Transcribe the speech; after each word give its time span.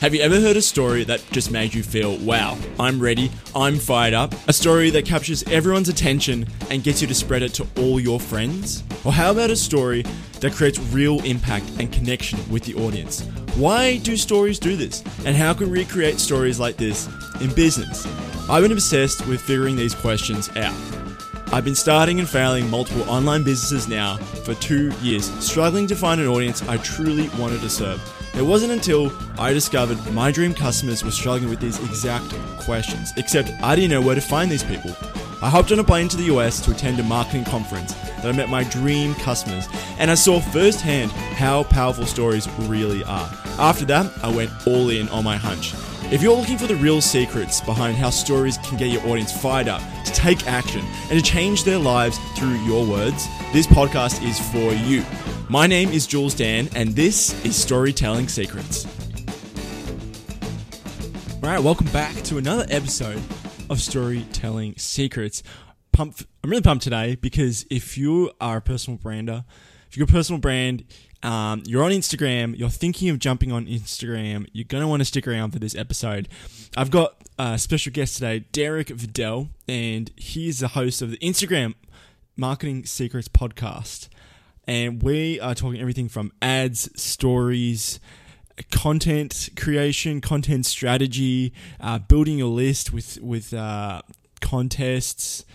Have 0.00 0.14
you 0.14 0.20
ever 0.20 0.38
heard 0.38 0.56
a 0.56 0.62
story 0.62 1.02
that 1.04 1.24
just 1.32 1.50
made 1.50 1.74
you 1.74 1.82
feel, 1.82 2.18
wow, 2.18 2.56
I'm 2.78 3.00
ready, 3.00 3.32
I'm 3.52 3.80
fired 3.80 4.14
up? 4.14 4.32
A 4.46 4.52
story 4.52 4.90
that 4.90 5.04
captures 5.04 5.42
everyone's 5.48 5.88
attention 5.88 6.46
and 6.70 6.84
gets 6.84 7.02
you 7.02 7.08
to 7.08 7.14
spread 7.16 7.42
it 7.42 7.52
to 7.54 7.66
all 7.78 7.98
your 7.98 8.20
friends? 8.20 8.84
Or 9.04 9.12
how 9.12 9.32
about 9.32 9.50
a 9.50 9.56
story 9.56 10.04
that 10.38 10.52
creates 10.52 10.78
real 10.78 11.20
impact 11.24 11.64
and 11.80 11.90
connection 11.90 12.38
with 12.48 12.62
the 12.62 12.76
audience? 12.76 13.22
Why 13.56 13.96
do 13.98 14.16
stories 14.16 14.60
do 14.60 14.76
this? 14.76 15.02
And 15.24 15.36
how 15.36 15.52
can 15.52 15.68
we 15.68 15.84
create 15.84 16.20
stories 16.20 16.60
like 16.60 16.76
this 16.76 17.08
in 17.40 17.52
business? 17.52 18.06
I've 18.48 18.62
been 18.62 18.70
obsessed 18.70 19.26
with 19.26 19.40
figuring 19.40 19.74
these 19.74 19.96
questions 19.96 20.48
out. 20.50 20.76
I've 21.52 21.64
been 21.64 21.74
starting 21.74 22.20
and 22.20 22.28
failing 22.28 22.70
multiple 22.70 23.02
online 23.10 23.42
businesses 23.42 23.88
now 23.88 24.18
for 24.18 24.54
two 24.54 24.92
years, 25.00 25.28
struggling 25.44 25.88
to 25.88 25.96
find 25.96 26.20
an 26.20 26.28
audience 26.28 26.62
I 26.68 26.76
truly 26.76 27.30
wanted 27.30 27.62
to 27.62 27.68
serve. 27.68 28.00
It 28.38 28.46
wasn't 28.46 28.70
until 28.70 29.10
I 29.36 29.52
discovered 29.52 29.98
my 30.12 30.30
dream 30.30 30.54
customers 30.54 31.02
were 31.02 31.10
struggling 31.10 31.50
with 31.50 31.58
these 31.58 31.76
exact 31.80 32.32
questions, 32.60 33.12
except 33.16 33.50
I 33.64 33.74
didn't 33.74 33.90
know 33.90 34.00
where 34.00 34.14
to 34.14 34.20
find 34.20 34.48
these 34.48 34.62
people. 34.62 34.92
I 35.42 35.50
hopped 35.50 35.72
on 35.72 35.80
a 35.80 35.84
plane 35.84 36.06
to 36.06 36.16
the 36.16 36.32
US 36.34 36.60
to 36.60 36.70
attend 36.70 37.00
a 37.00 37.02
marketing 37.02 37.44
conference 37.44 37.94
that 37.94 38.26
I 38.26 38.30
met 38.30 38.48
my 38.48 38.62
dream 38.62 39.16
customers, 39.16 39.66
and 39.98 40.08
I 40.08 40.14
saw 40.14 40.38
firsthand 40.38 41.10
how 41.10 41.64
powerful 41.64 42.06
stories 42.06 42.48
really 42.60 43.02
are. 43.02 43.28
After 43.58 43.84
that, 43.86 44.08
I 44.22 44.32
went 44.32 44.52
all 44.68 44.90
in 44.90 45.08
on 45.08 45.24
my 45.24 45.36
hunch. 45.36 45.74
If 46.12 46.22
you're 46.22 46.36
looking 46.36 46.58
for 46.58 46.68
the 46.68 46.76
real 46.76 47.00
secrets 47.00 47.60
behind 47.60 47.96
how 47.96 48.10
stories 48.10 48.56
can 48.58 48.78
get 48.78 48.92
your 48.92 49.04
audience 49.08 49.32
fired 49.32 49.66
up 49.66 49.82
to 50.04 50.12
take 50.12 50.46
action 50.46 50.84
and 51.10 51.18
to 51.18 51.22
change 51.22 51.64
their 51.64 51.78
lives 51.78 52.18
through 52.36 52.54
your 52.64 52.86
words, 52.86 53.26
this 53.52 53.66
podcast 53.66 54.24
is 54.24 54.38
for 54.52 54.72
you. 54.86 55.04
My 55.50 55.66
name 55.66 55.88
is 55.88 56.06
Jules 56.06 56.34
Dan, 56.34 56.68
and 56.74 56.94
this 56.94 57.42
is 57.42 57.56
Storytelling 57.56 58.28
Secrets. 58.28 58.84
All 61.42 61.48
right, 61.48 61.58
welcome 61.58 61.86
back 61.86 62.14
to 62.24 62.36
another 62.36 62.66
episode 62.68 63.22
of 63.70 63.80
Storytelling 63.80 64.76
Secrets. 64.76 65.42
Pump, 65.90 66.20
I'm 66.44 66.50
really 66.50 66.60
pumped 66.60 66.84
today 66.84 67.14
because 67.14 67.64
if 67.70 67.96
you 67.96 68.30
are 68.42 68.58
a 68.58 68.60
personal 68.60 68.98
brander, 68.98 69.46
if 69.88 69.96
you're 69.96 70.04
a 70.04 70.12
personal 70.12 70.38
brand, 70.38 70.84
um, 71.22 71.62
you're 71.64 71.82
on 71.82 71.92
Instagram, 71.92 72.54
you're 72.58 72.68
thinking 72.68 73.08
of 73.08 73.18
jumping 73.18 73.50
on 73.50 73.64
Instagram, 73.64 74.46
you're 74.52 74.66
going 74.68 74.82
to 74.82 74.88
want 74.88 75.00
to 75.00 75.06
stick 75.06 75.26
around 75.26 75.52
for 75.52 75.60
this 75.60 75.74
episode. 75.74 76.28
I've 76.76 76.90
got 76.90 77.14
a 77.38 77.58
special 77.58 77.90
guest 77.90 78.16
today, 78.16 78.40
Derek 78.52 78.90
Vidal, 78.90 79.48
and 79.66 80.10
he's 80.14 80.58
the 80.58 80.68
host 80.68 81.00
of 81.00 81.10
the 81.10 81.18
Instagram 81.18 81.74
Marketing 82.36 82.84
Secrets 82.84 83.28
podcast 83.28 84.10
and 84.68 85.02
we 85.02 85.40
are 85.40 85.54
talking 85.54 85.80
everything 85.80 86.10
from 86.10 86.30
ads, 86.42 86.90
stories, 87.00 87.98
content 88.70 89.48
creation, 89.56 90.20
content 90.20 90.66
strategy, 90.66 91.54
uh, 91.80 91.98
building 91.98 92.38
your 92.38 92.48
list 92.48 92.92
with 92.92 93.18
with 93.22 93.54
uh, 93.54 94.02
contests, 94.42 95.46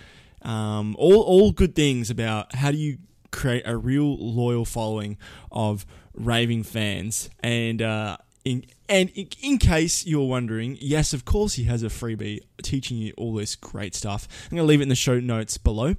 um, 0.41 0.95
all 0.97 1.21
all 1.21 1.51
good 1.51 1.75
things 1.75 2.09
about 2.09 2.55
how 2.55 2.71
do 2.71 2.77
you 2.77 2.97
create 3.31 3.61
a 3.65 3.77
real 3.77 4.17
loyal 4.17 4.65
following 4.65 5.17
of 5.51 5.85
raving 6.13 6.63
fans 6.63 7.29
and. 7.41 7.81
Uh, 7.81 8.17
in, 8.45 8.65
and 8.89 9.09
in, 9.11 9.27
in, 9.41 9.57
case 9.57 10.05
you're 10.05 10.27
wondering, 10.27 10.77
yes, 10.81 11.13
of 11.13 11.23
course, 11.23 11.53
he 11.53 11.63
has 11.63 11.81
a 11.81 11.87
freebie 11.87 12.41
teaching 12.61 12.97
you 12.97 13.13
all 13.17 13.33
this 13.33 13.55
great 13.55 13.95
stuff. 13.95 14.27
I'm 14.43 14.57
going 14.57 14.65
to 14.65 14.67
leave 14.67 14.81
it 14.81 14.83
in 14.83 14.89
the 14.89 14.95
show 14.95 15.19
notes 15.19 15.57
below. 15.57 15.95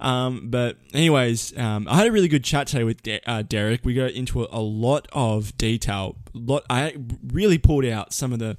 Um, 0.00 0.50
but, 0.50 0.76
anyways, 0.94 1.56
um, 1.58 1.88
I 1.88 1.96
had 1.96 2.06
a 2.06 2.12
really 2.12 2.28
good 2.28 2.44
chat 2.44 2.68
today 2.68 2.84
with 2.84 3.02
De- 3.02 3.20
uh, 3.28 3.42
Derek. 3.42 3.84
We 3.84 3.94
got 3.94 4.12
into 4.12 4.42
a, 4.44 4.48
a 4.52 4.60
lot 4.60 5.08
of 5.12 5.56
detail. 5.58 6.16
Lot, 6.32 6.64
I 6.70 6.94
really 7.26 7.58
pulled 7.58 7.84
out 7.84 8.12
some 8.12 8.32
of 8.32 8.38
the 8.38 8.56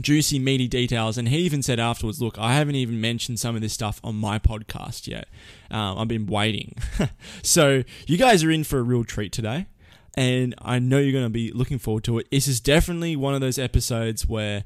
juicy, 0.00 0.40
meaty 0.40 0.66
details. 0.66 1.16
And 1.16 1.28
he 1.28 1.38
even 1.38 1.62
said 1.62 1.78
afterwards, 1.78 2.20
Look, 2.20 2.36
I 2.36 2.54
haven't 2.54 2.74
even 2.74 3.00
mentioned 3.00 3.38
some 3.38 3.54
of 3.54 3.62
this 3.62 3.72
stuff 3.72 4.00
on 4.02 4.16
my 4.16 4.40
podcast 4.40 5.06
yet. 5.06 5.28
Um, 5.70 5.98
I've 5.98 6.08
been 6.08 6.26
waiting. 6.26 6.76
so, 7.42 7.84
you 8.08 8.18
guys 8.18 8.42
are 8.42 8.50
in 8.50 8.64
for 8.64 8.80
a 8.80 8.82
real 8.82 9.04
treat 9.04 9.30
today 9.30 9.66
and 10.16 10.54
I 10.60 10.78
know 10.78 10.98
you're 10.98 11.12
going 11.12 11.24
to 11.24 11.30
be 11.30 11.52
looking 11.52 11.78
forward 11.78 12.04
to 12.04 12.18
it. 12.18 12.30
This 12.30 12.48
is 12.48 12.60
definitely 12.60 13.16
one 13.16 13.34
of 13.34 13.40
those 13.40 13.58
episodes 13.58 14.26
where 14.26 14.64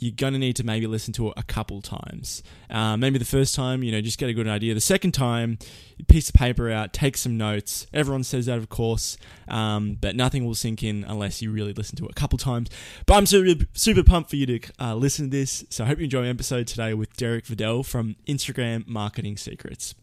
you're 0.00 0.14
going 0.14 0.32
to 0.32 0.38
need 0.38 0.54
to 0.56 0.64
maybe 0.64 0.86
listen 0.86 1.12
to 1.12 1.28
it 1.28 1.34
a 1.36 1.42
couple 1.42 1.82
times. 1.82 2.42
Uh, 2.70 2.96
maybe 2.96 3.18
the 3.18 3.24
first 3.24 3.54
time, 3.54 3.82
you 3.82 3.90
know, 3.90 4.00
just 4.00 4.18
get 4.18 4.28
a 4.28 4.32
good 4.32 4.46
idea. 4.46 4.72
The 4.72 4.80
second 4.80 5.12
time, 5.12 5.58
piece 6.06 6.28
of 6.28 6.34
paper 6.36 6.70
out, 6.70 6.92
take 6.92 7.16
some 7.16 7.36
notes. 7.36 7.86
Everyone 7.92 8.22
says 8.22 8.46
that, 8.46 8.58
of 8.58 8.68
course, 8.68 9.16
um, 9.48 9.96
but 10.00 10.14
nothing 10.14 10.44
will 10.44 10.54
sink 10.54 10.82
in 10.84 11.04
unless 11.04 11.42
you 11.42 11.50
really 11.50 11.72
listen 11.72 11.96
to 11.96 12.04
it 12.04 12.12
a 12.12 12.14
couple 12.14 12.38
times. 12.38 12.70
But 13.06 13.14
I'm 13.14 13.26
super, 13.26 13.64
super 13.74 14.04
pumped 14.04 14.30
for 14.30 14.36
you 14.36 14.46
to 14.46 14.60
uh, 14.78 14.94
listen 14.94 15.30
to 15.30 15.36
this. 15.36 15.64
So 15.68 15.82
I 15.82 15.88
hope 15.88 15.98
you 15.98 16.04
enjoy 16.04 16.22
my 16.22 16.28
episode 16.28 16.68
today 16.68 16.94
with 16.94 17.16
Derek 17.16 17.46
Vidal 17.46 17.82
from 17.82 18.14
Instagram 18.28 18.86
Marketing 18.86 19.36
Secrets. 19.36 19.96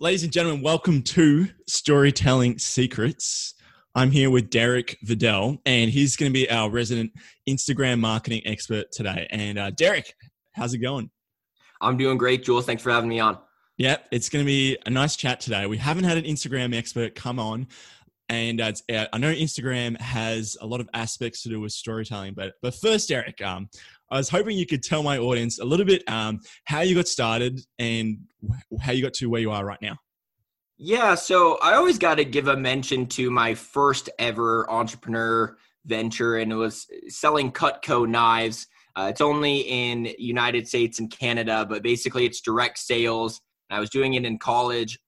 Ladies 0.00 0.24
and 0.24 0.32
gentlemen, 0.32 0.62
welcome 0.62 1.02
to 1.02 1.48
Storytelling 1.66 2.58
Secrets. 2.58 3.54
I'm 3.94 4.10
here 4.10 4.30
with 4.30 4.50
Derek 4.50 4.98
Vidal, 5.02 5.60
and 5.66 5.90
he's 5.90 6.16
going 6.16 6.30
to 6.30 6.34
be 6.34 6.48
our 6.50 6.70
resident 6.70 7.12
Instagram 7.48 7.98
marketing 8.00 8.42
expert 8.44 8.92
today. 8.92 9.26
And 9.30 9.58
uh, 9.58 9.70
Derek, 9.70 10.14
how's 10.52 10.74
it 10.74 10.78
going? 10.78 11.10
I'm 11.80 11.96
doing 11.96 12.18
great, 12.18 12.44
Jules. 12.44 12.66
Thanks 12.66 12.82
for 12.82 12.90
having 12.90 13.08
me 13.08 13.20
on. 13.20 13.38
Yeah, 13.76 13.96
it's 14.10 14.28
going 14.28 14.44
to 14.44 14.46
be 14.46 14.76
a 14.86 14.90
nice 14.90 15.16
chat 15.16 15.40
today. 15.40 15.66
We 15.66 15.78
haven't 15.78 16.04
had 16.04 16.18
an 16.18 16.24
Instagram 16.24 16.76
expert 16.76 17.14
come 17.14 17.38
on, 17.38 17.68
and 18.28 18.60
uh, 18.60 18.72
uh, 18.92 19.06
I 19.12 19.18
know 19.18 19.32
Instagram 19.32 19.98
has 20.00 20.56
a 20.60 20.66
lot 20.66 20.80
of 20.80 20.88
aspects 20.94 21.42
to 21.42 21.48
do 21.48 21.60
with 21.60 21.72
storytelling. 21.72 22.34
But 22.34 22.54
but 22.60 22.74
first, 22.74 23.08
Derek, 23.08 23.40
um, 23.40 23.68
I 24.10 24.16
was 24.16 24.28
hoping 24.28 24.58
you 24.58 24.66
could 24.66 24.82
tell 24.82 25.02
my 25.02 25.18
audience 25.18 25.60
a 25.60 25.64
little 25.64 25.86
bit 25.86 26.08
um, 26.08 26.40
how 26.64 26.80
you 26.80 26.94
got 26.94 27.08
started 27.08 27.60
and 27.78 28.18
how 28.80 28.92
you 28.92 29.02
got 29.02 29.14
to 29.14 29.30
where 29.30 29.40
you 29.40 29.50
are 29.50 29.64
right 29.64 29.80
now. 29.80 29.96
Yeah, 30.80 31.16
so 31.16 31.58
I 31.60 31.74
always 31.74 31.98
got 31.98 32.16
to 32.16 32.24
give 32.24 32.46
a 32.46 32.56
mention 32.56 33.06
to 33.08 33.32
my 33.32 33.54
first 33.54 34.08
ever 34.20 34.70
entrepreneur 34.70 35.56
venture, 35.84 36.36
and 36.36 36.52
it 36.52 36.54
was 36.54 36.86
selling 37.08 37.50
Cutco 37.50 38.08
knives. 38.08 38.68
Uh, 38.94 39.08
it's 39.10 39.20
only 39.20 39.58
in 39.58 40.14
United 40.18 40.68
States 40.68 41.00
and 41.00 41.10
Canada, 41.10 41.66
but 41.68 41.82
basically 41.82 42.26
it's 42.26 42.40
direct 42.40 42.78
sales. 42.78 43.40
I 43.70 43.80
was 43.80 43.90
doing 43.90 44.14
it 44.14 44.24
in 44.24 44.38
college. 44.38 45.00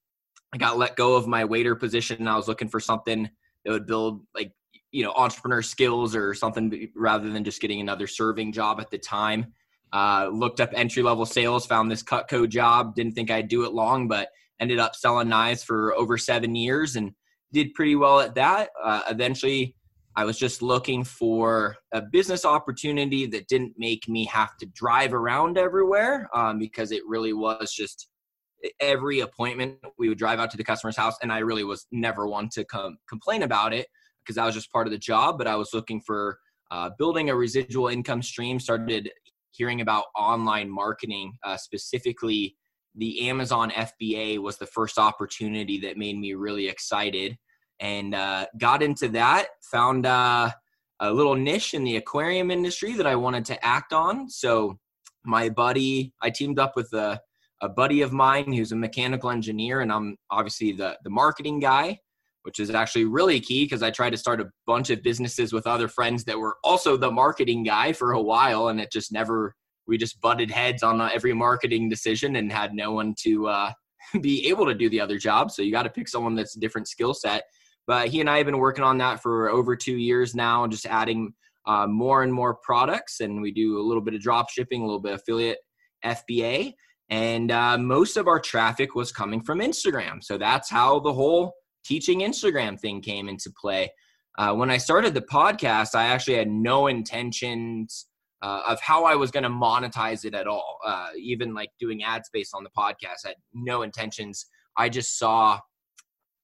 I 0.53 0.57
got 0.57 0.77
let 0.77 0.97
go 0.97 1.15
of 1.15 1.25
my 1.25 1.45
waiter 1.45 1.75
position, 1.75 2.17
and 2.19 2.27
I 2.27 2.35
was 2.35 2.49
looking 2.49 2.67
for 2.67 2.81
something 2.81 3.29
that 3.63 3.71
would 3.71 3.87
build 3.87 4.23
like 4.35 4.51
you 4.91 5.05
know 5.05 5.13
entrepreneur 5.15 5.61
skills 5.61 6.17
or 6.17 6.33
something 6.33 6.89
rather 6.97 7.29
than 7.29 7.45
just 7.45 7.61
getting 7.61 7.79
another 7.79 8.07
serving 8.07 8.51
job 8.51 8.81
at 8.81 8.91
the 8.91 8.97
time. 8.97 9.53
Uh, 9.93 10.29
looked 10.33 10.59
up 10.59 10.71
entry 10.73 11.01
level 11.01 11.25
sales, 11.25 11.65
found 11.65 11.89
this 11.89 12.03
Cutco 12.03 12.47
job. 12.47 12.93
Didn't 12.93 13.13
think 13.13 13.31
I'd 13.31 13.47
do 13.47 13.63
it 13.63 13.71
long, 13.71 14.09
but 14.09 14.27
ended 14.61 14.79
up 14.79 14.95
selling 14.95 15.27
knives 15.27 15.63
for 15.63 15.93
over 15.95 16.17
seven 16.17 16.55
years 16.55 16.95
and 16.95 17.11
did 17.51 17.73
pretty 17.73 17.95
well 17.95 18.21
at 18.21 18.35
that. 18.35 18.69
Uh, 18.81 19.01
eventually, 19.09 19.75
I 20.15 20.25
was 20.25 20.37
just 20.37 20.61
looking 20.61 21.03
for 21.03 21.75
a 21.93 22.01
business 22.01 22.45
opportunity 22.45 23.25
that 23.27 23.47
didn't 23.47 23.73
make 23.77 24.07
me 24.07 24.25
have 24.25 24.55
to 24.57 24.65
drive 24.67 25.13
around 25.13 25.57
everywhere 25.57 26.29
um, 26.35 26.59
because 26.59 26.91
it 26.91 27.01
really 27.07 27.33
was 27.33 27.73
just 27.73 28.07
every 28.79 29.21
appointment 29.21 29.77
we 29.97 30.09
would 30.09 30.17
drive 30.17 30.39
out 30.39 30.51
to 30.51 30.57
the 30.57 30.63
customer's 30.63 30.95
house 30.95 31.15
and 31.23 31.31
i 31.31 31.39
really 31.39 31.63
was 31.63 31.87
never 31.91 32.27
one 32.27 32.47
to 32.47 32.63
com- 32.65 32.97
complain 33.09 33.41
about 33.41 33.73
it 33.73 33.87
because 34.19 34.35
that 34.35 34.45
was 34.45 34.53
just 34.53 34.71
part 34.71 34.85
of 34.85 34.91
the 34.91 34.99
job 34.99 35.37
but 35.37 35.47
i 35.47 35.55
was 35.55 35.71
looking 35.73 35.99
for 35.99 36.37
uh, 36.69 36.89
building 36.99 37.31
a 37.31 37.35
residual 37.35 37.87
income 37.87 38.21
stream 38.21 38.59
started 38.59 39.09
hearing 39.49 39.81
about 39.81 40.05
online 40.15 40.69
marketing 40.69 41.33
uh, 41.43 41.57
specifically 41.57 42.55
the 42.95 43.29
Amazon 43.29 43.71
FBA 43.71 44.39
was 44.39 44.57
the 44.57 44.65
first 44.65 44.97
opportunity 44.97 45.79
that 45.79 45.97
made 45.97 46.17
me 46.17 46.33
really 46.33 46.67
excited 46.67 47.37
and 47.79 48.13
uh, 48.13 48.45
got 48.57 48.83
into 48.83 49.07
that. 49.09 49.47
Found 49.71 50.05
uh, 50.05 50.51
a 50.99 51.11
little 51.11 51.35
niche 51.35 51.73
in 51.73 51.83
the 51.83 51.97
aquarium 51.97 52.51
industry 52.51 52.93
that 52.93 53.07
I 53.07 53.15
wanted 53.15 53.45
to 53.45 53.65
act 53.65 53.93
on. 53.93 54.29
So, 54.29 54.77
my 55.23 55.49
buddy, 55.49 56.13
I 56.21 56.31
teamed 56.31 56.57
up 56.57 56.75
with 56.75 56.91
a, 56.93 57.19
a 57.61 57.69
buddy 57.69 58.01
of 58.01 58.11
mine 58.11 58.51
who's 58.51 58.71
a 58.71 58.75
mechanical 58.75 59.29
engineer, 59.29 59.81
and 59.81 59.91
I'm 59.91 60.17
obviously 60.31 60.71
the, 60.71 60.97
the 61.03 61.11
marketing 61.11 61.59
guy, 61.59 61.99
which 62.41 62.59
is 62.59 62.71
actually 62.71 63.05
really 63.05 63.39
key 63.39 63.65
because 63.65 63.83
I 63.83 63.91
tried 63.91 64.09
to 64.11 64.17
start 64.17 64.41
a 64.41 64.49
bunch 64.65 64.89
of 64.89 65.03
businesses 65.03 65.53
with 65.53 65.67
other 65.67 65.87
friends 65.87 66.23
that 66.23 66.39
were 66.39 66.57
also 66.63 66.97
the 66.97 67.11
marketing 67.11 67.63
guy 67.63 67.93
for 67.93 68.13
a 68.13 68.21
while, 68.21 68.69
and 68.69 68.81
it 68.81 68.91
just 68.91 69.11
never 69.11 69.55
we 69.87 69.97
just 69.97 70.21
butted 70.21 70.51
heads 70.51 70.83
on 70.83 71.01
uh, 71.01 71.09
every 71.13 71.33
marketing 71.33 71.89
decision 71.89 72.35
and 72.35 72.51
had 72.51 72.73
no 72.73 72.91
one 72.91 73.15
to 73.23 73.47
uh, 73.47 73.71
be 74.21 74.47
able 74.47 74.65
to 74.65 74.73
do 74.73 74.89
the 74.89 74.99
other 74.99 75.17
job. 75.17 75.51
So 75.51 75.61
you 75.61 75.71
got 75.71 75.83
to 75.83 75.89
pick 75.89 76.07
someone 76.07 76.35
that's 76.35 76.55
a 76.55 76.59
different 76.59 76.87
skill 76.87 77.13
set. 77.13 77.43
But 77.87 78.09
he 78.09 78.21
and 78.21 78.29
I 78.29 78.37
have 78.37 78.45
been 78.45 78.59
working 78.59 78.83
on 78.83 78.97
that 78.99 79.21
for 79.21 79.49
over 79.49 79.75
two 79.75 79.97
years 79.97 80.35
now, 80.35 80.67
just 80.67 80.85
adding 80.85 81.33
uh, 81.65 81.87
more 81.87 82.23
and 82.23 82.33
more 82.33 82.55
products. 82.55 83.19
And 83.19 83.41
we 83.41 83.51
do 83.51 83.79
a 83.79 83.83
little 83.83 84.01
bit 84.01 84.13
of 84.13 84.21
drop 84.21 84.49
shipping, 84.49 84.81
a 84.81 84.85
little 84.85 85.01
bit 85.01 85.13
of 85.13 85.19
affiliate 85.19 85.57
FBA. 86.05 86.73
And 87.09 87.51
uh, 87.51 87.77
most 87.77 88.17
of 88.17 88.27
our 88.27 88.39
traffic 88.39 88.95
was 88.95 89.11
coming 89.11 89.41
from 89.41 89.59
Instagram. 89.59 90.23
So 90.23 90.37
that's 90.37 90.69
how 90.69 90.99
the 90.99 91.11
whole 91.11 91.53
teaching 91.83 92.21
Instagram 92.21 92.79
thing 92.79 93.01
came 93.01 93.27
into 93.27 93.51
play. 93.59 93.91
Uh, 94.37 94.53
when 94.53 94.71
I 94.71 94.77
started 94.77 95.13
the 95.13 95.21
podcast, 95.21 95.93
I 95.93 96.05
actually 96.05 96.37
had 96.37 96.47
no 96.47 96.87
intentions 96.87 98.07
uh, 98.41 98.63
of 98.67 98.81
how 98.81 99.05
I 99.05 99.15
was 99.15 99.31
going 99.31 99.43
to 99.43 99.49
monetize 99.49 100.25
it 100.25 100.33
at 100.33 100.47
all. 100.47 100.79
Uh, 100.85 101.09
even 101.17 101.53
like 101.53 101.69
doing 101.79 102.03
ad 102.03 102.25
space 102.25 102.53
on 102.53 102.63
the 102.63 102.69
podcast, 102.71 103.25
I 103.25 103.29
had 103.29 103.37
no 103.53 103.83
intentions. 103.83 104.47
I 104.77 104.89
just 104.89 105.17
saw 105.17 105.59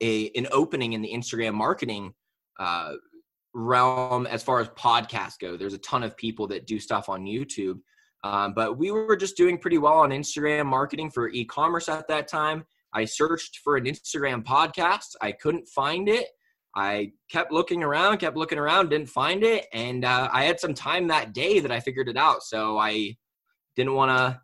a 0.02 0.30
an 0.36 0.48
opening 0.52 0.94
in 0.94 1.02
the 1.02 1.12
Instagram 1.12 1.54
marketing 1.54 2.14
uh, 2.60 2.94
realm 3.54 4.28
as 4.28 4.44
far 4.44 4.60
as 4.60 4.68
podcasts 4.70 5.40
go. 5.40 5.58
There's 5.58 5.74
a 5.74 5.80
ton 5.80 6.04
of 6.04 6.16
people 6.18 6.48
that 6.48 6.68
do 6.68 6.80
stuff 6.80 7.10
on 7.10 7.24
YouTube, 7.24 7.80
um, 8.24 8.54
but 8.54 8.78
we 8.78 8.92
were 8.92 9.16
just 9.16 9.38
doing 9.38 9.58
pretty 9.58 9.78
well 9.78 10.00
on 10.00 10.12
Instagram 10.12 10.66
marketing 10.68 11.10
for 11.10 11.30
e-commerce 11.30 11.90
at 11.90 12.08
that 12.08 12.28
time. 12.28 12.66
I 12.94 13.06
searched 13.06 13.60
for 13.64 13.76
an 13.76 13.86
Instagram 13.86 14.44
podcast. 14.44 15.16
I 15.22 15.32
couldn't 15.32 15.68
find 15.68 16.08
it. 16.08 16.28
I 16.78 17.12
kept 17.28 17.52
looking 17.52 17.84
around, 17.84 18.20
kept 18.20 18.38
looking 18.38 18.60
around, 18.60 18.90
didn't 18.90 19.10
find 19.10 19.44
it, 19.44 19.66
and 19.74 20.06
uh, 20.06 20.30
I 20.32 20.44
had 20.44 20.60
some 20.60 20.76
time 20.76 21.08
that 21.08 21.34
day 21.34 21.60
that 21.60 21.72
I 21.72 21.80
figured 21.80 22.08
it 22.08 22.18
out. 22.18 22.44
So 22.44 22.78
I 22.78 23.16
didn't 23.76 23.96
want 23.96 24.12
to, 24.12 24.40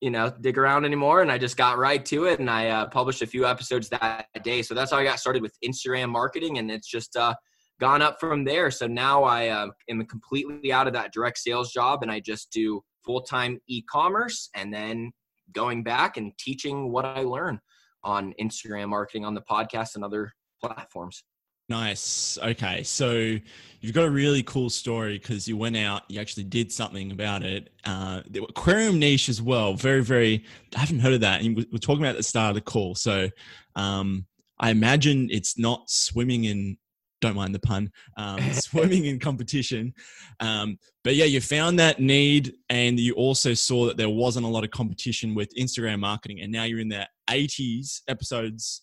you 0.00 0.10
know, 0.10 0.34
dig 0.40 0.58
around 0.58 0.84
anymore, 0.84 1.22
and 1.22 1.30
I 1.30 1.38
just 1.38 1.56
got 1.56 1.78
right 1.78 2.04
to 2.06 2.24
it, 2.24 2.40
and 2.40 2.50
I 2.50 2.70
uh, 2.70 2.86
published 2.88 3.22
a 3.22 3.26
few 3.28 3.46
episodes 3.46 3.88
that 3.90 4.26
day. 4.42 4.62
So 4.62 4.74
that's 4.74 4.90
how 4.90 4.98
I 4.98 5.04
got 5.04 5.20
started 5.20 5.42
with 5.42 5.56
Instagram 5.64 6.08
marketing, 6.08 6.58
and 6.58 6.72
it's 6.72 6.88
just 6.88 7.16
uh, 7.16 7.34
gone 7.78 8.02
up 8.02 8.18
from 8.18 8.42
there. 8.42 8.72
So 8.72 8.88
now 8.88 9.22
I 9.22 9.46
uh, 9.46 9.68
am 9.88 10.04
completely 10.06 10.72
out 10.72 10.88
of 10.88 10.92
that 10.94 11.12
direct 11.12 11.38
sales 11.38 11.72
job, 11.72 12.02
and 12.02 12.10
I 12.10 12.18
just 12.18 12.50
do 12.50 12.82
full 13.04 13.22
time 13.22 13.60
e 13.68 13.80
commerce, 13.82 14.50
and 14.56 14.74
then 14.74 15.12
going 15.52 15.84
back 15.84 16.16
and 16.16 16.36
teaching 16.36 16.90
what 16.90 17.04
I 17.04 17.20
learn 17.20 17.60
on 18.02 18.34
Instagram 18.40 18.88
marketing 18.88 19.24
on 19.24 19.34
the 19.34 19.42
podcast 19.42 19.94
and 19.94 20.02
other 20.02 20.32
platforms. 20.62 21.24
Nice. 21.68 22.38
Okay. 22.42 22.82
So 22.82 23.38
you've 23.80 23.94
got 23.94 24.04
a 24.04 24.10
really 24.10 24.42
cool 24.42 24.68
story 24.68 25.18
because 25.18 25.48
you 25.48 25.56
went 25.56 25.76
out, 25.76 26.02
you 26.08 26.20
actually 26.20 26.44
did 26.44 26.72
something 26.72 27.12
about 27.12 27.42
it. 27.42 27.70
Uh, 27.84 28.22
the 28.28 28.42
aquarium 28.42 28.98
niche 28.98 29.28
as 29.28 29.40
well. 29.40 29.74
Very, 29.74 30.02
very, 30.02 30.44
I 30.76 30.80
haven't 30.80 30.98
heard 30.98 31.14
of 31.14 31.20
that. 31.20 31.40
And 31.40 31.56
we're 31.56 31.78
talking 31.78 32.04
about 32.04 32.16
the 32.16 32.22
start 32.22 32.50
of 32.50 32.54
the 32.56 32.60
call. 32.60 32.94
So 32.94 33.30
um, 33.76 34.26
I 34.58 34.70
imagine 34.70 35.28
it's 35.30 35.58
not 35.58 35.88
swimming 35.88 36.44
in, 36.44 36.76
don't 37.20 37.36
mind 37.36 37.54
the 37.54 37.60
pun, 37.60 37.90
um, 38.16 38.40
swimming 38.52 39.06
in 39.06 39.18
competition. 39.18 39.94
Um, 40.40 40.78
but 41.04 41.14
yeah, 41.14 41.24
you 41.26 41.40
found 41.40 41.78
that 41.78 42.00
need 42.00 42.54
and 42.68 42.98
you 42.98 43.14
also 43.14 43.54
saw 43.54 43.86
that 43.86 43.96
there 43.96 44.10
wasn't 44.10 44.44
a 44.44 44.48
lot 44.48 44.64
of 44.64 44.72
competition 44.72 45.34
with 45.34 45.54
Instagram 45.54 46.00
marketing. 46.00 46.40
And 46.40 46.52
now 46.52 46.64
you're 46.64 46.80
in 46.80 46.88
the 46.88 47.08
80s 47.30 48.02
episodes 48.08 48.82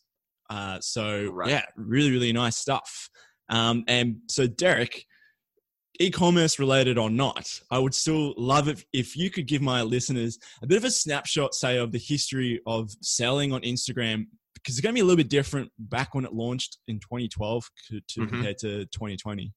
uh, 0.49 0.79
so 0.79 1.29
right. 1.31 1.49
yeah, 1.49 1.65
really, 1.75 2.11
really 2.11 2.33
nice 2.33 2.57
stuff. 2.57 3.09
Um, 3.49 3.83
and 3.87 4.17
so 4.27 4.47
Derek, 4.47 5.05
e-commerce 5.99 6.59
related 6.59 6.97
or 6.97 7.09
not, 7.09 7.47
I 7.71 7.79
would 7.79 7.93
still 7.93 8.33
love 8.37 8.67
it 8.67 8.83
if 8.93 9.15
you 9.15 9.29
could 9.29 9.47
give 9.47 9.61
my 9.61 9.81
listeners 9.81 10.37
a 10.63 10.67
bit 10.67 10.77
of 10.77 10.83
a 10.83 10.91
snapshot, 10.91 11.53
say, 11.53 11.77
of 11.77 11.91
the 11.91 11.99
history 11.99 12.61
of 12.65 12.89
selling 13.01 13.51
on 13.51 13.61
Instagram, 13.61 14.27
because 14.53 14.75
it's 14.75 14.81
going 14.81 14.93
to 14.93 14.97
be 14.97 15.01
a 15.01 15.05
little 15.05 15.17
bit 15.17 15.29
different 15.29 15.71
back 15.77 16.13
when 16.13 16.25
it 16.25 16.33
launched 16.33 16.77
in 16.87 16.99
2012 16.99 17.69
to, 17.87 18.01
to 18.07 18.21
mm-hmm. 18.21 18.29
compared 18.29 18.57
to 18.59 18.85
2020. 18.85 19.53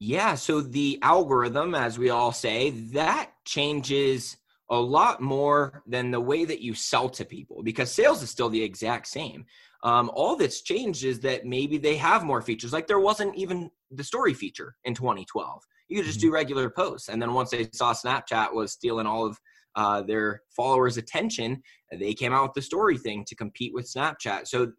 Yeah, 0.00 0.34
so 0.34 0.60
the 0.60 0.98
algorithm, 1.02 1.74
as 1.74 1.98
we 1.98 2.10
all 2.10 2.32
say, 2.32 2.70
that 2.92 3.30
changes 3.44 4.36
a 4.70 4.76
lot 4.78 5.20
more 5.20 5.82
than 5.86 6.10
the 6.10 6.20
way 6.20 6.44
that 6.44 6.60
you 6.60 6.74
sell 6.74 7.08
to 7.10 7.24
people 7.24 7.62
because 7.62 7.92
sales 7.92 8.22
is 8.22 8.30
still 8.30 8.48
the 8.48 8.62
exact 8.62 9.06
same. 9.06 9.44
Um, 9.84 10.10
all 10.14 10.34
that's 10.34 10.62
changed 10.62 11.04
is 11.04 11.20
that 11.20 11.44
maybe 11.44 11.76
they 11.76 11.96
have 11.96 12.24
more 12.24 12.40
features. 12.40 12.72
Like 12.72 12.86
there 12.86 12.98
wasn't 12.98 13.36
even 13.36 13.70
the 13.90 14.02
story 14.02 14.32
feature 14.32 14.74
in 14.84 14.94
2012. 14.94 15.62
You 15.88 15.96
could 15.98 16.06
just 16.06 16.18
mm-hmm. 16.18 16.28
do 16.28 16.32
regular 16.32 16.70
posts. 16.70 17.08
And 17.10 17.20
then 17.20 17.34
once 17.34 17.50
they 17.50 17.68
saw 17.72 17.92
Snapchat 17.92 18.52
was 18.52 18.72
stealing 18.72 19.06
all 19.06 19.26
of 19.26 19.38
uh, 19.76 20.02
their 20.02 20.40
followers' 20.56 20.96
attention, 20.96 21.62
they 21.92 22.14
came 22.14 22.32
out 22.32 22.44
with 22.44 22.54
the 22.54 22.62
story 22.62 22.96
thing 22.96 23.24
to 23.26 23.36
compete 23.36 23.74
with 23.74 23.92
Snapchat. 23.92 24.48
So 24.48 24.72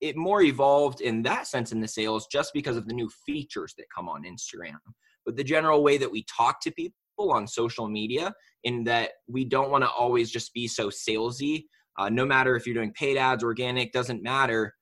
it 0.00 0.16
more 0.16 0.42
evolved 0.42 1.00
in 1.00 1.22
that 1.22 1.48
sense 1.48 1.72
in 1.72 1.80
the 1.80 1.88
sales 1.88 2.28
just 2.30 2.52
because 2.54 2.76
of 2.76 2.86
the 2.86 2.94
new 2.94 3.10
features 3.26 3.74
that 3.78 3.86
come 3.94 4.08
on 4.08 4.22
Instagram. 4.22 4.78
But 5.26 5.36
the 5.36 5.44
general 5.44 5.82
way 5.82 5.98
that 5.98 6.10
we 6.10 6.24
talk 6.24 6.60
to 6.62 6.70
people 6.70 6.94
on 7.18 7.46
social 7.46 7.88
media, 7.88 8.32
in 8.64 8.84
that 8.84 9.10
we 9.28 9.44
don't 9.44 9.70
want 9.70 9.82
to 9.84 9.90
always 9.90 10.30
just 10.30 10.54
be 10.54 10.68
so 10.68 10.88
salesy 10.88 11.64
uh, 11.98 12.08
no 12.08 12.24
matter 12.24 12.56
if 12.56 12.66
you're 12.66 12.74
doing 12.74 12.92
paid 12.92 13.16
ads, 13.16 13.44
organic, 13.44 13.92
doesn't 13.92 14.22
matter. 14.22 14.74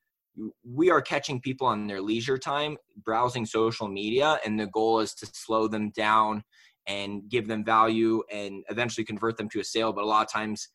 We 0.65 0.91
are 0.91 1.03
catching 1.03 1.41
people 1.41 1.67
on 1.67 1.87
their 1.87 2.01
leisure 2.01 2.39
time 2.39 2.77
browsing 3.05 3.47
social 3.47 3.89
media, 3.89 4.39
and 4.45 4.59
the 4.59 4.69
goal 4.69 5.01
is 5.01 5.15
to 5.15 5.27
slow 5.33 5.69
them 5.69 5.91
down 5.91 6.45
and 6.87 7.29
give 7.29 7.49
them 7.49 7.65
value 7.65 8.23
and 8.33 8.65
eventually 8.71 9.05
convert 9.05 9.37
them 9.37 9.49
to 9.51 9.61
a 9.61 9.65
sale. 9.65 9.93
But 9.93 10.05
a 10.05 10.07
lot 10.07 10.25
of 10.25 10.33
times, 10.33 10.69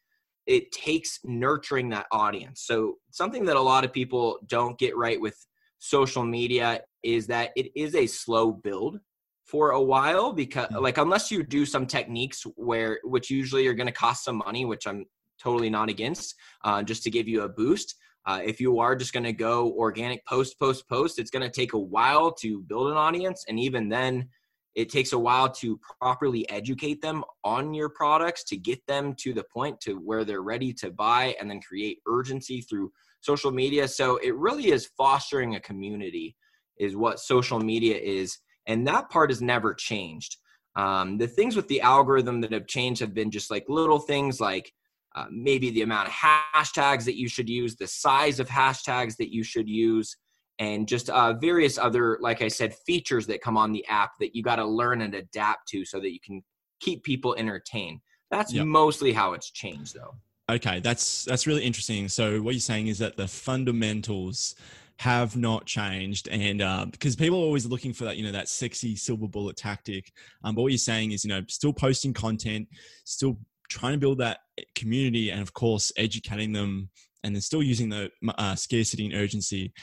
it 0.45 0.71
takes 0.71 1.19
nurturing 1.23 1.89
that 1.89 2.05
audience. 2.11 2.63
So, 2.65 2.95
something 3.11 3.45
that 3.45 3.55
a 3.55 3.61
lot 3.61 3.85
of 3.85 3.93
people 3.93 4.39
don't 4.47 4.77
get 4.77 4.95
right 4.95 5.19
with 5.19 5.37
social 5.79 6.23
media 6.23 6.81
is 7.03 7.27
that 7.27 7.51
it 7.55 7.71
is 7.75 7.95
a 7.95 8.07
slow 8.07 8.51
build 8.51 8.99
for 9.45 9.71
a 9.71 9.81
while 9.81 10.33
because 10.33 10.67
hmm. 10.67 10.77
like 10.77 10.97
unless 10.97 11.31
you 11.31 11.43
do 11.43 11.65
some 11.65 11.85
techniques 11.85 12.43
where 12.55 12.99
which 13.03 13.29
usually 13.29 13.67
are 13.67 13.73
going 13.73 13.87
to 13.87 13.93
cost 13.93 14.23
some 14.23 14.37
money 14.37 14.65
which 14.65 14.87
i'm 14.87 15.05
totally 15.41 15.69
not 15.69 15.89
against 15.89 16.35
uh, 16.63 16.83
just 16.83 17.03
to 17.03 17.09
give 17.09 17.27
you 17.27 17.41
a 17.41 17.49
boost. 17.49 17.95
Uh, 18.25 18.41
if 18.43 18.59
you 18.59 18.79
are 18.79 18.95
just 18.95 19.13
going 19.13 19.23
to 19.23 19.33
go 19.33 19.71
organic 19.73 20.25
post, 20.25 20.57
post, 20.59 20.87
post, 20.89 21.19
it's 21.19 21.29
going 21.29 21.43
to 21.43 21.49
take 21.49 21.73
a 21.73 21.79
while 21.79 22.31
to 22.31 22.61
build 22.61 22.87
an 22.87 22.97
audience. 22.97 23.45
And 23.47 23.59
even 23.59 23.87
then, 23.87 24.29
it 24.73 24.89
takes 24.89 25.13
a 25.13 25.19
while 25.19 25.49
to 25.49 25.79
properly 26.01 26.49
educate 26.49 27.01
them 27.01 27.23
on 27.43 27.73
your 27.73 27.89
products 27.89 28.43
to 28.45 28.57
get 28.57 28.85
them 28.87 29.15
to 29.19 29.33
the 29.33 29.43
point 29.43 29.79
to 29.81 29.93
where 29.95 30.25
they're 30.25 30.41
ready 30.41 30.73
to 30.73 30.91
buy 30.91 31.35
and 31.39 31.49
then 31.49 31.61
create 31.61 31.99
urgency 32.07 32.61
through 32.61 32.91
social 33.21 33.51
media. 33.51 33.87
So 33.87 34.17
it 34.17 34.35
really 34.35 34.71
is 34.71 34.89
fostering 34.97 35.55
a 35.55 35.59
community, 35.61 36.35
is 36.77 36.95
what 36.95 37.19
social 37.19 37.59
media 37.59 37.97
is. 37.97 38.37
And 38.67 38.85
that 38.87 39.09
part 39.09 39.29
has 39.29 39.41
never 39.41 39.73
changed. 39.73 40.37
Um, 40.75 41.17
the 41.17 41.27
things 41.27 41.55
with 41.55 41.69
the 41.69 41.79
algorithm 41.79 42.41
that 42.41 42.51
have 42.51 42.67
changed 42.67 42.99
have 42.99 43.13
been 43.13 43.31
just 43.31 43.49
like 43.49 43.65
little 43.69 43.99
things 43.99 44.41
like 44.41 44.73
uh, 45.15 45.25
maybe 45.31 45.69
the 45.69 45.81
amount 45.81 46.07
of 46.07 46.13
hashtags 46.13 47.05
that 47.05 47.17
you 47.17 47.27
should 47.27 47.49
use, 47.49 47.75
the 47.75 47.87
size 47.87 48.39
of 48.39 48.49
hashtags 48.49 49.15
that 49.17 49.33
you 49.33 49.43
should 49.43 49.69
use, 49.69 50.17
and 50.59 50.87
just 50.87 51.09
uh, 51.09 51.33
various 51.33 51.77
other, 51.77 52.17
like 52.21 52.41
I 52.41 52.47
said, 52.47 52.75
features 52.85 53.25
that 53.27 53.41
come 53.41 53.57
on 53.57 53.71
the 53.71 53.85
app 53.87 54.11
that 54.19 54.35
you 54.35 54.43
got 54.43 54.57
to 54.57 54.65
learn 54.65 55.01
and 55.01 55.15
adapt 55.15 55.67
to 55.69 55.85
so 55.85 55.99
that 55.99 56.11
you 56.11 56.19
can 56.23 56.43
keep 56.79 57.03
people 57.03 57.35
entertained. 57.35 57.99
That's 58.29 58.53
yep. 58.53 58.65
mostly 58.65 59.13
how 59.13 59.33
it's 59.33 59.51
changed, 59.51 59.95
though. 59.95 60.15
Okay, 60.49 60.79
that's 60.79 61.25
that's 61.25 61.47
really 61.47 61.63
interesting. 61.63 62.07
So 62.07 62.41
what 62.41 62.53
you're 62.53 62.59
saying 62.59 62.87
is 62.87 62.99
that 62.99 63.17
the 63.17 63.27
fundamentals 63.27 64.55
have 64.97 65.35
not 65.35 65.65
changed 65.65 66.29
and 66.29 66.61
uh, 66.61 66.85
because 66.89 67.15
people 67.15 67.37
are 67.37 67.43
always 67.43 67.65
looking 67.65 67.91
for 67.91 68.05
that 68.05 68.15
you 68.15 68.23
know 68.23 68.31
that 68.31 68.47
sexy 68.47 68.95
silver 68.95 69.27
bullet 69.27 69.57
tactic 69.57 70.13
um, 70.43 70.55
but 70.55 70.61
what 70.61 70.71
you're 70.71 70.77
saying 70.77 71.11
is 71.11 71.25
you 71.25 71.29
know 71.29 71.41
still 71.49 71.73
posting 71.73 72.13
content 72.13 72.65
still 73.03 73.37
trying 73.69 73.93
to 73.93 73.99
build 73.99 74.19
that 74.19 74.39
community 74.75 75.29
and 75.29 75.41
of 75.41 75.53
course 75.53 75.91
educating 75.97 76.53
them 76.53 76.89
and 77.23 77.35
then 77.35 77.41
still 77.41 77.63
using 77.63 77.89
the 77.89 78.09
uh, 78.37 78.55
scarcity 78.55 79.05
and 79.05 79.15
urgency 79.15 79.73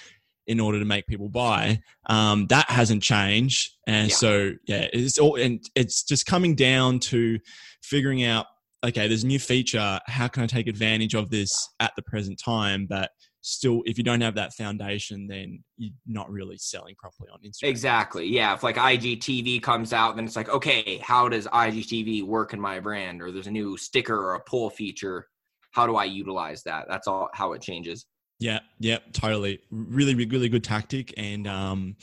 in 0.46 0.58
order 0.58 0.78
to 0.78 0.84
make 0.84 1.06
people 1.06 1.28
buy 1.28 1.80
um, 2.06 2.46
that 2.48 2.68
hasn't 2.68 3.02
changed 3.02 3.72
and 3.86 4.08
yeah. 4.08 4.14
so 4.14 4.52
yeah 4.66 4.86
it's 4.92 5.18
all 5.18 5.36
and 5.36 5.60
it's 5.74 6.02
just 6.02 6.26
coming 6.26 6.54
down 6.54 6.98
to 6.98 7.38
figuring 7.82 8.24
out 8.24 8.46
okay 8.84 9.06
there's 9.06 9.24
a 9.24 9.26
new 9.26 9.38
feature 9.38 10.00
how 10.06 10.26
can 10.26 10.42
i 10.42 10.46
take 10.46 10.66
advantage 10.66 11.14
of 11.14 11.30
this 11.30 11.68
at 11.78 11.92
the 11.94 12.02
present 12.02 12.40
time 12.44 12.86
but 12.86 13.10
still 13.42 13.82
if 13.86 13.98
you 13.98 14.04
don't 14.04 14.20
have 14.20 14.36
that 14.36 14.54
foundation 14.54 15.26
then 15.26 15.62
you're 15.76 15.92
not 16.06 16.30
really 16.30 16.56
selling 16.56 16.94
properly 16.96 17.28
on 17.32 17.40
instagram. 17.40 17.68
Exactly. 17.68 18.26
Yeah 18.26 18.54
if 18.54 18.62
like 18.62 18.76
igtv 18.76 19.60
comes 19.62 19.92
out 19.92 20.14
then 20.16 20.24
it's 20.24 20.36
like 20.36 20.48
okay 20.48 20.98
how 20.98 21.28
does 21.28 21.46
igtv 21.48 22.24
work 22.24 22.54
in 22.54 22.60
my 22.60 22.78
brand? 22.80 23.20
Or 23.20 23.32
there's 23.32 23.48
a 23.48 23.50
new 23.50 23.76
sticker 23.76 24.16
or 24.16 24.34
a 24.34 24.40
pull 24.40 24.70
feature. 24.70 25.26
How 25.72 25.86
do 25.86 25.96
i 25.96 26.04
utilize 26.04 26.62
that? 26.62 26.86
That's 26.88 27.08
all 27.08 27.28
how 27.34 27.52
it 27.52 27.62
changes. 27.62 28.06
Yeah 28.38 28.60
yeah 28.78 28.98
totally. 29.12 29.58
Really 29.70 30.14
really 30.14 30.48
good 30.48 30.64
tactic. 30.64 31.12
And 31.16 31.48
um 31.48 31.96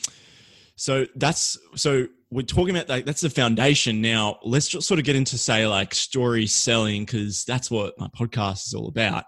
so 0.75 1.05
that's 1.15 1.58
so 1.75 2.08
we're 2.31 2.41
talking 2.41 2.75
about 2.75 2.89
like 2.89 3.05
that's 3.05 3.22
the 3.22 3.29
foundation. 3.29 4.01
Now 4.01 4.39
let's 4.43 4.67
just 4.67 4.88
sort 4.89 5.00
of 5.00 5.05
get 5.05 5.15
into 5.15 5.38
say 5.38 5.65
like 5.67 5.96
story 5.96 6.48
selling 6.48 7.05
because 7.05 7.46
that's 7.46 7.72
what 7.72 7.98
my 7.98 8.08
podcast 8.08 8.67
is 8.67 8.74
all 8.74 8.89
about. 8.89 9.24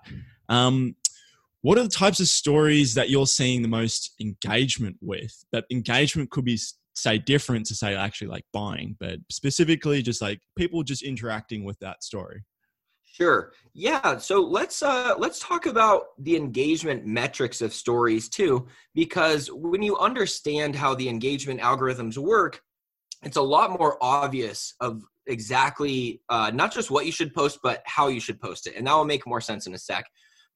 Um 0.49 0.95
what 1.61 1.77
are 1.77 1.83
the 1.83 1.89
types 1.89 2.19
of 2.19 2.27
stories 2.27 2.93
that 2.95 3.09
you're 3.09 3.27
seeing 3.27 3.61
the 3.61 3.67
most 3.67 4.13
engagement 4.19 4.97
with 5.01 5.43
that 5.51 5.65
engagement 5.71 6.29
could 6.31 6.45
be 6.45 6.59
say 6.95 7.17
different 7.17 7.65
to 7.65 7.75
say 7.75 7.95
actually 7.95 8.27
like 8.27 8.43
buying 8.51 8.95
but 8.99 9.19
specifically 9.29 10.01
just 10.01 10.21
like 10.21 10.39
people 10.57 10.83
just 10.83 11.03
interacting 11.03 11.63
with 11.63 11.79
that 11.79 12.03
story 12.03 12.43
Sure. 13.13 13.51
Yeah. 13.73 14.17
So 14.19 14.41
let's 14.41 14.81
uh, 14.81 15.15
let's 15.17 15.39
talk 15.39 15.65
about 15.65 16.05
the 16.19 16.37
engagement 16.37 17.05
metrics 17.05 17.61
of 17.61 17.73
stories 17.73 18.29
too, 18.29 18.67
because 18.95 19.49
when 19.51 19.81
you 19.81 19.97
understand 19.97 20.77
how 20.77 20.95
the 20.95 21.09
engagement 21.09 21.59
algorithms 21.59 22.17
work, 22.17 22.61
it's 23.21 23.35
a 23.35 23.41
lot 23.41 23.77
more 23.77 23.97
obvious 24.01 24.75
of 24.79 25.03
exactly 25.27 26.21
uh, 26.29 26.51
not 26.53 26.73
just 26.73 26.89
what 26.89 27.05
you 27.05 27.11
should 27.11 27.33
post, 27.33 27.59
but 27.61 27.83
how 27.85 28.07
you 28.07 28.21
should 28.21 28.39
post 28.39 28.65
it, 28.65 28.75
and 28.77 28.87
that 28.87 28.93
will 28.93 29.03
make 29.03 29.27
more 29.27 29.41
sense 29.41 29.67
in 29.67 29.73
a 29.73 29.77
sec. 29.77 30.05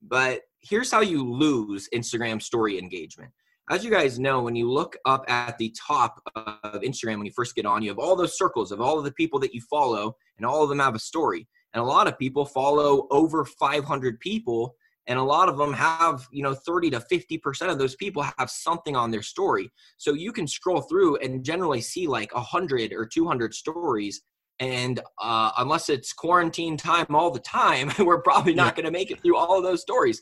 But 0.02 0.40
here's 0.68 0.92
how 0.92 1.02
you 1.02 1.24
lose 1.24 1.88
Instagram 1.94 2.42
story 2.42 2.80
engagement. 2.80 3.32
As 3.70 3.84
you 3.84 3.90
guys 3.90 4.20
know, 4.20 4.42
when 4.42 4.56
you 4.56 4.72
look 4.72 4.96
up 5.06 5.26
at 5.28 5.58
the 5.58 5.76
top 5.88 6.22
of 6.36 6.82
Instagram 6.82 7.18
when 7.18 7.26
you 7.26 7.32
first 7.36 7.56
get 7.56 7.66
on, 7.66 7.82
you 7.82 7.90
have 7.90 8.00
all 8.00 8.16
those 8.16 8.38
circles 8.38 8.72
of 8.72 8.80
all 8.80 8.98
of 8.98 9.06
the 9.06 9.12
people 9.14 9.40
that 9.40 9.56
you 9.56 9.62
follow, 9.70 10.16
and 10.38 10.46
all 10.46 10.62
of 10.62 10.70
them 10.70 10.80
have 10.80 10.96
a 10.96 11.00
story 11.00 11.48
and 11.76 11.82
a 11.82 11.86
lot 11.86 12.08
of 12.08 12.18
people 12.18 12.46
follow 12.46 13.06
over 13.12 13.46
500 13.46 14.20
people 14.20 14.76
and 15.08 15.20
a 15.20 15.24
lot 15.24 15.50
of 15.50 15.58
them 15.58 15.74
have 15.74 16.26
you 16.32 16.42
know 16.42 16.56
30 16.56 16.90
to 16.92 17.00
50 17.02 17.38
percent 17.38 17.70
of 17.70 17.78
those 17.78 17.96
people 17.96 18.26
have 18.40 18.50
something 18.50 18.96
on 18.96 19.12
their 19.12 19.22
story 19.22 19.70
so 19.98 20.14
you 20.14 20.32
can 20.32 20.48
scroll 20.48 20.82
through 20.82 21.18
and 21.18 21.44
generally 21.44 21.82
see 21.82 22.08
like 22.08 22.34
100 22.34 22.94
or 22.94 23.06
200 23.06 23.54
stories 23.54 24.22
and 24.60 25.02
uh, 25.22 25.52
unless 25.58 25.90
it's 25.90 26.14
quarantine 26.14 26.78
time 26.78 27.08
all 27.10 27.32
the 27.32 27.40
time 27.40 27.92
we're 28.00 28.22
probably 28.22 28.54
not 28.54 28.68
yeah. 28.68 28.82
going 28.82 28.86
to 28.86 28.92
make 28.92 29.12
it 29.12 29.22
through 29.22 29.36
all 29.38 29.58
of 29.58 29.64
those 29.64 29.82
stories 29.82 30.22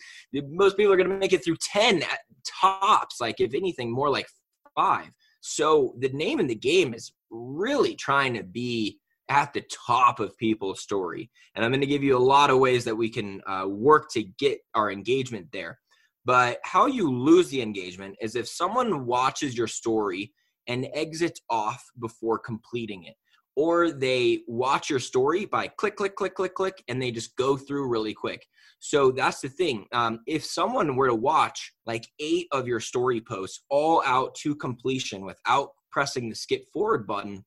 most 0.49 0.75
people 0.77 0.91
are 0.91 0.97
going 0.97 1.09
to 1.09 1.17
make 1.17 1.33
it 1.33 1.43
through 1.43 1.57
10 1.61 2.01
at 2.01 2.19
tops 2.45 3.21
like 3.21 3.39
if 3.39 3.53
anything 3.53 3.91
more 3.91 4.09
like 4.09 4.27
five 4.75 5.09
so 5.41 5.93
the 5.99 6.09
name 6.09 6.39
in 6.39 6.47
the 6.47 6.55
game 6.55 6.93
is 6.93 7.11
really 7.29 7.95
trying 7.95 8.33
to 8.33 8.43
be 8.43 8.99
at 9.29 9.53
the 9.53 9.63
top 9.85 10.19
of 10.19 10.37
people's 10.37 10.81
story. 10.81 11.29
And 11.55 11.63
I'm 11.63 11.71
going 11.71 11.81
to 11.81 11.87
give 11.87 12.03
you 12.03 12.17
a 12.17 12.19
lot 12.19 12.49
of 12.49 12.59
ways 12.59 12.83
that 12.85 12.95
we 12.95 13.09
can 13.09 13.41
uh, 13.47 13.65
work 13.67 14.09
to 14.11 14.23
get 14.37 14.59
our 14.75 14.91
engagement 14.91 15.47
there. 15.51 15.79
But 16.25 16.59
how 16.63 16.85
you 16.85 17.11
lose 17.11 17.49
the 17.49 17.61
engagement 17.61 18.15
is 18.21 18.35
if 18.35 18.47
someone 18.47 19.05
watches 19.05 19.57
your 19.57 19.67
story 19.67 20.31
and 20.67 20.87
exits 20.93 21.41
off 21.49 21.83
before 21.99 22.39
completing 22.39 23.03
it, 23.03 23.15
or 23.55 23.91
they 23.91 24.41
watch 24.47 24.89
your 24.89 24.99
story 24.99 25.45
by 25.45 25.67
click, 25.67 25.95
click, 25.95 26.15
click, 26.15 26.35
click, 26.35 26.55
click, 26.55 26.83
and 26.87 27.01
they 27.01 27.11
just 27.11 27.35
go 27.35 27.55
through 27.55 27.87
really 27.87 28.13
quick. 28.13 28.45
So 28.79 29.11
that's 29.11 29.39
the 29.39 29.49
thing. 29.49 29.85
Um, 29.91 30.19
if 30.27 30.43
someone 30.43 30.95
were 30.95 31.07
to 31.07 31.15
watch 31.15 31.73
like 31.85 32.05
eight 32.19 32.47
of 32.51 32.67
your 32.67 32.79
story 32.79 33.21
posts 33.21 33.63
all 33.69 34.03
out 34.05 34.35
to 34.35 34.55
completion 34.55 35.23
without 35.23 35.69
pressing 35.91 36.29
the 36.29 36.35
skip 36.35 36.65
forward 36.73 37.07
button, 37.07 37.45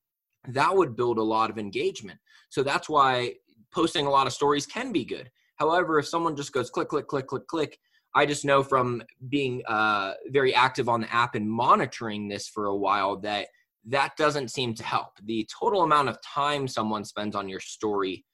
that 0.49 0.75
would 0.75 0.97
build 0.97 1.19
a 1.19 1.23
lot 1.23 1.51
of 1.51 1.59
engagement. 1.59 2.19
So 2.49 2.63
that's 2.63 2.89
why 2.89 3.35
posting 3.73 4.07
a 4.07 4.11
lot 4.11 4.27
of 4.27 4.33
stories 4.33 4.67
can 4.67 4.93
be 4.93 5.05
good. 5.05 5.31
However, 5.57 5.99
if 5.99 6.07
someone 6.07 6.37
just 6.37 6.53
goes 6.53 6.71
click, 6.71 6.89
click, 6.89 7.09
click, 7.09 7.27
click, 7.27 7.47
click, 7.49 7.79
I 8.15 8.25
just 8.25 8.47
know 8.47 8.63
from 8.63 9.03
being 9.29 9.63
uh, 9.67 10.15
very 10.29 10.55
active 10.55 10.89
on 10.89 11.03
the 11.03 11.13
app 11.13 11.35
and 11.35 11.51
monitoring 11.51 12.29
this 12.29 12.49
for 12.49 12.67
a 12.67 12.77
while 12.77 13.17
that 13.19 13.49
that 13.87 14.17
doesn't 14.17 14.51
seem 14.51 14.75
to 14.75 14.83
help. 14.83 15.13
The 15.25 15.49
total 15.59 15.83
amount 15.83 16.09
of 16.09 16.19
time 16.23 16.67
someone 16.67 17.05
spends 17.05 17.37
on 17.37 17.49
your 17.49 17.61
story 17.61 18.25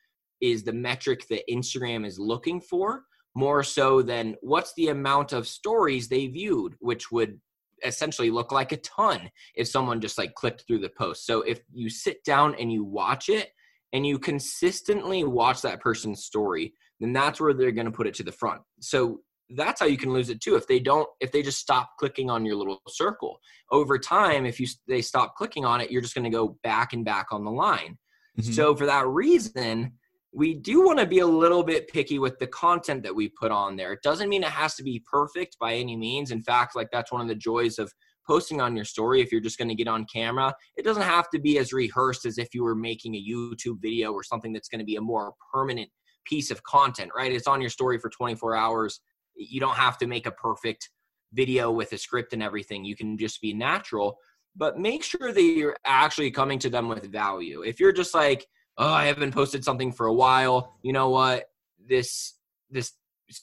is 0.40 0.64
the 0.64 0.72
metric 0.72 1.26
that 1.28 1.48
Instagram 1.50 2.06
is 2.06 2.18
looking 2.18 2.60
for 2.60 3.02
more 3.34 3.62
so 3.62 4.02
than 4.02 4.36
what's 4.40 4.74
the 4.74 4.88
amount 4.88 5.32
of 5.32 5.46
stories 5.46 6.08
they 6.08 6.26
viewed, 6.26 6.74
which 6.80 7.10
would 7.10 7.40
essentially 7.84 8.30
look 8.30 8.52
like 8.52 8.72
a 8.72 8.76
ton 8.78 9.30
if 9.54 9.68
someone 9.68 10.00
just 10.00 10.18
like 10.18 10.34
clicked 10.34 10.64
through 10.66 10.78
the 10.78 10.90
post. 10.90 11.26
So 11.26 11.42
if 11.42 11.60
you 11.72 11.90
sit 11.90 12.22
down 12.24 12.54
and 12.58 12.72
you 12.72 12.84
watch 12.84 13.28
it 13.28 13.50
and 13.92 14.06
you 14.06 14.18
consistently 14.18 15.24
watch 15.24 15.62
that 15.62 15.80
person's 15.80 16.24
story, 16.24 16.74
then 17.00 17.12
that's 17.12 17.40
where 17.40 17.52
they're 17.52 17.72
going 17.72 17.86
to 17.86 17.92
put 17.92 18.06
it 18.06 18.14
to 18.14 18.22
the 18.22 18.32
front. 18.32 18.62
So 18.80 19.20
that's 19.56 19.80
how 19.80 19.86
you 19.86 19.96
can 19.96 20.12
lose 20.12 20.30
it 20.30 20.40
too. 20.40 20.56
If 20.56 20.66
they 20.66 20.78
don't, 20.78 21.08
if 21.20 21.32
they 21.32 21.42
just 21.42 21.58
stop 21.58 21.90
clicking 21.98 22.30
on 22.30 22.44
your 22.44 22.56
little 22.56 22.80
circle 22.88 23.38
over 23.70 23.98
time, 23.98 24.46
if 24.46 24.60
you 24.60 24.66
they 24.88 25.02
stop 25.02 25.34
clicking 25.36 25.64
on 25.64 25.80
it, 25.80 25.90
you're 25.90 26.02
just 26.02 26.14
going 26.14 26.24
to 26.24 26.30
go 26.30 26.58
back 26.62 26.92
and 26.92 27.04
back 27.04 27.26
on 27.30 27.44
the 27.44 27.50
line. 27.50 27.98
Mm-hmm. 28.38 28.52
So 28.52 28.74
for 28.74 28.86
that 28.86 29.06
reason, 29.06 29.92
we 30.32 30.54
do 30.54 30.84
want 30.84 30.98
to 30.98 31.06
be 31.06 31.18
a 31.18 31.26
little 31.26 31.62
bit 31.62 31.88
picky 31.88 32.18
with 32.18 32.38
the 32.38 32.46
content 32.46 33.02
that 33.02 33.14
we 33.14 33.28
put 33.28 33.52
on 33.52 33.76
there. 33.76 33.92
It 33.92 34.02
doesn't 34.02 34.28
mean 34.28 34.42
it 34.42 34.48
has 34.48 34.74
to 34.76 34.82
be 34.82 35.02
perfect 35.10 35.58
by 35.60 35.74
any 35.74 35.96
means. 35.96 36.30
In 36.30 36.42
fact, 36.42 36.74
like 36.74 36.88
that's 36.90 37.12
one 37.12 37.20
of 37.20 37.28
the 37.28 37.34
joys 37.34 37.78
of 37.78 37.92
posting 38.26 38.60
on 38.60 38.74
your 38.74 38.84
story 38.84 39.20
if 39.20 39.30
you're 39.30 39.40
just 39.40 39.58
going 39.58 39.68
to 39.68 39.74
get 39.74 39.88
on 39.88 40.06
camera. 40.12 40.54
It 40.76 40.84
doesn't 40.84 41.02
have 41.02 41.28
to 41.30 41.38
be 41.38 41.58
as 41.58 41.72
rehearsed 41.72 42.24
as 42.24 42.38
if 42.38 42.54
you 42.54 42.62
were 42.62 42.74
making 42.74 43.14
a 43.14 43.22
YouTube 43.22 43.82
video 43.82 44.12
or 44.12 44.22
something 44.22 44.52
that's 44.52 44.68
going 44.68 44.78
to 44.78 44.84
be 44.84 44.96
a 44.96 45.00
more 45.00 45.34
permanent 45.52 45.90
piece 46.24 46.50
of 46.50 46.62
content, 46.62 47.10
right? 47.16 47.32
It's 47.32 47.46
on 47.46 47.60
your 47.60 47.70
story 47.70 47.98
for 47.98 48.08
24 48.08 48.56
hours. 48.56 49.00
You 49.34 49.60
don't 49.60 49.76
have 49.76 49.98
to 49.98 50.06
make 50.06 50.26
a 50.26 50.30
perfect 50.30 50.90
video 51.32 51.70
with 51.70 51.92
a 51.92 51.98
script 51.98 52.32
and 52.32 52.42
everything. 52.42 52.84
You 52.84 52.96
can 52.96 53.16
just 53.16 53.40
be 53.40 53.52
natural, 53.52 54.18
but 54.56 54.78
make 54.78 55.02
sure 55.02 55.32
that 55.32 55.42
you're 55.42 55.76
actually 55.86 56.30
coming 56.30 56.58
to 56.60 56.70
them 56.70 56.88
with 56.88 57.10
value. 57.10 57.62
If 57.62 57.80
you're 57.80 57.92
just 57.92 58.14
like, 58.14 58.46
oh, 58.78 58.92
I 58.92 59.06
haven't 59.06 59.32
posted 59.32 59.64
something 59.64 59.92
for 59.92 60.06
a 60.06 60.14
while. 60.14 60.74
You 60.82 60.92
know 60.92 61.10
what? 61.10 61.44
This 61.88 62.34
this 62.70 62.92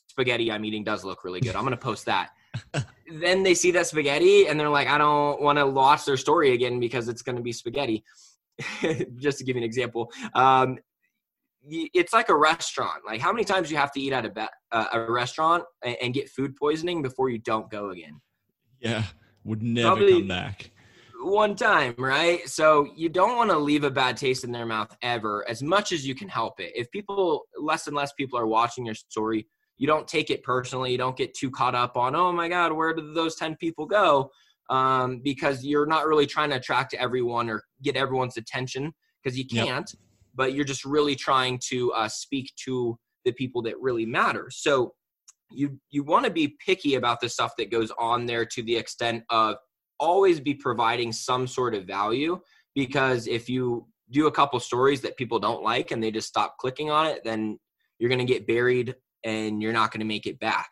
spaghetti 0.07 0.51
I'm 0.51 0.65
eating 0.65 0.83
does 0.83 1.03
look 1.03 1.23
really 1.23 1.39
good. 1.39 1.55
I'm 1.55 1.63
gonna 1.63 1.77
post 1.77 2.05
that. 2.05 2.31
then 3.11 3.43
they 3.43 3.53
see 3.53 3.71
that 3.71 3.87
spaghetti 3.87 4.47
and 4.47 4.59
they're 4.59 4.69
like, 4.69 4.87
I 4.87 4.97
don't 4.97 5.41
want 5.41 5.59
to 5.59 5.67
watch 5.67 6.05
their 6.05 6.17
story 6.17 6.53
again 6.53 6.79
because 6.79 7.07
it's 7.07 7.21
gonna 7.21 7.41
be 7.41 7.51
spaghetti. 7.51 8.03
Just 9.17 9.37
to 9.37 9.43
give 9.43 9.55
you 9.55 9.61
an 9.61 9.65
example, 9.65 10.11
um, 10.33 10.79
it's 11.69 12.13
like 12.13 12.29
a 12.29 12.35
restaurant. 12.35 13.01
Like 13.05 13.21
how 13.21 13.31
many 13.31 13.45
times 13.45 13.71
you 13.71 13.77
have 13.77 13.91
to 13.93 14.01
eat 14.01 14.13
at 14.13 14.25
a, 14.25 14.29
be- 14.29 14.41
uh, 14.71 14.85
a 14.93 15.11
restaurant 15.11 15.63
and, 15.83 15.97
and, 16.01 16.13
get 16.13 16.29
food 16.29 16.55
poisoning 16.55 17.01
before 17.01 17.29
you 17.29 17.39
don't 17.39 17.69
go 17.69 17.89
again? 17.89 18.19
Yeah, 18.79 19.03
would 19.43 19.61
never 19.61 19.95
Probably, 19.95 20.13
come 20.13 20.27
back 20.27 20.71
one 21.21 21.55
time, 21.55 21.95
right? 21.97 22.47
So 22.47 22.87
you 22.95 23.09
don't 23.09 23.35
want 23.35 23.49
to 23.51 23.57
leave 23.57 23.83
a 23.83 23.91
bad 23.91 24.17
taste 24.17 24.43
in 24.43 24.51
their 24.51 24.65
mouth 24.65 24.95
ever, 25.01 25.47
as 25.49 25.61
much 25.61 25.91
as 25.91 26.05
you 26.05 26.15
can 26.15 26.29
help 26.29 26.59
it. 26.59 26.71
If 26.75 26.89
people, 26.91 27.45
less 27.59 27.87
and 27.87 27.95
less 27.95 28.13
people 28.13 28.39
are 28.39 28.47
watching 28.47 28.85
your 28.85 28.95
story, 28.95 29.47
you 29.77 29.87
don't 29.87 30.07
take 30.07 30.29
it 30.29 30.43
personally. 30.43 30.91
You 30.91 30.97
don't 30.97 31.17
get 31.17 31.33
too 31.33 31.51
caught 31.51 31.75
up 31.75 31.97
on, 31.97 32.15
oh 32.15 32.31
my 32.31 32.47
God, 32.47 32.73
where 32.73 32.93
did 32.93 33.13
those 33.15 33.35
10 33.35 33.55
people 33.57 33.85
go? 33.85 34.31
Um, 34.69 35.21
because 35.23 35.63
you're 35.63 35.87
not 35.87 36.07
really 36.07 36.25
trying 36.25 36.51
to 36.51 36.57
attract 36.57 36.93
everyone 36.93 37.49
or 37.49 37.63
get 37.81 37.95
everyone's 37.95 38.37
attention 38.37 38.93
because 39.21 39.37
you 39.37 39.45
can't, 39.45 39.89
yep. 39.91 39.99
But 40.39 40.53
you're 40.53 40.63
just 40.63 40.85
really 40.85 41.17
trying 41.17 41.59
to 41.67 41.91
uh, 41.91 42.07
speak 42.07 42.53
to 42.55 42.97
the 43.25 43.33
people 43.33 43.61
that 43.61 43.75
really 43.81 44.05
matter. 44.05 44.47
So 44.49 44.93
you 45.51 45.77
you 45.91 46.01
want 46.01 46.23
to 46.23 46.31
be 46.31 46.55
picky 46.65 46.95
about 46.95 47.19
the 47.19 47.27
stuff 47.27 47.51
that 47.57 47.69
goes 47.69 47.91
on 47.99 48.25
there 48.25 48.45
to 48.45 48.63
the 48.63 48.77
extent 48.77 49.23
of 49.29 49.57
always 49.99 50.39
be 50.39 50.53
providing 50.53 51.11
some 51.11 51.45
sort 51.45 51.75
of 51.75 51.85
value 51.85 52.39
because 52.73 53.27
if 53.27 53.49
you 53.49 53.85
do 54.11 54.27
a 54.27 54.31
couple 54.31 54.57
stories 54.61 55.01
that 55.01 55.17
people 55.17 55.39
don't 55.39 55.61
like 55.61 55.91
and 55.91 56.01
they 56.01 56.09
just 56.09 56.29
stop 56.29 56.55
clicking 56.57 56.89
on 56.89 57.05
it, 57.05 57.21
then 57.25 57.59
you're 57.99 58.09
going 58.09 58.25
to 58.25 58.33
get 58.33 58.47
buried 58.47 58.95
and 59.25 59.61
you're 59.61 59.73
not 59.73 59.91
going 59.91 59.99
to 59.99 60.05
make 60.05 60.25
it 60.25 60.39
back. 60.39 60.69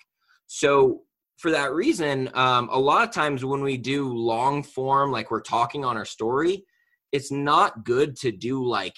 So, 0.48 1.02
for 1.40 1.52
that 1.52 1.74
reason, 1.74 2.30
um, 2.36 2.70
a 2.72 2.80
lot 2.80 3.04
of 3.06 3.14
times 3.14 3.44
when 3.44 3.62
we 3.62 3.78
do 3.78 4.12
long 4.12 4.64
form, 4.64 5.12
like 5.12 5.30
we're 5.30 5.42
talking 5.42 5.84
on 5.84 5.98
our 5.98 6.06
story, 6.06 6.64
it's 7.12 7.32
not 7.32 7.84
good 7.84 8.16
to 8.18 8.32
do 8.32 8.66
like 8.66 8.96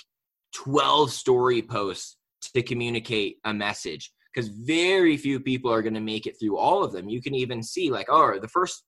12 0.55 1.11
story 1.11 1.61
posts 1.61 2.17
to 2.53 2.61
communicate 2.61 3.37
a 3.45 3.53
message 3.53 4.11
because 4.33 4.49
very 4.49 5.17
few 5.17 5.39
people 5.39 5.71
are 5.71 5.81
going 5.81 5.93
to 5.93 5.99
make 5.99 6.25
it 6.25 6.35
through 6.39 6.57
all 6.57 6.83
of 6.83 6.91
them. 6.91 7.09
You 7.09 7.21
can 7.21 7.33
even 7.35 7.63
see, 7.63 7.91
like, 7.91 8.07
oh, 8.09 8.39
the 8.39 8.47
first 8.47 8.83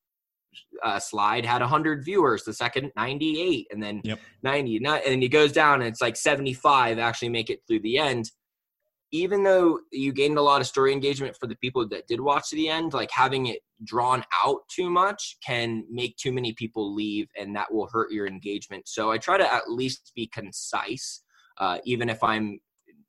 uh, 0.83 0.99
slide 0.99 1.45
had 1.45 1.61
100 1.61 2.03
viewers 2.03 2.43
the 2.43 2.53
second 2.53 2.91
98 2.95 3.67
and 3.71 3.81
then 3.81 4.01
yep. 4.03 4.19
90 4.43 4.79
not, 4.79 5.05
and 5.05 5.23
it 5.23 5.29
goes 5.29 5.51
down 5.51 5.75
and 5.75 5.83
it's 5.83 6.01
like 6.01 6.17
75 6.17 6.99
actually 6.99 7.29
make 7.29 7.49
it 7.49 7.61
through 7.67 7.79
the 7.79 7.97
end 7.97 8.29
even 9.13 9.43
though 9.43 9.79
you 9.91 10.13
gained 10.13 10.37
a 10.37 10.41
lot 10.41 10.61
of 10.61 10.67
story 10.67 10.93
engagement 10.93 11.35
for 11.37 11.47
the 11.47 11.55
people 11.57 11.87
that 11.87 12.07
did 12.07 12.19
watch 12.19 12.49
to 12.49 12.55
the 12.55 12.67
end 12.67 12.93
like 12.93 13.11
having 13.11 13.47
it 13.47 13.59
drawn 13.83 14.23
out 14.43 14.59
too 14.69 14.89
much 14.89 15.37
can 15.45 15.85
make 15.89 16.15
too 16.17 16.31
many 16.31 16.53
people 16.53 16.93
leave 16.93 17.27
and 17.39 17.55
that 17.55 17.71
will 17.71 17.87
hurt 17.91 18.11
your 18.11 18.27
engagement 18.27 18.87
so 18.87 19.11
i 19.11 19.17
try 19.17 19.37
to 19.37 19.53
at 19.53 19.69
least 19.69 20.11
be 20.15 20.27
concise 20.33 21.23
uh, 21.61 21.77
even 21.85 22.09
if 22.09 22.21
i'm 22.23 22.59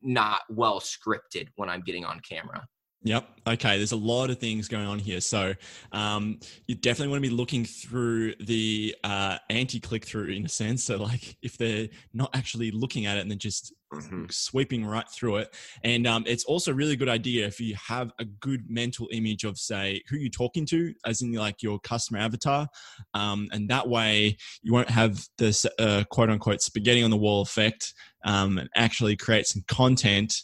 not 0.02 0.42
well 0.49 0.80
scripted 0.80 1.49
when 1.56 1.68
i'm 1.68 1.80
getting 1.80 2.04
on 2.04 2.21
camera 2.21 2.64
Yep. 3.04 3.28
Okay. 3.49 3.78
There's 3.78 3.92
a 3.92 3.97
lot 3.97 4.30
of 4.30 4.38
things 4.38 4.68
going 4.68 4.87
on 4.87 4.99
here. 4.99 5.21
So 5.21 5.54
um, 5.90 6.38
you 6.66 6.76
definitely 6.76 7.11
want 7.11 7.23
to 7.23 7.28
be 7.28 7.35
looking 7.35 7.64
through 7.64 8.35
the 8.37 8.94
uh, 9.02 9.38
anti 9.50 9.80
click 9.80 10.04
through 10.04 10.26
in 10.26 10.47
a 10.47 10.49
sense. 10.49 10.85
So, 10.85 10.97
like, 11.02 11.37
if 11.42 11.59
they're 11.59 11.88
not 12.14 12.30
actually 12.35 12.71
looking 12.71 13.06
at 13.06 13.16
it 13.16 13.21
and 13.21 13.30
they're 13.30 13.38
just 13.38 13.73
mm-hmm. 13.92 14.25
sweeping 14.30 14.84
right 14.84 15.08
through 15.11 15.37
it. 15.37 15.54
And 15.84 16.06
um, 16.06 16.25
it's 16.26 16.44
also 16.44 16.70
a 16.70 16.75
really 16.75 16.96
good 16.96 17.08
idea 17.08 17.46
if 17.46 17.61
you 17.61 17.75
have 17.88 18.12
a 18.18 18.25
good 18.25 18.68
mental 18.68 19.08
image 19.12 19.44
of, 19.44 19.58
say, 19.58 20.02
who 20.08 20.16
you're 20.16 20.30
talking 20.30 20.66
to, 20.66 20.94
as 21.06 21.22
in 21.22 21.32
like 21.32 21.62
your 21.62 21.78
customer 21.80 22.18
avatar. 22.18 22.68
Um, 23.14 23.49
and 23.52 23.68
that 23.68 23.88
way 23.88 24.37
you 24.62 24.72
won't 24.72 24.90
have 24.90 25.26
this 25.38 25.66
uh, 25.78 26.04
quote 26.11 26.30
unquote 26.30 26.62
spaghetti 26.62 27.02
on 27.02 27.11
the 27.11 27.16
wall 27.16 27.42
effect 27.42 27.94
um, 28.25 28.58
and 28.58 28.68
actually 28.76 29.16
create 29.16 29.46
some 29.46 29.62
content 29.68 30.34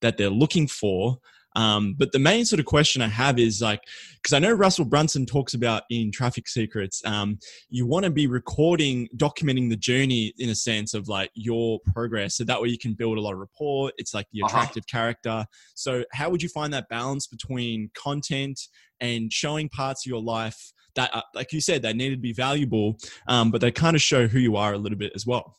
that 0.00 0.16
they're 0.16 0.30
looking 0.30 0.66
for. 0.66 1.18
Um, 1.54 1.94
but 1.98 2.12
the 2.12 2.18
main 2.18 2.44
sort 2.44 2.60
of 2.60 2.66
question 2.66 3.02
I 3.02 3.08
have 3.08 3.38
is 3.38 3.60
like, 3.60 3.80
because 4.16 4.32
I 4.32 4.38
know 4.38 4.52
Russell 4.52 4.84
Brunson 4.84 5.26
talks 5.26 5.54
about 5.54 5.82
in 5.90 6.10
Traffic 6.12 6.48
Secrets, 6.48 7.02
um, 7.04 7.38
you 7.68 7.86
want 7.86 8.04
to 8.04 8.10
be 8.10 8.26
recording, 8.26 9.08
documenting 9.16 9.68
the 9.68 9.76
journey 9.76 10.32
in 10.38 10.48
a 10.50 10.54
sense 10.54 10.94
of 10.94 11.08
like 11.08 11.30
your 11.34 11.80
progress. 11.92 12.36
So 12.36 12.44
that 12.44 12.60
way 12.60 12.68
you 12.68 12.78
can 12.78 12.94
build 12.94 13.18
a 13.18 13.20
lot 13.20 13.32
of 13.34 13.38
rapport. 13.38 13.92
It's 13.98 14.14
like 14.14 14.26
the 14.32 14.42
Uh-huh. 14.42 14.56
attractive 14.58 14.86
character. 14.86 15.44
So, 15.74 16.04
how 16.12 16.30
would 16.30 16.42
you 16.42 16.48
find 16.48 16.72
that 16.72 16.88
balance 16.88 17.26
between 17.26 17.90
content 17.94 18.58
and 19.00 19.32
showing 19.32 19.68
parts 19.68 20.06
of 20.06 20.10
your 20.10 20.22
life 20.22 20.72
that, 20.94 21.14
uh, 21.14 21.22
like 21.34 21.52
you 21.52 21.60
said, 21.60 21.82
they 21.82 21.92
need 21.92 22.10
to 22.10 22.16
be 22.16 22.32
valuable, 22.32 22.98
um, 23.28 23.50
but 23.50 23.60
they 23.60 23.70
kind 23.70 23.96
of 23.96 24.02
show 24.02 24.26
who 24.28 24.38
you 24.38 24.56
are 24.56 24.72
a 24.74 24.78
little 24.78 24.98
bit 24.98 25.12
as 25.14 25.26
well? 25.26 25.58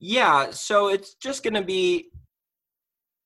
Yeah, 0.00 0.50
so 0.50 0.88
it's 0.88 1.14
just 1.14 1.42
gonna 1.42 1.62
be 1.62 2.10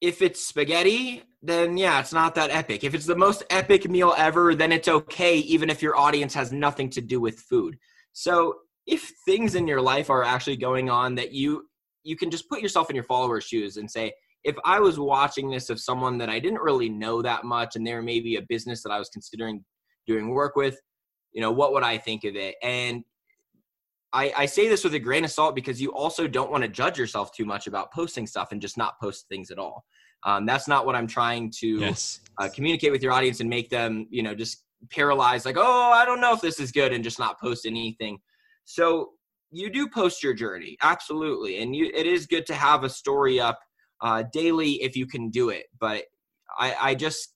if 0.00 0.20
it's 0.22 0.44
spaghetti, 0.44 1.22
then 1.42 1.76
yeah, 1.76 1.99
it's 2.00 2.12
not 2.12 2.34
that 2.37 2.50
epic. 2.50 2.84
If 2.84 2.94
it's 2.94 3.06
the 3.06 3.16
most 3.16 3.42
epic 3.50 3.88
meal 3.88 4.14
ever, 4.16 4.54
then 4.54 4.70
it's 4.72 4.88
okay, 4.88 5.38
even 5.38 5.70
if 5.70 5.82
your 5.82 5.96
audience 5.96 6.34
has 6.34 6.52
nothing 6.52 6.88
to 6.90 7.00
do 7.00 7.20
with 7.20 7.40
food. 7.40 7.76
So 8.12 8.54
if 8.87 9.12
things 9.25 9.54
in 9.54 9.66
your 9.66 9.80
life 9.80 10.11
are 10.11 10.22
actually 10.22 10.56
going 10.56 10.90
on 10.90 11.14
that 11.16 11.32
you 11.32 11.68
you 12.04 12.16
can 12.16 12.30
just 12.30 12.49
put 12.49 12.61
yourself 12.61 12.90
in 12.90 12.96
your 12.96 13.04
followers' 13.04 13.44
shoes 13.44 13.76
and 13.76 13.88
say, 13.90 14.12
if 14.44 14.56
I 14.64 14.80
was 14.80 14.99
watching 14.99 15.50
this 15.50 15.70
of 15.70 15.80
someone 15.80 16.18
that 16.18 16.28
I 16.28 16.40
didn't 16.40 16.61
really 16.61 16.88
know 16.88 17.22
that 17.22 17.44
much 17.44 17.76
and 17.76 17.87
there 17.87 18.02
may 18.02 18.18
be 18.18 18.37
a 18.37 18.42
business 18.42 18.82
that 18.82 18.90
I 18.90 18.99
was 18.99 19.08
considering 19.08 19.64
doing 20.06 20.30
work 20.30 20.56
with, 20.56 20.80
you 21.32 21.40
know, 21.40 21.52
what 21.52 21.72
would 21.72 21.84
I 21.84 21.99
think 21.99 22.25
of 22.25 22.34
it? 22.34 22.56
And 22.61 23.04
I, 24.12 24.32
I 24.37 24.46
say 24.46 24.68
this 24.68 24.82
with 24.82 24.94
a 24.94 24.99
grain 24.99 25.25
of 25.25 25.30
salt 25.30 25.54
because 25.54 25.80
you 25.80 25.92
also 25.92 26.26
don't 26.26 26.50
want 26.50 26.62
to 26.62 26.68
judge 26.68 26.99
yourself 26.99 27.32
too 27.32 27.44
much 27.44 27.68
about 27.68 27.92
posting 27.92 28.26
stuff 28.26 28.50
and 28.50 28.61
just 28.61 28.76
not 28.76 29.00
post 29.00 29.26
things 29.28 29.50
at 29.50 29.58
all. 29.58 29.84
Um, 30.25 30.47
that's 30.47 30.69
not 30.69 30.87
what 30.87 30.95
I'm 30.95 31.07
trying 31.07 31.50
to 31.61 31.67
Yes. 31.79 32.21
uh, 32.41 32.49
communicate 32.49 32.93
with 32.93 33.02
your 33.02 33.12
audience 33.12 33.41
and 33.41 33.50
make 33.50 33.71
them, 33.71 34.07
you 34.11 34.23
know, 34.23 34.35
just 34.35 34.64
paralyzed, 34.91 35.45
like, 35.45 35.57
oh, 35.59 35.91
I 35.93 36.05
don't 36.05 36.21
know 36.21 36.33
if 36.33 36.41
this 36.41 36.59
is 36.61 36.73
good, 36.73 36.93
and 36.93 37.02
just 37.05 37.19
not 37.19 37.41
post 37.41 37.67
anything. 37.67 38.19
So 38.64 39.11
you 39.50 39.71
do 39.71 39.88
post 39.88 40.23
your 40.23 40.35
journey, 40.35 40.76
absolutely, 40.83 41.62
and 41.62 41.75
you 41.75 41.91
it 41.95 42.07
is 42.07 42.26
good 42.26 42.47
to 42.47 42.55
have 42.55 42.85
a 42.85 42.88
story 42.88 43.38
up 43.41 43.61
uh, 44.00 44.25
daily 44.33 44.83
if 44.83 44.97
you 44.97 45.07
can 45.07 45.31
do 45.31 45.50
it. 45.50 45.67
But 45.79 46.05
I, 46.59 46.76
I 46.81 46.95
just 46.95 47.35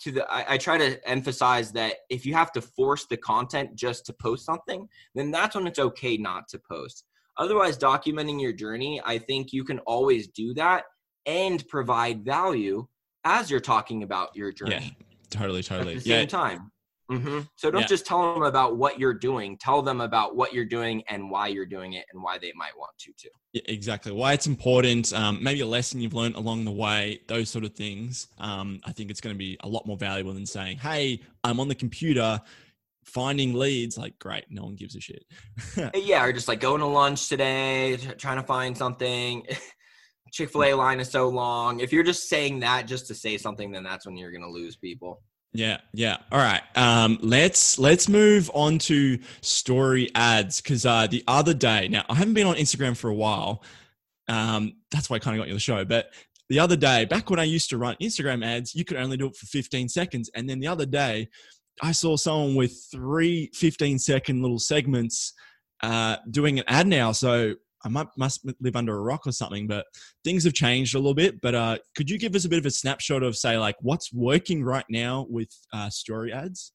to 0.00 0.12
the 0.12 0.30
I, 0.32 0.54
I 0.54 0.58
try 0.58 0.78
to 0.78 1.08
emphasize 1.08 1.72
that 1.72 1.96
if 2.10 2.24
you 2.26 2.34
have 2.34 2.52
to 2.52 2.60
force 2.60 3.06
the 3.06 3.16
content 3.16 3.74
just 3.74 4.06
to 4.06 4.12
post 4.12 4.44
something, 4.44 4.88
then 5.14 5.30
that's 5.30 5.56
when 5.56 5.66
it's 5.66 5.78
okay 5.78 6.16
not 6.16 6.48
to 6.48 6.60
post. 6.70 7.04
Otherwise, 7.38 7.78
documenting 7.78 8.40
your 8.40 8.52
journey, 8.52 9.00
I 9.04 9.18
think 9.18 9.52
you 9.52 9.64
can 9.64 9.78
always 9.80 10.28
do 10.28 10.54
that 10.54 10.84
and 11.28 11.66
provide 11.68 12.24
value 12.24 12.86
as 13.24 13.50
you're 13.50 13.60
talking 13.60 14.02
about 14.02 14.34
your 14.34 14.50
journey 14.50 14.72
Yeah. 14.98 15.04
Totally. 15.30 15.62
totally. 15.62 15.92
at 15.92 16.02
the 16.02 16.08
same 16.10 16.20
Yeah. 16.20 16.26
time. 16.26 16.72
hmm 17.10 17.40
So 17.56 17.70
don't 17.70 17.82
Yeah. 17.82 17.86
just 17.86 18.06
tell 18.06 18.34
them 18.34 18.42
about 18.42 18.76
what 18.78 18.98
you're 18.98 19.14
doing. 19.14 19.56
Tell 19.58 19.82
them 19.82 20.00
about 20.00 20.36
what 20.36 20.52
you're 20.54 20.64
doing 20.64 21.02
and 21.08 21.30
why 21.30 21.48
you're 21.48 21.66
doing 21.66 21.92
it 21.94 22.06
and 22.12 22.22
why 22.22 22.38
they 22.38 22.52
might 22.54 22.76
want 22.76 22.92
to 22.98 23.12
too. 23.12 23.28
Yeah, 23.52 23.62
exactly. 23.66 24.12
Why 24.12 24.32
it's 24.32 24.46
important, 24.46 25.12
um, 25.12 25.42
maybe 25.42 25.60
a 25.60 25.66
lesson 25.66 26.00
you've 26.00 26.14
learned 26.14 26.36
along 26.36 26.64
the 26.64 26.70
way, 26.70 27.20
those 27.28 27.50
sort 27.50 27.64
of 27.64 27.74
things. 27.74 28.28
Um, 28.38 28.80
I 28.84 28.92
think 28.92 29.10
it's 29.10 29.20
going 29.20 29.34
to 29.34 29.38
be 29.38 29.56
a 29.60 29.68
lot 29.68 29.86
more 29.86 29.96
valuable 29.98 30.32
than 30.34 30.46
saying, 30.46 30.78
"Hey, 30.78 31.20
I'm 31.44 31.60
on 31.60 31.68
the 31.68 31.74
computer 31.74 32.40
finding 33.04 33.54
leads." 33.54 33.96
Like, 33.96 34.18
great, 34.18 34.44
no 34.50 34.64
one 34.64 34.76
gives 34.76 34.94
a 34.96 35.00
shit. 35.00 35.24
Yeah, 35.94 36.24
or 36.24 36.32
just 36.32 36.48
like 36.48 36.60
going 36.60 36.80
to 36.80 36.86
lunch 36.86 37.28
today, 37.28 37.96
trying 38.18 38.36
to 38.36 38.42
find 38.46 38.76
something. 38.76 39.46
Chick 40.32 40.50
fil 40.50 40.64
A 40.64 40.74
line 40.74 41.00
is 41.00 41.10
so 41.10 41.28
long. 41.28 41.80
If 41.80 41.92
you're 41.92 42.04
just 42.04 42.28
saying 42.28 42.60
that 42.60 42.86
just 42.86 43.06
to 43.08 43.14
say 43.14 43.38
something, 43.38 43.70
then 43.70 43.82
that's 43.82 44.06
when 44.06 44.16
you're 44.16 44.30
going 44.30 44.42
to 44.42 44.50
lose 44.50 44.76
people. 44.76 45.22
Yeah, 45.52 45.78
yeah. 45.94 46.18
All 46.30 46.38
right. 46.38 46.62
Um, 46.76 47.18
let's 47.22 47.78
let's 47.78 48.08
move 48.08 48.50
on 48.52 48.78
to 48.80 49.18
story 49.40 50.10
ads 50.14 50.60
because 50.60 50.84
uh, 50.84 51.06
the 51.06 51.24
other 51.26 51.54
day, 51.54 51.88
now 51.88 52.04
I 52.08 52.14
haven't 52.14 52.34
been 52.34 52.46
on 52.46 52.56
Instagram 52.56 52.96
for 52.96 53.08
a 53.08 53.14
while. 53.14 53.62
Um, 54.28 54.74
that's 54.90 55.08
why 55.08 55.16
I 55.16 55.18
kind 55.20 55.36
of 55.36 55.40
got 55.40 55.48
you 55.48 55.54
the 55.54 55.60
show. 55.60 55.84
But 55.84 56.10
the 56.50 56.58
other 56.58 56.76
day, 56.76 57.06
back 57.06 57.30
when 57.30 57.38
I 57.38 57.44
used 57.44 57.70
to 57.70 57.78
run 57.78 57.96
Instagram 58.00 58.44
ads, 58.44 58.74
you 58.74 58.84
could 58.84 58.98
only 58.98 59.16
do 59.16 59.26
it 59.26 59.36
for 59.36 59.46
15 59.46 59.88
seconds. 59.88 60.30
And 60.34 60.48
then 60.48 60.60
the 60.60 60.66
other 60.66 60.86
day, 60.86 61.28
I 61.82 61.92
saw 61.92 62.16
someone 62.16 62.54
with 62.54 62.86
three 62.92 63.50
15 63.54 63.98
second 63.98 64.42
little 64.42 64.58
segments 64.58 65.32
uh, 65.82 66.16
doing 66.30 66.58
an 66.58 66.64
ad 66.68 66.86
now. 66.86 67.12
So 67.12 67.54
I 67.84 67.88
might, 67.88 68.08
must 68.16 68.46
live 68.60 68.76
under 68.76 68.96
a 68.96 69.00
rock 69.00 69.26
or 69.26 69.32
something, 69.32 69.66
but 69.66 69.86
things 70.24 70.44
have 70.44 70.54
changed 70.54 70.94
a 70.94 70.98
little 70.98 71.14
bit. 71.14 71.40
But 71.40 71.54
uh, 71.54 71.78
could 71.96 72.10
you 72.10 72.18
give 72.18 72.34
us 72.34 72.44
a 72.44 72.48
bit 72.48 72.58
of 72.58 72.66
a 72.66 72.70
snapshot 72.70 73.22
of, 73.22 73.36
say, 73.36 73.56
like 73.58 73.76
what's 73.80 74.12
working 74.12 74.64
right 74.64 74.86
now 74.88 75.26
with 75.28 75.50
uh, 75.72 75.90
story 75.90 76.32
ads? 76.32 76.72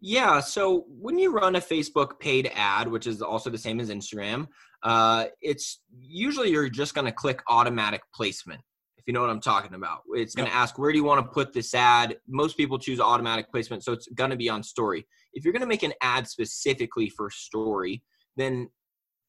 Yeah. 0.00 0.40
So 0.40 0.86
when 0.88 1.18
you 1.18 1.30
run 1.30 1.56
a 1.56 1.60
Facebook 1.60 2.18
paid 2.20 2.50
ad, 2.54 2.88
which 2.88 3.06
is 3.06 3.20
also 3.20 3.50
the 3.50 3.58
same 3.58 3.80
as 3.80 3.90
Instagram, 3.90 4.48
uh, 4.82 5.26
it's 5.42 5.80
usually 5.92 6.50
you're 6.50 6.70
just 6.70 6.94
going 6.94 7.04
to 7.04 7.12
click 7.12 7.42
automatic 7.48 8.00
placement. 8.14 8.62
If 8.96 9.04
you 9.06 9.12
know 9.12 9.20
what 9.20 9.30
I'm 9.30 9.40
talking 9.40 9.74
about, 9.74 10.02
it's 10.08 10.34
going 10.34 10.48
to 10.48 10.54
ask 10.54 10.78
where 10.78 10.92
do 10.92 10.98
you 10.98 11.04
want 11.04 11.24
to 11.24 11.32
put 11.32 11.52
this 11.52 11.74
ad. 11.74 12.16
Most 12.28 12.56
people 12.56 12.78
choose 12.78 13.00
automatic 13.00 13.50
placement, 13.50 13.84
so 13.84 13.92
it's 13.92 14.08
going 14.08 14.30
to 14.30 14.36
be 14.36 14.48
on 14.48 14.62
story. 14.62 15.06
If 15.32 15.44
you're 15.44 15.52
going 15.52 15.62
to 15.62 15.68
make 15.68 15.82
an 15.82 15.94
ad 16.02 16.28
specifically 16.28 17.08
for 17.08 17.30
story, 17.30 18.02
then 18.36 18.68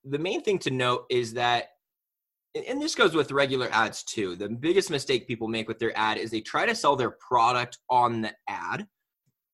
the 0.03 0.19
main 0.19 0.41
thing 0.41 0.59
to 0.59 0.71
note 0.71 1.05
is 1.09 1.33
that 1.33 1.69
and- 2.53 2.81
this 2.81 2.95
goes 2.95 3.15
with 3.15 3.31
regular 3.31 3.69
ads 3.71 4.03
too. 4.03 4.35
The 4.35 4.49
biggest 4.49 4.89
mistake 4.89 5.25
people 5.27 5.47
make 5.47 5.67
with 5.69 5.79
their 5.79 5.97
ad 5.97 6.17
is 6.17 6.31
they 6.31 6.41
try 6.41 6.65
to 6.65 6.75
sell 6.75 6.95
their 6.97 7.11
product 7.11 7.77
on 7.89 8.21
the 8.21 8.33
ad 8.49 8.87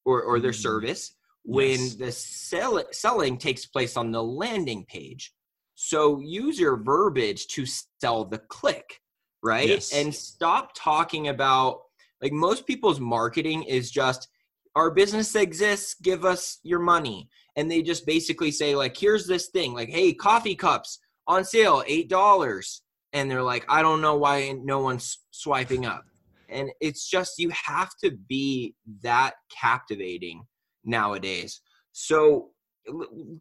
or, 0.04 0.24
or 0.24 0.40
their 0.40 0.52
Mm. 0.52 0.62
service 0.62 1.16
when 1.44 1.80
Yes. 1.80 1.96
the 1.96 2.12
sell- 2.12 2.88
selling 2.92 3.38
takes 3.38 3.68
place 3.68 3.98
on 3.98 4.12
the 4.12 4.24
landing 4.24 4.84
page. 4.86 5.32
So 5.76 6.20
use 6.22 6.60
your 6.60 6.76
verbiage 6.76 7.46
to 7.50 7.66
sell 8.02 8.26
the 8.26 8.40
click, 8.40 9.00
right? 9.44 9.70
Yes. 9.70 9.94
And 9.94 10.14
stop 10.16 10.72
talking 10.76 11.28
about 11.28 11.84
like 12.20 12.32
most 12.34 12.66
people's 12.66 13.00
marketing 13.00 13.62
is 13.64 13.92
just 13.92 14.28
our 14.76 14.90
business 14.90 15.36
exists, 15.36 15.94
give 16.02 16.26
us 16.26 16.60
your 16.64 16.80
money. 16.80 17.30
And 17.58 17.70
they 17.70 17.82
just 17.82 18.06
basically 18.06 18.52
say 18.52 18.76
like 18.76 18.96
here's 18.96 19.28
this 19.28 19.48
thing 19.48 19.74
like 19.74 19.90
hey, 19.90 20.14
coffee 20.14 20.56
cups 20.56 21.00
on 21.28 21.44
sale, 21.44 21.84
$8. 21.88 22.80
And 23.14 23.30
they're 23.30 23.44
like 23.44 23.66
I 23.68 23.82
don't 23.82 24.02
know 24.02 24.16
why 24.16 24.56
no 24.64 24.80
one's 24.80 25.20
swiping 25.32 25.86
up. 25.86 26.04
And 26.50 26.70
it's 26.80 27.10
just 27.10 27.40
you 27.40 27.50
have 27.50 27.90
to 28.04 28.12
be 28.30 28.74
that 29.04 29.34
captivating 29.52 30.44
nowadays. 30.86 31.60
So 31.92 32.52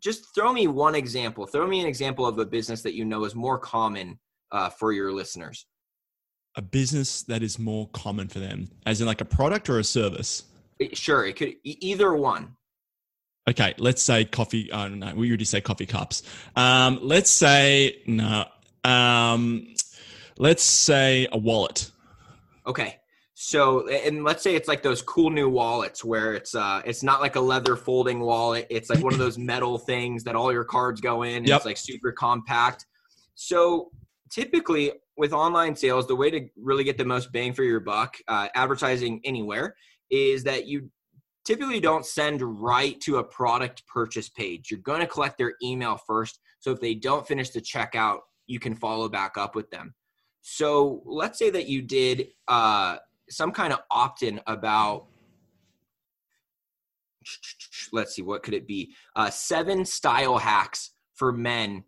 just 0.01 0.35
throw 0.35 0.53
me 0.53 0.67
one 0.67 0.95
example. 0.95 1.47
Throw 1.47 1.67
me 1.67 1.81
an 1.81 1.87
example 1.87 2.27
of 2.27 2.39
a 2.39 2.47
business 2.47 2.83
that 2.83 2.95
you 2.95 3.05
know 3.05 3.25
is 3.25 3.35
more 3.35 3.59
common 3.59 4.19
uh, 4.53 4.71
for 4.71 4.93
your 4.93 5.13
listeners. 5.13 5.67
A 6.57 6.63
business 6.63 7.23
that 7.25 7.43
is 7.43 7.59
more 7.59 7.89
common 7.93 8.29
for 8.29 8.39
them, 8.39 8.69
as 8.87 9.01
in 9.01 9.07
like 9.07 9.21
a 9.21 9.27
product 9.27 9.69
or 9.69 9.79
a 9.79 9.85
service. 9.85 10.45
Sure, 10.93 11.27
it 11.27 11.37
could 11.37 11.55
either 11.65 12.15
one. 12.15 12.57
Okay, 13.49 13.75
let's 13.79 14.03
say 14.03 14.25
coffee. 14.25 14.71
Oh 14.73 14.89
don't. 14.89 15.17
We 15.17 15.29
already 15.29 15.45
say 15.45 15.61
coffee 15.61 15.87
cups. 15.87 16.23
Um, 16.57 16.99
let's 17.03 17.31
say 17.31 18.03
no. 18.07 18.45
Um, 18.83 19.75
let's 20.39 20.65
say 20.65 21.29
a 21.31 21.39
wallet. 21.39 21.91
Okay. 22.67 22.97
So, 23.39 23.87
and 23.89 24.25
let's 24.25 24.43
say 24.43 24.55
it's 24.55 24.67
like 24.67 24.83
those 24.83 25.03
cool 25.03 25.31
new 25.31 25.49
wallets 25.49 26.03
where 26.03 26.33
it's 26.33 26.55
uh 26.55 26.81
it's 26.85 27.03
not 27.03 27.21
like 27.21 27.37
a 27.37 27.41
leather 27.41 27.77
folding 27.77 28.21
wallet. 28.21 28.67
It's 28.71 28.89
like 28.91 29.05
one 29.05 29.13
of 29.13 29.19
those 29.19 29.39
metal 29.39 29.79
things 29.79 30.25
that 30.25 30.35
all 30.35 30.53
your 30.53 30.65
cards 30.65 31.01
go 31.01 31.23
in. 31.23 31.37
And 31.37 31.49
Yep. 31.49 31.57
It's 31.59 31.67
like 31.67 31.77
super 31.77 32.13
compact. 32.13 32.87
So, 33.35 33.91
typically 34.31 34.93
with 35.17 35.33
online 35.33 35.77
sales, 35.77 36.07
the 36.07 36.17
way 36.17 36.31
to 36.31 36.49
really 36.57 36.83
get 36.83 36.99
the 36.99 37.05
most 37.05 37.31
bang 37.31 37.53
for 37.53 37.63
your 37.63 37.81
buck, 37.81 38.17
uh, 38.27 38.49
advertising 38.55 39.21
anywhere, 39.25 39.77
is 40.11 40.45
that 40.45 40.67
you 40.67 40.91
typically 41.47 41.81
don't 41.81 42.05
send 42.05 42.43
right 42.43 43.01
to 43.01 43.19
a 43.19 43.25
product 43.25 43.87
purchase 43.87 44.29
page. 44.29 44.71
You're 44.71 44.81
going 44.81 45.01
to 45.01 45.07
collect 45.07 45.39
their 45.39 45.55
email 45.63 45.97
first. 46.07 46.41
So 46.59 46.73
if 46.73 46.81
they 46.81 46.95
don't 46.95 47.27
finish 47.27 47.51
the 47.51 47.61
checkout, 47.61 48.21
you 48.47 48.59
can 48.59 48.75
follow 48.75 49.09
back 49.09 49.39
up 49.39 49.55
with 49.55 49.71
them. 49.71 49.95
So 50.43 51.03
let's 51.05 51.39
say 51.39 51.51
that 51.51 51.69
you 51.69 51.83
did 51.83 52.29
uh, 52.49 52.97
some 53.31 53.53
kind 53.53 53.73
of 53.73 53.81
opt 53.91 54.23
in 54.23 54.41
about, 54.47 55.07
let's 57.93 58.15
see, 58.15 58.23
what 58.23 58.43
could 58.43 58.55
it 58.55 58.67
be? 58.67 58.95
Uh, 59.15 59.31
seven 59.31 59.85
style 59.85 60.39
hacks 60.39 60.91
for 61.15 61.33
men 61.33 61.85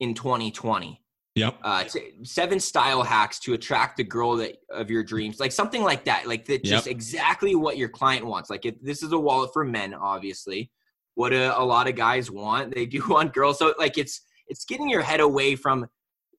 in 0.00 0.14
2020 0.14 1.00
Yep. 1.36 1.58
uh, 1.62 1.84
seven 2.22 2.58
style 2.58 3.02
hacks 3.02 3.38
to 3.40 3.52
attract 3.52 3.98
the 3.98 4.04
girl 4.04 4.36
that 4.36 4.56
of 4.70 4.90
your 4.90 5.04
dreams, 5.04 5.38
like 5.38 5.52
something 5.52 5.82
like 5.82 6.04
that, 6.06 6.26
like 6.26 6.46
that, 6.46 6.64
just 6.64 6.86
Yep. 6.86 6.92
exactly 6.92 7.54
what 7.54 7.76
your 7.76 7.90
client 7.90 8.24
wants. 8.26 8.50
Like 8.50 8.64
if 8.64 8.74
this 8.82 9.02
is 9.02 9.12
a 9.12 9.18
wallet 9.18 9.50
for 9.52 9.62
men, 9.64 9.92
obviously, 9.94 10.70
what 11.14 11.32
a, 11.32 11.58
a 11.58 11.62
lot 11.62 11.88
of 11.88 11.94
guys 11.94 12.30
want, 12.30 12.74
they 12.74 12.86
do 12.86 13.02
want 13.08 13.34
girls. 13.34 13.58
So 13.58 13.74
like 13.78 13.98
it's 13.98 14.22
it's 14.48 14.64
getting 14.64 14.88
your 14.88 15.02
head 15.02 15.20
away 15.20 15.56
from 15.56 15.86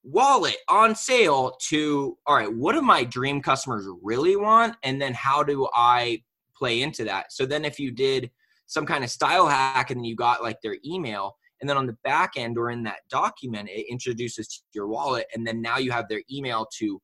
wallet 0.04 0.56
on 0.70 0.96
sale 0.96 1.58
to 1.60 2.18
all 2.26 2.38
right 2.38 2.54
what 2.54 2.74
do 2.74 2.82
my 2.82 3.04
dream 3.04 3.42
customers 3.42 3.86
really 4.02 4.38
want 4.38 4.74
and 4.84 5.02
then 5.02 5.14
how 5.14 5.44
do 5.44 5.68
i 5.76 6.18
play 6.56 6.82
into 6.82 7.04
that 7.04 7.30
so 7.30 7.46
then 7.46 7.66
if 7.66 7.78
you 7.78 7.92
did 7.92 8.32
some 8.68 8.86
kind 8.86 9.04
of 9.04 9.10
style 9.10 9.48
hack 9.48 9.92
and 9.92 10.00
then 10.00 10.06
you 10.06 10.16
got 10.16 10.42
like 10.42 10.62
their 10.62 10.78
email 10.86 11.36
and 11.62 11.70
then 11.70 11.78
on 11.78 11.88
the 11.88 11.98
back 12.04 12.34
end 12.36 12.58
or 12.58 12.70
in 12.70 12.84
that 12.84 13.00
document 13.10 13.70
it 13.70 13.86
introduces 13.90 14.48
to 14.48 14.60
your 14.74 14.88
wallet 14.88 15.26
and 15.34 15.46
then 15.46 15.62
now 15.62 15.78
you 15.78 15.92
have 15.92 16.08
their 16.10 16.22
email 16.32 16.68
to 16.78 17.02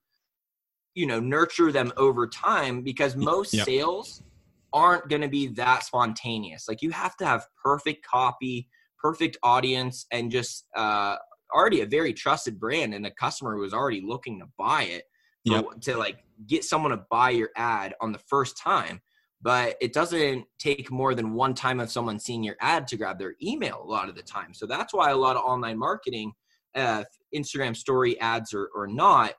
you 0.95 1.05
know 1.05 1.19
nurture 1.19 1.71
them 1.71 1.91
over 1.97 2.27
time 2.27 2.81
because 2.81 3.15
most 3.15 3.53
yep. 3.53 3.65
sales 3.65 4.23
aren't 4.71 5.07
going 5.07 5.21
to 5.21 5.27
be 5.27 5.47
that 5.47 5.83
spontaneous 5.83 6.67
like 6.67 6.81
you 6.81 6.91
have 6.91 7.15
to 7.15 7.25
have 7.25 7.45
perfect 7.63 8.05
copy 8.05 8.67
perfect 9.03 9.37
audience 9.43 10.05
and 10.11 10.31
just 10.31 10.65
uh, 10.77 11.17
already 11.53 11.81
a 11.81 11.85
very 11.85 12.13
trusted 12.13 12.59
brand 12.59 12.93
and 12.93 13.05
a 13.05 13.11
customer 13.11 13.55
who 13.55 13.63
is 13.63 13.73
already 13.73 14.01
looking 14.01 14.39
to 14.39 14.45
buy 14.57 14.83
it 14.83 15.03
yep. 15.43 15.65
to 15.81 15.97
like 15.97 16.19
get 16.47 16.63
someone 16.63 16.91
to 16.91 17.03
buy 17.11 17.29
your 17.29 17.49
ad 17.57 17.93
on 18.01 18.11
the 18.11 18.19
first 18.19 18.57
time 18.57 19.01
but 19.43 19.75
it 19.81 19.93
doesn't 19.93 20.45
take 20.57 20.89
more 20.89 21.13
than 21.13 21.33
one 21.33 21.53
time 21.53 21.79
of 21.79 21.91
someone 21.91 22.17
seeing 22.17 22.43
your 22.43 22.55
ad 22.61 22.87
to 22.87 22.97
grab 22.97 23.19
their 23.19 23.35
email 23.43 23.81
a 23.83 23.89
lot 23.89 24.09
of 24.09 24.15
the 24.15 24.23
time 24.23 24.53
so 24.53 24.65
that's 24.65 24.93
why 24.93 25.11
a 25.11 25.15
lot 25.15 25.35
of 25.35 25.43
online 25.43 25.77
marketing 25.77 26.31
uh, 26.75 27.03
instagram 27.35 27.75
story 27.75 28.19
ads 28.19 28.53
or, 28.53 28.69
or 28.75 28.87
not 28.87 29.33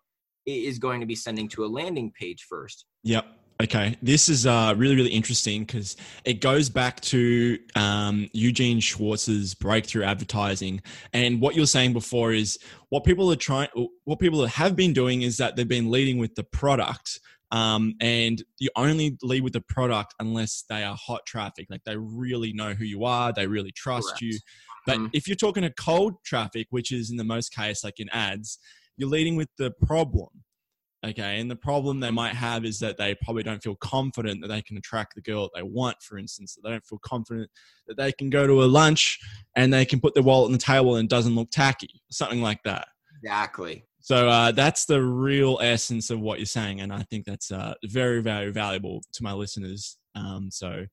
is 0.47 0.79
going 0.79 1.01
to 1.01 1.07
be 1.07 1.15
sending 1.15 1.49
to 1.49 1.65
a 1.65 1.67
landing 1.67 2.13
page 2.13 2.47
first 2.49 2.85
yep 3.03 3.27
Okay, 3.63 3.97
this 4.03 4.29
is 4.29 4.47
uh, 4.47 4.75
really, 4.77 4.97
really 4.97 5.11
interesting 5.11 5.65
because 5.65 5.97
it 6.25 6.41
goes 6.41 6.69
back 6.69 7.01
to 7.03 7.57
um, 7.77 8.29
Eugene 8.33 8.81
Schwartz's 8.81 9.55
breakthrough 9.55 10.03
advertising. 10.03 10.83
And 11.13 11.41
what 11.41 11.55
you're 11.55 11.67
saying 11.67 11.93
before 11.93 12.33
is 12.33 12.59
what 12.89 13.05
people 13.05 13.31
are 13.31 13.37
trying, 13.37 13.69
what 14.05 14.19
people 14.19 14.45
have 14.45 14.75
been 14.75 14.93
doing 14.93 15.23
is 15.23 15.37
that 15.37 15.55
they've 15.55 15.69
been 15.69 15.91
leading 15.91 16.19
with 16.19 16.35
the 16.35 16.43
product. 16.43 17.21
Um, 17.55 17.95
and 18.01 18.43
you 18.59 18.69
only 18.75 19.17
lead 19.23 19.45
with 19.45 19.53
the 19.53 19.61
product 19.61 20.13
unless 20.19 20.65
they 20.69 20.83
are 20.83 20.97
hot 21.01 21.21
traffic. 21.25 21.69
Like 21.71 21.85
they 21.87 21.97
really 21.97 22.53
know 22.53 22.75
who 22.75 22.85
you 22.85 23.05
are, 23.05 23.33
they 23.33 23.47
really 23.47 23.71
trust 23.71 24.09
Correct. 24.09 24.23
you. 24.23 24.39
But 24.87 24.97
mm-hmm. 24.97 25.07
if 25.13 25.29
you're 25.29 25.37
talking 25.37 25.63
to 25.63 25.71
cold 25.71 26.15
traffic, 26.25 26.67
which 26.71 26.91
is 26.91 27.13
in 27.13 27.17
the 27.17 27.23
most 27.23 27.55
case 27.55 27.85
like 27.85 28.01
in 28.01 28.09
ads, 28.11 28.59
you're 28.97 29.09
leading 29.09 29.37
with 29.37 29.51
the 29.57 29.71
problem. 29.87 30.31
Okay. 31.07 31.39
And 31.39 31.49
the 31.49 31.55
problem 31.55 32.01
they 32.01 32.11
might 32.11 32.35
have 32.35 32.65
is 32.65 32.81
that 32.81 32.97
they 32.97 33.15
probably 33.23 33.45
don't 33.45 33.63
feel 33.63 33.77
confident 33.77 34.41
that 34.41 34.49
they 34.49 34.63
can 34.63 34.77
attract 34.77 35.15
the 35.15 35.21
girl 35.21 35.43
that 35.43 35.53
they 35.55 35.63
want, 35.63 36.03
for 36.03 36.19
instance. 36.19 36.55
That 36.55 36.63
they 36.65 36.71
don't 36.71 36.85
feel 36.85 37.01
confident 37.05 37.51
that 37.87 37.97
they 37.97 38.11
can 38.11 38.31
go 38.31 38.49
to 38.49 38.65
a 38.65 38.67
lunch 38.67 39.21
and 39.55 39.73
they 39.73 39.85
can 39.85 40.01
put 40.01 40.15
their 40.15 40.25
wallet 40.25 40.47
on 40.47 40.53
the 40.53 40.59
table 40.59 40.97
and 40.97 41.05
it 41.05 41.11
doesn't 41.11 41.37
look 41.37 41.51
tacky, 41.53 42.03
something 42.11 42.43
like 42.43 42.65
that. 42.65 42.89
Exactly. 43.23 43.85
So 44.05 44.29
uh, 44.29 44.53
that's 44.53 44.85
the 44.85 45.03
real 45.03 45.59
essence 45.63 46.11
of 46.11 46.21
what 46.21 46.39
you're 46.39 46.45
saying. 46.45 46.83
And 46.83 46.93
I 46.93 47.05
think 47.05 47.25
that's 47.25 47.51
uh, 47.51 47.73
very, 47.87 48.21
very 48.21 48.51
valuable 48.53 49.01
to 49.15 49.23
my 49.23 49.33
listeners. 49.33 49.97
Um, 50.15 50.51
so, 50.51 50.85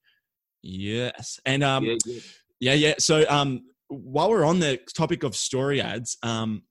yes. 0.64 1.38
And 1.46 1.62
um, 1.62 1.84
yeah, 1.84 1.98
yeah. 2.06 2.22
yeah, 2.62 2.74
yeah. 2.74 2.94
So 3.00 3.26
um, 3.28 3.64
while 3.90 4.30
we're 4.30 4.46
on 4.46 4.60
the 4.60 4.80
topic 4.96 5.24
of 5.24 5.36
story 5.36 5.82
ads, 5.82 6.18
um, 6.24 6.62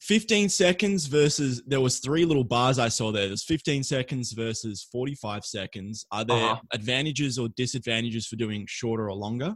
15 0.00 0.48
seconds 0.48 1.04
versus 1.04 1.62
there 1.66 1.82
was 1.82 1.98
three 1.98 2.24
little 2.24 2.42
bars 2.42 2.78
I 2.78 2.88
saw 2.88 3.12
there. 3.12 3.26
There's 3.26 3.44
15 3.44 3.82
seconds 3.82 4.32
versus 4.32 4.88
45 4.90 5.44
seconds. 5.44 6.06
Are 6.12 6.24
there 6.24 6.36
uh-huh. 6.36 6.60
advantages 6.72 7.38
or 7.38 7.48
disadvantages 7.58 8.26
for 8.26 8.36
doing 8.36 8.64
shorter 8.66 9.10
or 9.10 9.14
longer? 9.14 9.54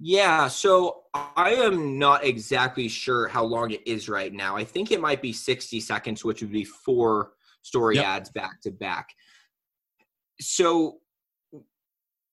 Yeah, 0.00 0.48
so 0.48 1.02
I 1.14 1.50
am 1.50 1.98
not 1.98 2.24
exactly 2.24 2.88
sure 2.88 3.28
how 3.28 3.44
long 3.44 3.70
it 3.70 3.86
is 3.86 4.08
right 4.08 4.32
now. 4.32 4.56
I 4.56 4.64
think 4.64 4.90
it 4.90 5.00
might 5.00 5.20
be 5.20 5.32
60 5.32 5.78
seconds, 5.80 6.24
which 6.24 6.40
would 6.40 6.52
be 6.52 6.64
four 6.64 7.32
story 7.62 7.96
yep. 7.96 8.06
ads 8.06 8.30
back 8.30 8.62
to 8.62 8.70
back. 8.70 9.10
So 10.40 10.98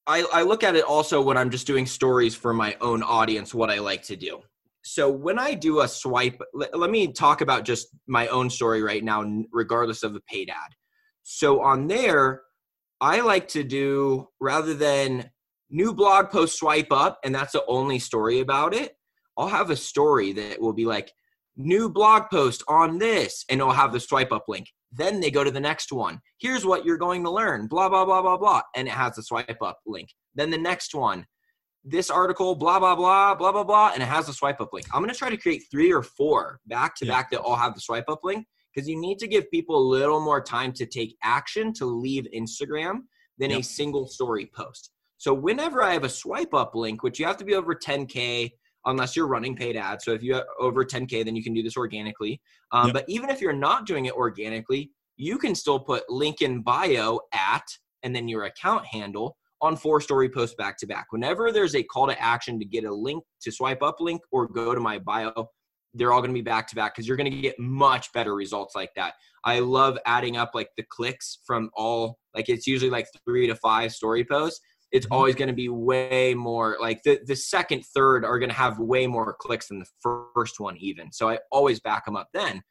I, 0.05 0.23
I 0.31 0.43
look 0.43 0.63
at 0.63 0.77
it 0.77 0.85
also 0.85 1.21
when 1.21 1.35
I'm 1.35 1.49
just 1.49 1.67
doing 1.67 1.85
stories 1.85 2.35
for 2.35 2.53
my 2.53 2.77
own 2.79 3.03
audience, 3.03 3.53
what 3.53 3.69
I 3.69 3.79
like 3.79 4.03
to 4.03 4.15
do 4.15 4.41
so 4.87 5.11
when 5.11 5.37
I 5.37 5.53
do 5.53 5.81
a 5.81 5.87
swipe, 5.87 6.41
let, 6.53 6.77
let, 6.77 6.89
me 6.89 7.11
talk 7.11 7.41
about 7.41 7.65
just 7.65 7.89
my 8.07 8.27
own 8.27 8.49
story 8.49 8.81
right 8.81 9.03
now, 9.03 9.43
regardless 9.51 10.01
of 10.01 10.13
the 10.13 10.21
paid 10.21 10.49
ad. 10.49 10.71
So 11.23 11.61
on 11.61 11.87
there, 11.87 12.43
I 13.01 13.19
like 13.19 13.49
to 13.49 13.65
do 13.65 14.29
rather 14.39 14.73
than 14.73 15.29
new 15.69 15.93
blog 15.93 16.29
post 16.29 16.57
swipe 16.57 16.91
up, 16.91 17.19
and 17.23 17.33
that's 17.33 17.53
the 17.53 17.65
only 17.67 17.99
story 17.99 18.39
about 18.39 18.73
it. 18.73 18.93
I'll 19.37 19.47
have 19.47 19.69
a 19.69 19.75
story 19.75 20.33
that 20.33 20.61
will 20.61 20.73
be 20.73 20.85
like 20.85 21.11
new 21.55 21.89
blog 21.89 22.23
post 22.31 22.63
on 22.67 22.97
this, 22.97 23.45
and 23.49 23.59
it'll 23.59 23.73
have 23.73 23.93
the 23.93 23.99
swipe 23.99 24.31
up 24.31 24.45
link. 24.47 24.67
Then 24.91 25.19
they 25.19 25.31
go 25.31 25.43
to 25.43 25.51
the 25.51 25.59
next 25.59 25.91
one. 25.91 26.19
Here's 26.39 26.65
what 26.65 26.85
you're 26.85 26.97
going 26.97 27.23
to 27.23 27.31
learn, 27.31 27.67
blah, 27.67 27.89
blah, 27.89 28.05
blah, 28.05 28.21
blah, 28.21 28.37
blah. 28.37 28.61
And 28.75 28.87
it 28.87 28.91
has 28.91 29.15
the 29.15 29.23
swipe 29.23 29.61
up 29.61 29.79
link. 29.85 30.09
Then 30.35 30.49
the 30.49 30.57
next 30.57 30.95
one, 30.95 31.25
this 31.83 32.09
article, 32.09 32.55
blah, 32.55 32.79
blah, 32.79 32.95
blah, 32.95 33.35
blah, 33.35 33.51
blah, 33.51 33.63
blah, 33.63 33.91
and 33.93 34.01
it 34.01 34.07
has 34.07 34.29
a 34.29 34.33
swipe 34.33 34.61
up 34.61 34.69
link. 34.73 34.87
I'm 34.93 35.01
going 35.01 35.13
to 35.13 35.17
try 35.17 35.29
to 35.29 35.37
create 35.37 35.63
three 35.69 35.91
or 35.91 36.03
four 36.03 36.59
back 36.67 36.95
to 36.97 37.05
back 37.05 37.31
that 37.31 37.41
all 37.41 37.55
have 37.55 37.73
the 37.73 37.81
swipe 37.81 38.09
up 38.09 38.21
link 38.23 38.45
because 38.73 38.87
you 38.87 38.99
need 38.99 39.19
to 39.19 39.27
give 39.27 39.49
people 39.51 39.77
a 39.77 39.89
little 39.89 40.19
more 40.19 40.41
time 40.41 40.71
to 40.73 40.85
take 40.85 41.15
action 41.23 41.73
to 41.73 41.85
leave 41.85 42.27
Instagram 42.35 42.99
than 43.37 43.51
yep. 43.51 43.59
a 43.59 43.63
single 43.63 44.07
story 44.07 44.49
post. 44.55 44.91
So 45.17 45.33
whenever 45.33 45.81
I 45.81 45.93
have 45.93 46.03
a 46.03 46.09
swipe 46.09 46.53
up 46.53 46.75
link, 46.75 47.03
which 47.03 47.19
you 47.19 47.25
have 47.25 47.37
to 47.37 47.45
be 47.45 47.55
over 47.55 47.73
10K 47.73 48.51
unless 48.85 49.15
you're 49.15 49.27
running 49.27 49.55
paid 49.55 49.75
ads. 49.75 50.05
So 50.05 50.13
if 50.13 50.23
you're 50.23 50.43
over 50.59 50.83
10K, 50.83 51.25
then 51.25 51.35
you 51.35 51.43
can 51.43 51.53
do 51.53 51.61
this 51.61 51.77
organically. 51.77 52.41
Um, 52.71 52.87
yep. 52.87 52.93
But 52.93 53.05
even 53.07 53.29
if 53.29 53.41
you're 53.41 53.53
not 53.53 53.85
doing 53.85 54.05
it 54.05 54.13
organically, 54.13 54.91
you 55.17 55.37
can 55.37 55.55
still 55.55 55.79
put 55.79 56.09
link 56.09 56.41
in 56.41 56.61
bio 56.61 57.19
at 57.33 57.63
and 58.03 58.15
then 58.15 58.27
your 58.27 58.43
account 58.43 58.85
handle 58.85 59.35
on 59.61 59.75
four 59.75 59.99
story 59.99 60.29
posts 60.29 60.55
back 60.55 60.77
to 60.77 60.87
back. 60.87 61.07
Whenever 61.09 61.51
there's 61.51 61.75
a 61.75 61.83
call 61.83 62.07
to 62.07 62.21
action 62.21 62.59
to 62.59 62.65
get 62.65 62.85
a 62.85 62.93
link 62.93 63.23
to 63.41 63.51
swipe 63.51 63.81
up 63.81 63.99
link 63.99 64.21
or 64.31 64.47
go 64.47 64.75
to 64.75 64.79
my 64.79 64.99
bio, 64.99 65.33
they're 65.93 66.13
all 66.13 66.21
going 66.21 66.29
to 66.29 66.37
be 66.37 66.41
back 66.41 66.67
to 66.67 66.75
back 66.75 66.93
because 66.93 67.07
you're 67.07 67.17
going 67.17 67.31
to 67.31 67.41
get 67.41 67.57
much 67.59 68.13
better 68.13 68.35
results 68.35 68.75
like 68.75 68.91
that. 68.95 69.15
I 69.43 69.59
love 69.59 69.97
adding 70.05 70.37
up 70.37 70.51
like 70.53 70.69
the 70.77 70.83
clicks 70.89 71.39
from 71.45 71.71
all, 71.73 72.19
like 72.35 72.49
it's 72.49 72.67
usually 72.67 72.91
like 72.91 73.07
three 73.25 73.47
to 73.47 73.55
five 73.55 73.91
story 73.91 74.23
posts. 74.23 74.61
It's 74.91 75.05
mm-hmm. 75.05 75.13
always 75.13 75.35
going 75.35 75.49
to 75.49 75.53
be 75.53 75.69
way 75.69 76.33
more 76.33 76.77
like 76.79 77.03
the, 77.03 77.19
the 77.25 77.35
second, 77.35 77.83
third 77.93 78.23
are 78.23 78.39
going 78.39 78.49
to 78.49 78.55
have 78.55 78.79
way 78.79 79.07
more 79.07 79.35
clicks 79.39 79.67
than 79.67 79.79
the 79.79 80.23
first 80.33 80.59
one, 80.59 80.77
even. 80.77 81.11
So 81.11 81.29
I 81.29 81.39
always 81.51 81.79
back 81.79 82.05
them 82.05 82.15
up 82.15 82.29
then 82.33 82.61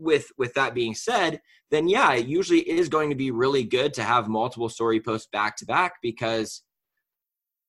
with 0.00 0.26
with 0.38 0.54
that 0.54 0.74
being 0.74 0.94
said 0.94 1.40
then 1.70 1.88
yeah 1.88 2.14
it 2.14 2.26
usually 2.26 2.68
is 2.68 2.88
going 2.88 3.10
to 3.10 3.16
be 3.16 3.30
really 3.30 3.62
good 3.62 3.92
to 3.94 4.02
have 4.02 4.28
multiple 4.28 4.68
story 4.68 5.00
posts 5.00 5.28
back 5.30 5.56
to 5.56 5.66
back 5.66 5.92
because 6.02 6.62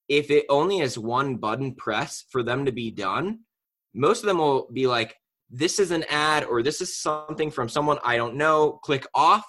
if 0.08 0.32
it 0.32 0.46
only 0.50 0.80
has 0.80 0.98
one 0.98 1.36
button 1.36 1.76
press 1.76 2.24
for 2.30 2.42
them 2.42 2.66
to 2.66 2.72
be 2.72 2.90
done 2.90 3.40
most 3.94 4.22
of 4.22 4.28
them 4.28 4.38
will 4.38 4.68
be 4.74 4.88
like 4.88 5.16
this 5.50 5.80
is 5.80 5.92
an 5.92 6.06
ad 6.10 6.46
or 6.46 6.64
this 6.64 6.80
is 6.82 6.98
something 6.98 7.52
from 7.52 7.68
someone 7.68 8.00
i 8.04 8.16
don't 8.16 8.36
know 8.36 8.80
click 8.84 9.06
off 9.14 9.46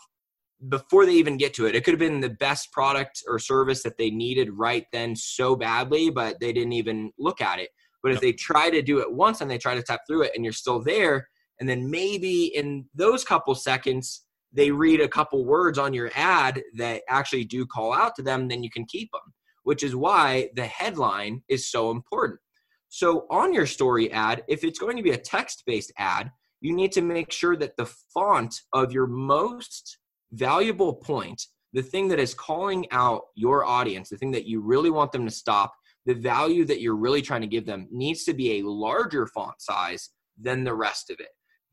before 0.68 1.06
they 1.06 1.14
even 1.14 1.36
get 1.36 1.52
to 1.54 1.66
it 1.66 1.74
it 1.74 1.82
could 1.84 1.92
have 1.92 1.98
been 1.98 2.20
the 2.20 2.28
best 2.28 2.70
product 2.72 3.22
or 3.26 3.38
service 3.38 3.82
that 3.82 3.98
they 3.98 4.10
needed 4.10 4.48
right 4.52 4.86
then 4.92 5.16
so 5.16 5.56
badly 5.56 6.08
but 6.08 6.38
they 6.40 6.52
didn't 6.52 6.72
even 6.72 7.10
look 7.18 7.40
at 7.40 7.58
it. 7.58 7.70
But 8.02 8.12
if 8.12 8.20
they 8.20 8.32
try 8.32 8.68
to 8.70 8.82
do 8.82 8.98
it 8.98 9.12
once 9.12 9.40
and 9.40 9.50
they 9.50 9.58
try 9.58 9.76
to 9.76 9.82
tap 9.82 10.00
through 10.06 10.22
it 10.22 10.32
and 10.34 10.44
you're 10.44 10.52
still 10.52 10.82
there 10.82 11.28
and 11.60 11.68
then 11.68 11.90
maybe 11.90 12.46
in 12.46 12.84
those 12.94 13.24
couple 13.24 13.54
seconds 13.54 14.24
they 14.52 14.70
read 14.70 15.00
a 15.00 15.08
couple 15.08 15.44
words 15.44 15.78
on 15.78 15.94
your 15.94 16.10
ad 16.14 16.62
that 16.76 17.02
actually 17.08 17.44
do 17.44 17.64
call 17.66 17.92
out 17.92 18.14
to 18.16 18.22
them 18.22 18.48
then 18.48 18.62
you 18.62 18.70
can 18.70 18.84
keep 18.86 19.10
them 19.12 19.32
which 19.64 19.82
is 19.82 19.94
why 19.94 20.48
the 20.56 20.66
headline 20.66 21.42
is 21.48 21.70
so 21.70 21.90
important. 21.92 22.40
So 22.88 23.26
on 23.30 23.52
your 23.52 23.66
story 23.66 24.12
ad 24.12 24.44
if 24.48 24.64
it's 24.64 24.78
going 24.78 24.96
to 24.96 25.02
be 25.02 25.10
a 25.10 25.18
text 25.18 25.64
based 25.66 25.92
ad 25.98 26.30
you 26.60 26.72
need 26.72 26.92
to 26.92 27.02
make 27.02 27.32
sure 27.32 27.56
that 27.56 27.76
the 27.76 27.90
font 28.14 28.54
of 28.72 28.92
your 28.92 29.08
most 29.08 29.98
valuable 30.32 30.94
point 30.94 31.46
the 31.72 31.82
thing 31.82 32.08
that 32.08 32.18
is 32.18 32.34
calling 32.34 32.86
out 32.90 33.22
your 33.34 33.64
audience 33.64 34.08
the 34.08 34.16
thing 34.16 34.30
that 34.30 34.46
you 34.46 34.60
really 34.60 34.90
want 34.90 35.12
them 35.12 35.24
to 35.24 35.30
stop 35.32 35.74
the 36.04 36.14
value 36.14 36.64
that 36.64 36.80
you're 36.80 36.96
really 36.96 37.22
trying 37.22 37.40
to 37.40 37.46
give 37.46 37.66
them 37.66 37.86
needs 37.90 38.24
to 38.24 38.34
be 38.34 38.58
a 38.58 38.66
larger 38.66 39.26
font 39.26 39.60
size 39.60 40.10
than 40.40 40.64
the 40.64 40.74
rest 40.74 41.10
of 41.10 41.20
it 41.20 41.28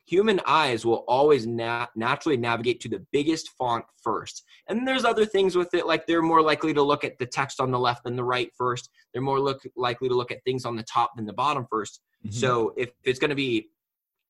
human 0.09 0.41
eyes 0.47 0.85
will 0.85 1.03
always 1.07 1.45
nat- 1.45 1.89
naturally 1.95 2.37
navigate 2.37 2.79
to 2.81 2.89
the 2.89 3.05
biggest 3.11 3.49
font 3.57 3.85
first. 4.01 4.43
And 4.67 4.87
there's 4.87 5.05
other 5.05 5.25
things 5.25 5.55
with 5.55 5.73
it, 5.75 5.85
like 5.85 6.07
they're 6.07 6.23
more 6.23 6.41
likely 6.41 6.73
to 6.73 6.81
look 6.81 7.03
at 7.03 7.19
the 7.19 7.27
text 7.27 7.61
on 7.61 7.69
the 7.69 7.77
left 7.77 8.03
than 8.03 8.15
the 8.15 8.23
right 8.23 8.49
first. 8.57 8.89
They're 9.13 9.21
more 9.21 9.39
look, 9.39 9.61
likely 9.75 10.09
to 10.09 10.15
look 10.15 10.31
at 10.31 10.43
things 10.43 10.65
on 10.65 10.75
the 10.75 10.83
top 10.83 11.11
than 11.15 11.25
the 11.25 11.33
bottom 11.33 11.67
1st 11.71 11.99
mm-hmm. 12.25 12.31
So 12.31 12.73
if 12.75 12.89
it's 13.03 13.19
going 13.19 13.29
to 13.29 13.35
be 13.35 13.67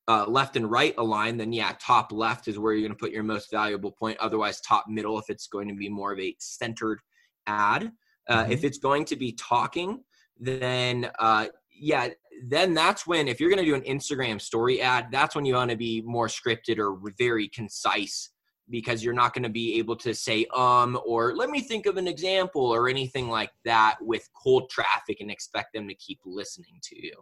uh, 0.10 0.26
left 0.28 0.56
and 0.56 0.70
right 0.70 0.94
aligned, 0.98 1.40
then 1.40 1.54
yeah, 1.54 1.72
top 1.80 2.12
left 2.12 2.48
is 2.48 2.58
where 2.60 2.74
you're 2.74 2.82
going 2.82 2.98
to 2.98 3.00
put 3.00 3.12
your 3.12 3.24
most 3.24 3.52
valuable 3.52 3.92
point. 3.92 4.18
Otherwise, 4.20 4.60
top 4.60 4.86
middle 4.90 5.18
if 5.20 5.30
it's 5.30 5.48
going 5.48 5.68
to 5.68 5.76
be 5.76 5.88
more 5.88 6.12
of 6.12 6.20
a 6.20 6.36
centered 6.40 7.00
ad. 7.48 7.92
Uh, 8.28 8.44
mm-hmm. 8.44 8.52
If 8.52 8.64
it's 8.64 8.80
going 8.80 9.06
to 9.06 9.16
be 9.16 9.34
talking, 9.34 10.04
then 10.40 11.10
uh, 11.20 11.46
yeah, 11.72 12.10
then 12.44 12.74
that's 12.74 13.06
when 13.06 13.28
if 13.28 13.40
you're 13.40 13.50
going 13.50 13.64
to 13.64 13.70
do 13.70 13.76
an 13.76 13.82
instagram 13.82 14.40
story 14.40 14.82
ad 14.82 15.08
that's 15.12 15.36
when 15.36 15.46
you 15.46 15.56
want 15.56 15.70
to 15.70 15.78
be 15.78 16.02
more 16.06 16.28
scripted 16.28 16.78
or 16.78 16.98
very 17.18 17.50
concise 17.50 18.30
because 18.70 19.04
you're 19.04 19.14
not 19.14 19.34
going 19.34 19.44
to 19.44 19.50
be 19.50 19.78
able 19.78 19.96
to 19.96 20.14
say 20.14 20.46
um 20.56 21.00
or 21.06 21.36
let 21.36 21.50
me 21.50 21.60
think 21.60 21.86
of 21.86 21.98
an 21.98 22.08
example 22.08 22.74
or 22.74 22.88
anything 22.88 23.30
like 23.30 23.52
that 23.66 23.98
with 24.00 24.28
cold 24.42 24.70
traffic 24.70 25.18
and 25.20 25.30
expect 25.30 25.74
them 25.74 25.88
to 25.88 25.96
keep 25.96 26.20
listening 26.26 26.80
to 26.82 26.96
you 26.96 27.14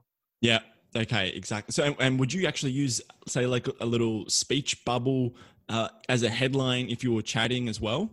yeah 0.41 0.59
okay 0.95 1.31
exactly 1.35 1.71
so 1.71 1.83
and, 1.83 1.95
and 1.99 2.19
would 2.19 2.33
you 2.33 2.47
actually 2.47 2.71
use 2.71 3.01
say 3.27 3.45
like 3.45 3.67
a 3.79 3.85
little 3.85 4.27
speech 4.29 4.83
bubble 4.85 5.35
uh, 5.69 5.89
as 6.07 6.23
a 6.23 6.29
headline 6.29 6.89
if 6.89 7.03
you 7.03 7.13
were 7.13 7.21
chatting 7.21 7.67
as 7.67 7.81
well 7.81 8.09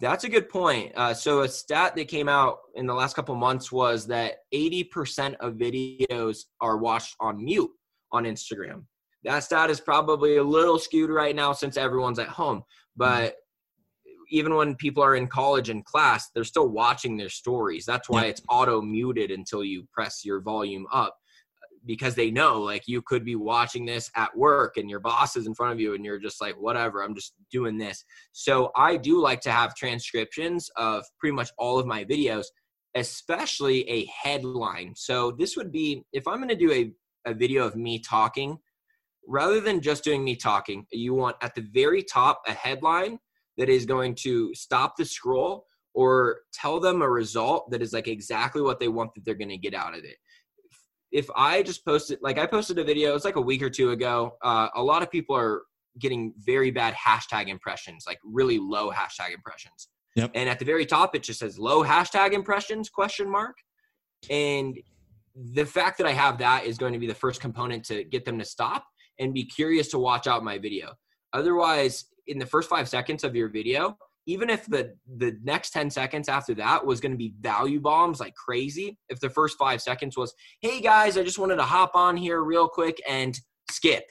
that's 0.00 0.24
a 0.24 0.28
good 0.28 0.48
point. 0.48 0.92
Uh, 0.96 1.12
so 1.12 1.40
a 1.40 1.48
stat 1.48 1.96
that 1.96 2.06
came 2.06 2.28
out 2.28 2.58
in 2.76 2.86
the 2.86 2.94
last 2.94 3.16
couple 3.16 3.34
months 3.34 3.72
was 3.72 4.06
that 4.06 4.36
80% 4.54 5.34
of 5.40 5.54
videos 5.54 6.44
are 6.60 6.76
watched 6.76 7.16
on 7.18 7.44
mute 7.44 7.70
on 8.12 8.24
Instagram. 8.24 8.84
That 9.24 9.42
stat 9.42 9.70
is 9.70 9.80
probably 9.80 10.36
a 10.36 10.44
little 10.44 10.78
skewed 10.78 11.10
right 11.10 11.34
now 11.34 11.52
since 11.52 11.76
everyone's 11.76 12.20
at 12.20 12.28
home. 12.28 12.62
But 12.96 13.34
even 14.30 14.54
when 14.54 14.76
people 14.76 15.02
are 15.02 15.16
in 15.16 15.26
college 15.26 15.68
and 15.68 15.84
class, 15.84 16.30
they're 16.32 16.44
still 16.44 16.68
watching 16.68 17.16
their 17.16 17.28
stories. 17.28 17.84
That's 17.84 18.08
why 18.08 18.26
it's 18.26 18.42
auto 18.48 18.80
muted 18.80 19.32
until 19.32 19.64
you 19.64 19.88
press 19.92 20.24
your 20.24 20.40
volume 20.40 20.86
up 20.92 21.16
because 21.86 22.14
they 22.14 22.30
know 22.30 22.60
like 22.60 22.82
you 22.86 23.02
could 23.02 23.24
be 23.24 23.36
watching 23.36 23.86
this 23.86 24.10
at 24.16 24.36
work 24.36 24.76
and 24.76 24.88
your 24.88 25.00
boss 25.00 25.36
is 25.36 25.46
in 25.46 25.54
front 25.54 25.72
of 25.72 25.80
you 25.80 25.94
and 25.94 26.04
you're 26.04 26.18
just 26.18 26.40
like 26.40 26.54
whatever 26.60 27.02
i'm 27.02 27.14
just 27.14 27.34
doing 27.50 27.78
this. 27.78 28.04
So 28.32 28.70
i 28.76 28.96
do 28.96 29.20
like 29.20 29.40
to 29.42 29.50
have 29.50 29.74
transcriptions 29.74 30.70
of 30.76 31.04
pretty 31.18 31.34
much 31.34 31.50
all 31.58 31.78
of 31.78 31.86
my 31.86 32.04
videos 32.04 32.46
especially 32.94 33.88
a 33.88 34.06
headline. 34.06 34.94
So 34.96 35.30
this 35.30 35.56
would 35.56 35.72
be 35.72 36.04
if 36.12 36.26
i'm 36.26 36.36
going 36.36 36.48
to 36.48 36.56
do 36.56 36.72
a, 36.72 37.30
a 37.30 37.34
video 37.34 37.66
of 37.66 37.76
me 37.76 37.98
talking 37.98 38.58
rather 39.28 39.60
than 39.60 39.80
just 39.80 40.02
doing 40.02 40.24
me 40.24 40.34
talking 40.34 40.86
you 40.90 41.14
want 41.14 41.36
at 41.42 41.54
the 41.54 41.66
very 41.72 42.02
top 42.02 42.40
a 42.48 42.52
headline 42.52 43.18
that 43.58 43.68
is 43.68 43.84
going 43.84 44.14
to 44.14 44.54
stop 44.54 44.96
the 44.96 45.04
scroll 45.04 45.66
or 45.94 46.38
tell 46.52 46.80
them 46.80 47.02
a 47.02 47.10
result 47.10 47.70
that 47.70 47.82
is 47.82 47.92
like 47.92 48.08
exactly 48.08 48.62
what 48.62 48.80
they 48.80 48.88
want 48.88 49.12
that 49.14 49.24
they're 49.24 49.34
going 49.34 49.48
to 49.48 49.58
get 49.58 49.74
out 49.74 49.96
of 49.96 50.04
it 50.04 50.16
if 51.12 51.28
I 51.34 51.62
just 51.62 51.84
posted, 51.84 52.18
like 52.22 52.38
I 52.38 52.46
posted 52.46 52.78
a 52.78 52.84
video, 52.84 53.14
it's 53.14 53.24
like 53.24 53.36
a 53.36 53.40
week 53.40 53.62
or 53.62 53.70
two 53.70 53.90
ago. 53.90 54.36
Uh, 54.42 54.68
a 54.74 54.82
lot 54.82 55.02
of 55.02 55.10
people 55.10 55.34
are 55.36 55.62
getting 55.98 56.32
very 56.38 56.70
bad 56.70 56.94
hashtag 56.94 57.48
impressions, 57.48 58.04
like 58.06 58.18
really 58.24 58.58
low 58.58 58.90
hashtag 58.90 59.34
impressions. 59.34 59.88
Yep. 60.16 60.32
And 60.34 60.48
at 60.48 60.58
the 60.58 60.64
very 60.64 60.86
top, 60.86 61.14
it 61.14 61.22
just 61.22 61.38
says 61.38 61.58
low 61.58 61.84
hashtag 61.84 62.32
impressions 62.32 62.88
question 62.88 63.30
mark. 63.30 63.56
And 64.30 64.78
the 65.34 65.64
fact 65.64 65.98
that 65.98 66.06
I 66.06 66.12
have 66.12 66.38
that 66.38 66.64
is 66.64 66.76
going 66.78 66.92
to 66.92 66.98
be 66.98 67.06
the 67.06 67.14
first 67.14 67.40
component 67.40 67.84
to 67.86 68.04
get 68.04 68.24
them 68.24 68.38
to 68.38 68.44
stop 68.44 68.84
and 69.18 69.32
be 69.32 69.44
curious 69.44 69.88
to 69.88 69.98
watch 69.98 70.26
out 70.26 70.44
my 70.44 70.58
video. 70.58 70.92
Otherwise, 71.32 72.06
in 72.26 72.38
the 72.38 72.46
first 72.46 72.68
five 72.68 72.88
seconds 72.88 73.24
of 73.24 73.34
your 73.34 73.48
video, 73.48 73.96
even 74.28 74.50
if 74.50 74.66
the 74.66 74.94
the 75.16 75.36
next 75.42 75.70
10 75.70 75.90
seconds 75.90 76.28
after 76.28 76.54
that 76.54 76.84
was 76.84 77.00
going 77.00 77.10
to 77.10 77.18
be 77.18 77.34
value 77.40 77.80
bombs 77.80 78.20
like 78.20 78.34
crazy 78.34 78.96
if 79.08 79.18
the 79.18 79.30
first 79.30 79.58
five 79.58 79.82
seconds 79.82 80.16
was 80.16 80.32
hey 80.60 80.80
guys 80.80 81.18
i 81.18 81.24
just 81.24 81.38
wanted 81.38 81.56
to 81.56 81.64
hop 81.64 81.92
on 81.94 82.16
here 82.16 82.42
real 82.42 82.68
quick 82.68 83.00
and 83.08 83.40
skip 83.70 84.04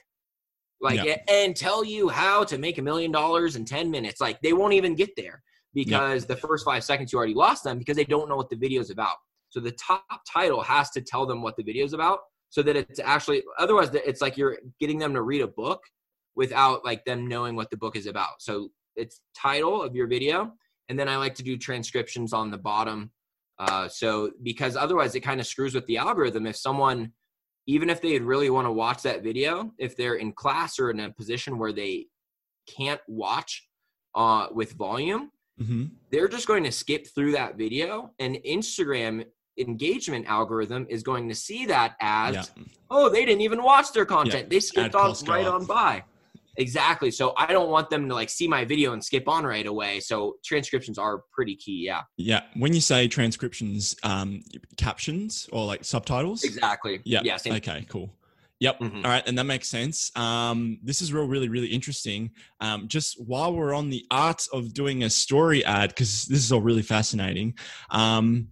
like 0.80 1.02
yeah. 1.02 1.16
and 1.28 1.56
tell 1.56 1.84
you 1.84 2.08
how 2.08 2.44
to 2.44 2.58
make 2.58 2.78
a 2.78 2.82
million 2.82 3.10
dollars 3.10 3.56
in 3.56 3.64
10 3.64 3.90
minutes 3.90 4.20
like 4.20 4.38
they 4.42 4.52
won't 4.52 4.74
even 4.74 4.94
get 4.94 5.10
there 5.16 5.42
because 5.72 6.22
yeah. 6.24 6.34
the 6.34 6.36
first 6.36 6.64
five 6.64 6.84
seconds 6.84 7.12
you 7.12 7.18
already 7.18 7.34
lost 7.34 7.64
them 7.64 7.78
because 7.78 7.96
they 7.96 8.04
don't 8.04 8.28
know 8.28 8.36
what 8.36 8.50
the 8.50 8.56
video 8.56 8.80
is 8.80 8.90
about 8.90 9.16
so 9.50 9.60
the 9.60 9.72
top 9.72 10.04
title 10.30 10.60
has 10.60 10.90
to 10.90 11.00
tell 11.00 11.24
them 11.24 11.40
what 11.40 11.56
the 11.56 11.62
video 11.62 11.84
is 11.84 11.94
about 11.94 12.18
so 12.50 12.62
that 12.62 12.76
it's 12.76 13.00
actually 13.00 13.42
otherwise 13.58 13.90
it's 13.92 14.20
like 14.20 14.36
you're 14.36 14.58
getting 14.80 14.98
them 14.98 15.14
to 15.14 15.22
read 15.22 15.42
a 15.42 15.48
book 15.48 15.82
without 16.34 16.84
like 16.84 17.04
them 17.04 17.26
knowing 17.26 17.56
what 17.56 17.70
the 17.70 17.76
book 17.76 17.96
is 17.96 18.06
about 18.06 18.40
so 18.40 18.70
its 18.98 19.20
title 19.34 19.82
of 19.82 19.94
your 19.94 20.06
video, 20.06 20.52
and 20.88 20.98
then 20.98 21.08
I 21.08 21.16
like 21.16 21.34
to 21.36 21.42
do 21.42 21.56
transcriptions 21.56 22.32
on 22.32 22.50
the 22.50 22.58
bottom. 22.58 23.10
Uh, 23.58 23.88
so 23.88 24.30
because 24.42 24.76
otherwise 24.76 25.14
it 25.14 25.20
kind 25.20 25.40
of 25.40 25.46
screws 25.46 25.74
with 25.74 25.86
the 25.86 25.96
algorithm. 25.96 26.46
If 26.46 26.56
someone, 26.56 27.12
even 27.66 27.90
if 27.90 28.00
they 28.00 28.18
really 28.18 28.50
want 28.50 28.66
to 28.66 28.72
watch 28.72 29.02
that 29.02 29.22
video, 29.22 29.72
if 29.78 29.96
they're 29.96 30.14
in 30.14 30.32
class 30.32 30.78
or 30.78 30.90
in 30.90 31.00
a 31.00 31.10
position 31.10 31.58
where 31.58 31.72
they 31.72 32.06
can't 32.68 33.00
watch 33.08 33.68
uh, 34.14 34.46
with 34.52 34.72
volume, 34.72 35.30
mm-hmm. 35.60 35.86
they're 36.10 36.28
just 36.28 36.46
going 36.46 36.64
to 36.64 36.72
skip 36.72 37.06
through 37.14 37.32
that 37.32 37.56
video, 37.56 38.12
and 38.18 38.36
Instagram 38.46 39.24
engagement 39.58 40.24
algorithm 40.28 40.86
is 40.88 41.02
going 41.02 41.28
to 41.28 41.34
see 41.34 41.66
that 41.66 41.96
as, 42.00 42.34
yeah. 42.34 42.64
oh, 42.90 43.08
they 43.08 43.24
didn't 43.24 43.40
even 43.40 43.62
watch 43.62 43.92
their 43.92 44.06
content. 44.06 44.44
Yeah. 44.44 44.48
They 44.50 44.60
skipped 44.60 44.94
on 44.94 45.14
right 45.26 45.46
on 45.46 45.64
by. 45.64 46.04
Exactly. 46.58 47.10
So 47.10 47.34
I 47.36 47.46
don't 47.52 47.70
want 47.70 47.88
them 47.88 48.08
to 48.08 48.14
like 48.14 48.28
see 48.28 48.48
my 48.48 48.64
video 48.64 48.92
and 48.92 49.02
skip 49.02 49.28
on 49.28 49.44
right 49.44 49.66
away. 49.66 50.00
So 50.00 50.36
transcriptions 50.44 50.98
are 50.98 51.22
pretty 51.32 51.54
key. 51.54 51.84
Yeah. 51.84 52.02
Yeah. 52.16 52.42
When 52.54 52.74
you 52.74 52.80
say 52.80 53.08
transcriptions, 53.08 53.96
um, 54.02 54.42
captions 54.76 55.48
or 55.52 55.64
like 55.64 55.84
subtitles. 55.84 56.42
Exactly. 56.42 57.00
Yeah. 57.04 57.20
Yeah. 57.24 57.38
Okay. 57.46 57.86
Cool. 57.88 58.12
Yep. 58.60 58.80
Mm-hmm. 58.80 59.04
All 59.04 59.10
right, 59.12 59.22
and 59.24 59.38
that 59.38 59.44
makes 59.44 59.68
sense. 59.68 60.10
Um, 60.16 60.80
this 60.82 61.00
is 61.00 61.12
real, 61.12 61.26
really, 61.26 61.48
really 61.48 61.68
interesting. 61.68 62.32
Um, 62.60 62.88
just 62.88 63.24
while 63.24 63.54
we're 63.54 63.72
on 63.72 63.88
the 63.88 64.04
art 64.10 64.48
of 64.52 64.74
doing 64.74 65.04
a 65.04 65.10
story 65.10 65.64
ad, 65.64 65.90
because 65.90 66.24
this 66.24 66.40
is 66.40 66.50
all 66.50 66.60
really 66.60 66.82
fascinating. 66.82 67.56
Um, 67.90 68.48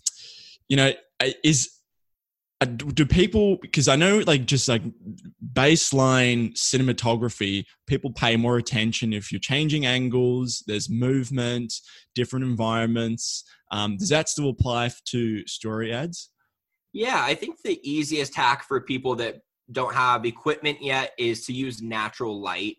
you 0.68 0.76
know, 0.76 0.92
is 1.42 1.75
do 2.64 3.04
people 3.04 3.58
because 3.60 3.86
i 3.86 3.94
know 3.94 4.22
like 4.26 4.46
just 4.46 4.66
like 4.66 4.82
baseline 5.52 6.54
cinematography 6.54 7.64
people 7.86 8.10
pay 8.10 8.34
more 8.34 8.56
attention 8.56 9.12
if 9.12 9.30
you're 9.30 9.38
changing 9.38 9.84
angles 9.84 10.64
there's 10.66 10.88
movement 10.88 11.72
different 12.14 12.46
environments. 12.46 13.44
Um, 13.70 13.98
does 13.98 14.08
that 14.08 14.28
still 14.28 14.48
apply 14.48 14.90
to 15.06 15.46
story 15.46 15.92
ads? 15.92 16.30
Yeah 16.92 17.22
i 17.22 17.34
think 17.34 17.56
the 17.62 17.78
easiest 17.88 18.34
hack 18.34 18.64
for 18.64 18.80
people 18.80 19.16
that 19.16 19.42
don't 19.70 19.94
have 19.94 20.24
equipment 20.24 20.78
yet 20.80 21.12
is 21.18 21.44
to 21.46 21.52
use 21.52 21.82
natural 21.82 22.40
light 22.40 22.76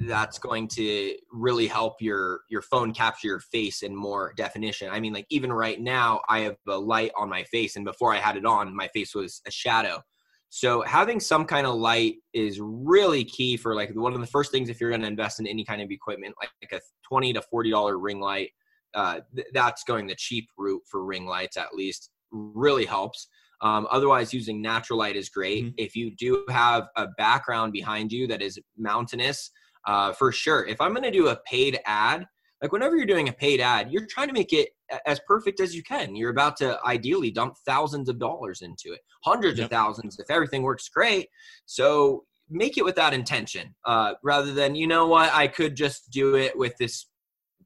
that's 0.00 0.38
going 0.38 0.66
to 0.68 1.14
really 1.30 1.66
help 1.66 2.00
your 2.00 2.40
your 2.48 2.62
phone 2.62 2.92
capture 2.92 3.28
your 3.28 3.40
face 3.40 3.82
in 3.82 3.94
more 3.94 4.32
definition. 4.36 4.88
I 4.90 4.98
mean, 5.00 5.12
like 5.12 5.26
even 5.30 5.52
right 5.52 5.80
now, 5.80 6.20
I 6.28 6.40
have 6.40 6.56
a 6.68 6.78
light 6.78 7.12
on 7.16 7.28
my 7.28 7.44
face, 7.44 7.76
and 7.76 7.84
before 7.84 8.14
I 8.14 8.18
had 8.18 8.36
it 8.36 8.46
on, 8.46 8.74
my 8.74 8.88
face 8.88 9.14
was 9.14 9.40
a 9.46 9.50
shadow. 9.50 10.02
So 10.48 10.82
having 10.82 11.18
some 11.18 11.44
kind 11.46 11.66
of 11.66 11.74
light 11.74 12.14
is 12.32 12.60
really 12.60 13.24
key 13.24 13.56
for 13.56 13.74
like 13.74 13.90
one 13.94 14.14
of 14.14 14.20
the 14.20 14.26
first 14.26 14.52
things 14.52 14.68
if 14.68 14.80
you're 14.80 14.90
going 14.90 15.02
to 15.02 15.08
invest 15.08 15.40
in 15.40 15.46
any 15.46 15.64
kind 15.64 15.82
of 15.82 15.90
equipment, 15.90 16.34
like, 16.40 16.50
like 16.62 16.80
a 16.80 16.84
twenty 17.06 17.32
to 17.32 17.42
forty 17.42 17.70
dollar 17.70 17.98
ring 17.98 18.20
light. 18.20 18.50
Uh, 18.94 19.18
th- 19.34 19.48
that's 19.52 19.82
going 19.82 20.06
the 20.06 20.14
cheap 20.14 20.48
route 20.56 20.82
for 20.88 21.04
ring 21.04 21.26
lights 21.26 21.56
at 21.56 21.74
least. 21.74 22.10
Really 22.30 22.84
helps. 22.84 23.26
Um, 23.60 23.88
otherwise, 23.90 24.32
using 24.32 24.62
natural 24.62 24.98
light 24.98 25.16
is 25.16 25.28
great. 25.28 25.64
Mm-hmm. 25.64 25.74
If 25.76 25.96
you 25.96 26.14
do 26.14 26.44
have 26.48 26.84
a 26.96 27.08
background 27.18 27.72
behind 27.72 28.12
you 28.12 28.26
that 28.28 28.42
is 28.42 28.58
mountainous, 28.76 29.50
uh, 29.86 30.12
for 30.12 30.32
sure. 30.32 30.66
If 30.66 30.80
I'm 30.80 30.92
going 30.92 31.04
to 31.04 31.10
do 31.10 31.28
a 31.28 31.40
paid 31.46 31.78
ad, 31.86 32.26
like 32.62 32.72
whenever 32.72 32.96
you're 32.96 33.06
doing 33.06 33.28
a 33.28 33.32
paid 33.32 33.60
ad, 33.60 33.90
you're 33.90 34.06
trying 34.06 34.28
to 34.28 34.34
make 34.34 34.52
it 34.52 34.70
as 35.06 35.20
perfect 35.26 35.60
as 35.60 35.74
you 35.74 35.82
can. 35.82 36.16
You're 36.16 36.30
about 36.30 36.56
to 36.58 36.78
ideally 36.84 37.30
dump 37.30 37.56
thousands 37.66 38.08
of 38.08 38.18
dollars 38.18 38.62
into 38.62 38.92
it, 38.92 39.00
hundreds 39.22 39.58
yep. 39.58 39.66
of 39.66 39.70
thousands 39.70 40.18
if 40.18 40.30
everything 40.30 40.62
works 40.62 40.88
great. 40.88 41.28
So 41.66 42.24
make 42.48 42.78
it 42.78 42.84
with 42.84 42.96
that 42.96 43.14
intention 43.14 43.74
uh, 43.84 44.14
rather 44.22 44.52
than, 44.52 44.74
you 44.74 44.86
know 44.86 45.06
what, 45.06 45.32
I 45.34 45.46
could 45.48 45.74
just 45.74 46.10
do 46.10 46.36
it 46.36 46.56
with 46.56 46.76
this 46.78 47.06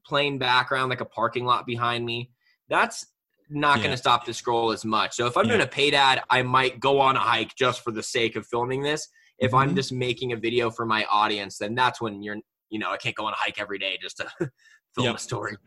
plain 0.05 0.37
background, 0.37 0.89
like 0.89 1.01
a 1.01 1.05
parking 1.05 1.45
lot 1.45 1.65
behind 1.65 2.05
me. 2.05 2.31
That's 2.67 3.05
not 3.49 3.77
yeah. 3.77 3.83
going 3.83 3.93
to 3.93 3.97
stop 3.97 4.25
the 4.25 4.33
scroll 4.33 4.71
as 4.71 4.85
much. 4.85 5.15
So 5.15 5.25
if 5.27 5.37
I'm 5.37 5.45
yeah. 5.45 5.51
doing 5.51 5.61
a 5.61 5.67
paid 5.67 5.93
ad, 5.93 6.21
I 6.29 6.43
might 6.43 6.79
go 6.79 6.99
on 6.99 7.15
a 7.15 7.19
hike 7.19 7.55
just 7.55 7.83
for 7.83 7.91
the 7.91 8.03
sake 8.03 8.35
of 8.35 8.45
filming 8.45 8.83
this. 8.83 9.07
If 9.39 9.51
mm-hmm. 9.51 9.69
I'm 9.69 9.75
just 9.75 9.91
making 9.91 10.33
a 10.33 10.37
video 10.37 10.69
for 10.69 10.85
my 10.85 11.05
audience, 11.05 11.57
then 11.57 11.75
that's 11.75 12.01
when 12.01 12.21
you're, 12.21 12.37
you 12.69 12.79
know, 12.79 12.91
I 12.91 12.97
can't 12.97 13.15
go 13.15 13.25
on 13.25 13.33
a 13.33 13.37
hike 13.37 13.59
every 13.59 13.79
day 13.79 13.97
just 14.01 14.17
to 14.17 14.29
film 14.95 15.07
yep. 15.07 15.15
a 15.15 15.19
story. 15.19 15.57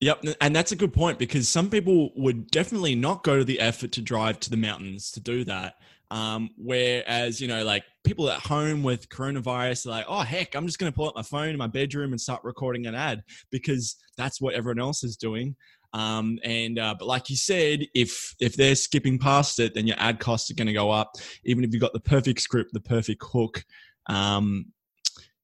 Yep, 0.00 0.24
and 0.40 0.54
that's 0.54 0.72
a 0.72 0.76
good 0.76 0.92
point 0.92 1.18
because 1.18 1.48
some 1.48 1.70
people 1.70 2.10
would 2.16 2.50
definitely 2.50 2.94
not 2.94 3.22
go 3.22 3.38
to 3.38 3.44
the 3.44 3.60
effort 3.60 3.92
to 3.92 4.02
drive 4.02 4.40
to 4.40 4.50
the 4.50 4.56
mountains 4.56 5.10
to 5.12 5.20
do 5.20 5.44
that. 5.44 5.74
Um, 6.10 6.50
whereas, 6.56 7.40
you 7.40 7.48
know, 7.48 7.64
like 7.64 7.84
people 8.04 8.30
at 8.30 8.40
home 8.40 8.82
with 8.82 9.08
coronavirus 9.08 9.86
are 9.86 9.90
like, 9.90 10.04
oh, 10.08 10.20
heck, 10.20 10.54
I'm 10.54 10.66
just 10.66 10.78
going 10.78 10.92
to 10.92 10.94
pull 10.94 11.08
up 11.08 11.16
my 11.16 11.22
phone 11.22 11.48
in 11.48 11.56
my 11.56 11.66
bedroom 11.66 12.12
and 12.12 12.20
start 12.20 12.44
recording 12.44 12.86
an 12.86 12.94
ad 12.94 13.22
because 13.50 13.96
that's 14.16 14.40
what 14.40 14.54
everyone 14.54 14.78
else 14.78 15.02
is 15.02 15.16
doing. 15.16 15.56
Um, 15.94 16.40
and 16.42 16.78
uh, 16.78 16.96
but 16.98 17.06
like 17.06 17.30
you 17.30 17.36
said, 17.36 17.86
if 17.94 18.34
if 18.40 18.56
they're 18.56 18.74
skipping 18.74 19.18
past 19.18 19.60
it, 19.60 19.74
then 19.74 19.86
your 19.86 19.96
ad 19.98 20.18
costs 20.18 20.50
are 20.50 20.54
going 20.54 20.66
to 20.66 20.72
go 20.72 20.90
up. 20.90 21.12
Even 21.44 21.62
if 21.64 21.72
you've 21.72 21.80
got 21.80 21.92
the 21.92 22.00
perfect 22.00 22.40
script, 22.40 22.72
the 22.72 22.80
perfect 22.80 23.22
hook, 23.24 23.64
um, 24.06 24.66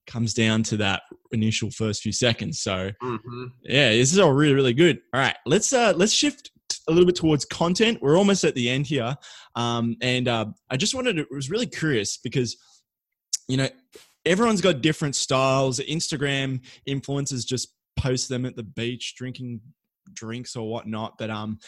comes 0.09 0.35
down 0.35 0.65
to 0.65 0.77
that 0.79 1.03
initial 1.31 1.71
first 1.71 2.03
few 2.03 2.13
seconds. 2.13 2.61
So 2.61 2.91
mm-hmm. 3.03 3.45
yeah, 3.63 3.91
this 3.91 4.13
is 4.13 4.19
all 4.19 4.33
really 4.33 4.55
really 4.55 4.75
good. 4.75 4.99
All 5.15 5.21
right, 5.21 5.37
let's 5.47 5.73
uh 5.73 5.95
let's 5.97 6.13
shift 6.13 6.51
a 6.89 6.91
little 6.91 7.07
bit 7.07 7.17
towards 7.17 7.45
content. 7.45 7.99
We're 8.03 8.19
almost 8.19 8.43
at 8.43 8.57
the 8.57 8.69
end 8.69 8.87
here, 8.87 9.17
um, 9.55 9.97
and 10.03 10.27
uh, 10.27 10.47
I 10.69 10.77
just 10.77 10.95
wanted 10.95 11.17
to. 11.17 11.27
Was 11.31 11.51
really 11.51 11.67
curious 11.67 12.17
because 12.17 12.57
you 13.47 13.57
know 13.57 13.69
everyone's 14.27 14.61
got 14.61 14.81
different 14.81 15.15
styles. 15.15 15.79
Instagram 15.79 16.61
influencers 16.89 17.47
just 17.47 17.73
post 17.97 18.29
them 18.29 18.45
at 18.45 18.57
the 18.57 18.63
beach 18.65 19.15
drinking 19.17 19.61
drinks 20.15 20.57
or 20.57 20.69
whatnot, 20.69 21.15
but 21.19 21.31
um, 21.31 21.59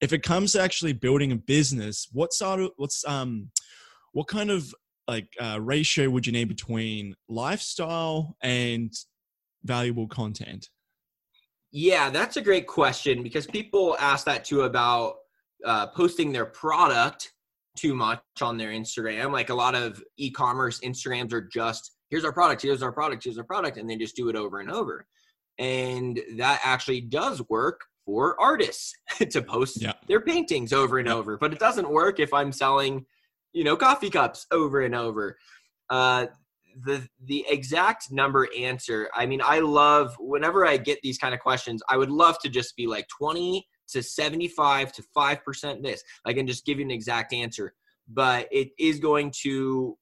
if 0.00 0.12
it 0.12 0.22
comes 0.22 0.52
to 0.52 0.60
actually 0.60 0.92
building 0.92 1.32
a 1.32 1.36
business, 1.36 2.08
what 2.12 2.32
sort 2.32 2.60
of 2.60 2.70
what's 2.76 3.04
um, 3.06 3.50
what 4.12 4.28
kind 4.28 4.50
of 4.50 4.74
like 5.08 5.28
uh, 5.40 5.58
ratio 5.60 6.10
would 6.10 6.26
you 6.26 6.32
need 6.32 6.48
between 6.48 7.14
lifestyle 7.28 8.36
and 8.42 8.92
valuable 9.64 10.08
content? 10.08 10.68
Yeah, 11.70 12.10
that's 12.10 12.36
a 12.36 12.42
great 12.42 12.66
question 12.66 13.22
because 13.22 13.46
people 13.46 13.96
ask 13.98 14.26
that 14.26 14.44
too 14.44 14.62
about 14.62 15.16
uh, 15.64 15.86
posting 15.86 16.32
their 16.32 16.46
product 16.46 17.32
too 17.76 17.94
much 17.94 18.20
on 18.42 18.58
their 18.58 18.70
Instagram. 18.70 19.32
Like 19.32 19.48
a 19.48 19.54
lot 19.54 19.74
of 19.74 20.02
e-commerce 20.18 20.80
Instagrams 20.80 21.32
are 21.32 21.40
just 21.40 21.92
here's 22.10 22.24
our 22.24 22.32
product, 22.32 22.60
here's 22.60 22.82
our 22.82 22.92
product, 22.92 23.24
here's 23.24 23.38
our 23.38 23.44
product, 23.44 23.78
and 23.78 23.88
they 23.88 23.96
just 23.96 24.16
do 24.16 24.28
it 24.28 24.36
over 24.36 24.60
and 24.60 24.70
over. 24.70 25.06
And 25.58 26.20
that 26.36 26.60
actually 26.64 27.00
does 27.00 27.42
work 27.48 27.80
for 28.04 28.40
artists 28.40 28.94
to 29.30 29.42
post 29.42 29.80
yeah. 29.80 29.92
their 30.08 30.20
paintings 30.20 30.72
over 30.72 30.98
and 30.98 31.08
over. 31.08 31.36
But 31.36 31.52
it 31.52 31.58
doesn't 31.58 31.90
work 31.90 32.20
if 32.20 32.32
I'm 32.32 32.52
selling, 32.52 33.06
you 33.52 33.64
know, 33.64 33.76
coffee 33.76 34.10
cups 34.10 34.46
over 34.50 34.80
and 34.80 34.94
over. 34.94 35.36
Uh, 35.90 36.26
the 36.84 37.06
the 37.26 37.44
exact 37.48 38.10
number 38.10 38.48
answer 38.58 39.08
i 39.14 39.26
mean 39.26 39.42
i 39.44 39.58
love 39.58 40.14
whenever 40.18 40.66
i 40.66 40.76
get 40.76 40.98
these 41.02 41.18
kind 41.18 41.34
of 41.34 41.40
questions 41.40 41.82
i 41.88 41.96
would 41.96 42.10
love 42.10 42.38
to 42.38 42.48
just 42.48 42.74
be 42.76 42.86
like 42.86 43.06
20 43.08 43.66
to 43.88 44.02
75 44.02 44.92
to 44.92 45.02
5% 45.14 45.82
this 45.82 46.02
i 46.24 46.32
can 46.32 46.46
just 46.46 46.64
give 46.64 46.78
you 46.78 46.84
an 46.84 46.90
exact 46.90 47.32
answer 47.32 47.74
but 48.08 48.48
it 48.50 48.70
is 48.78 48.98
going 48.98 49.32
to 49.42 49.96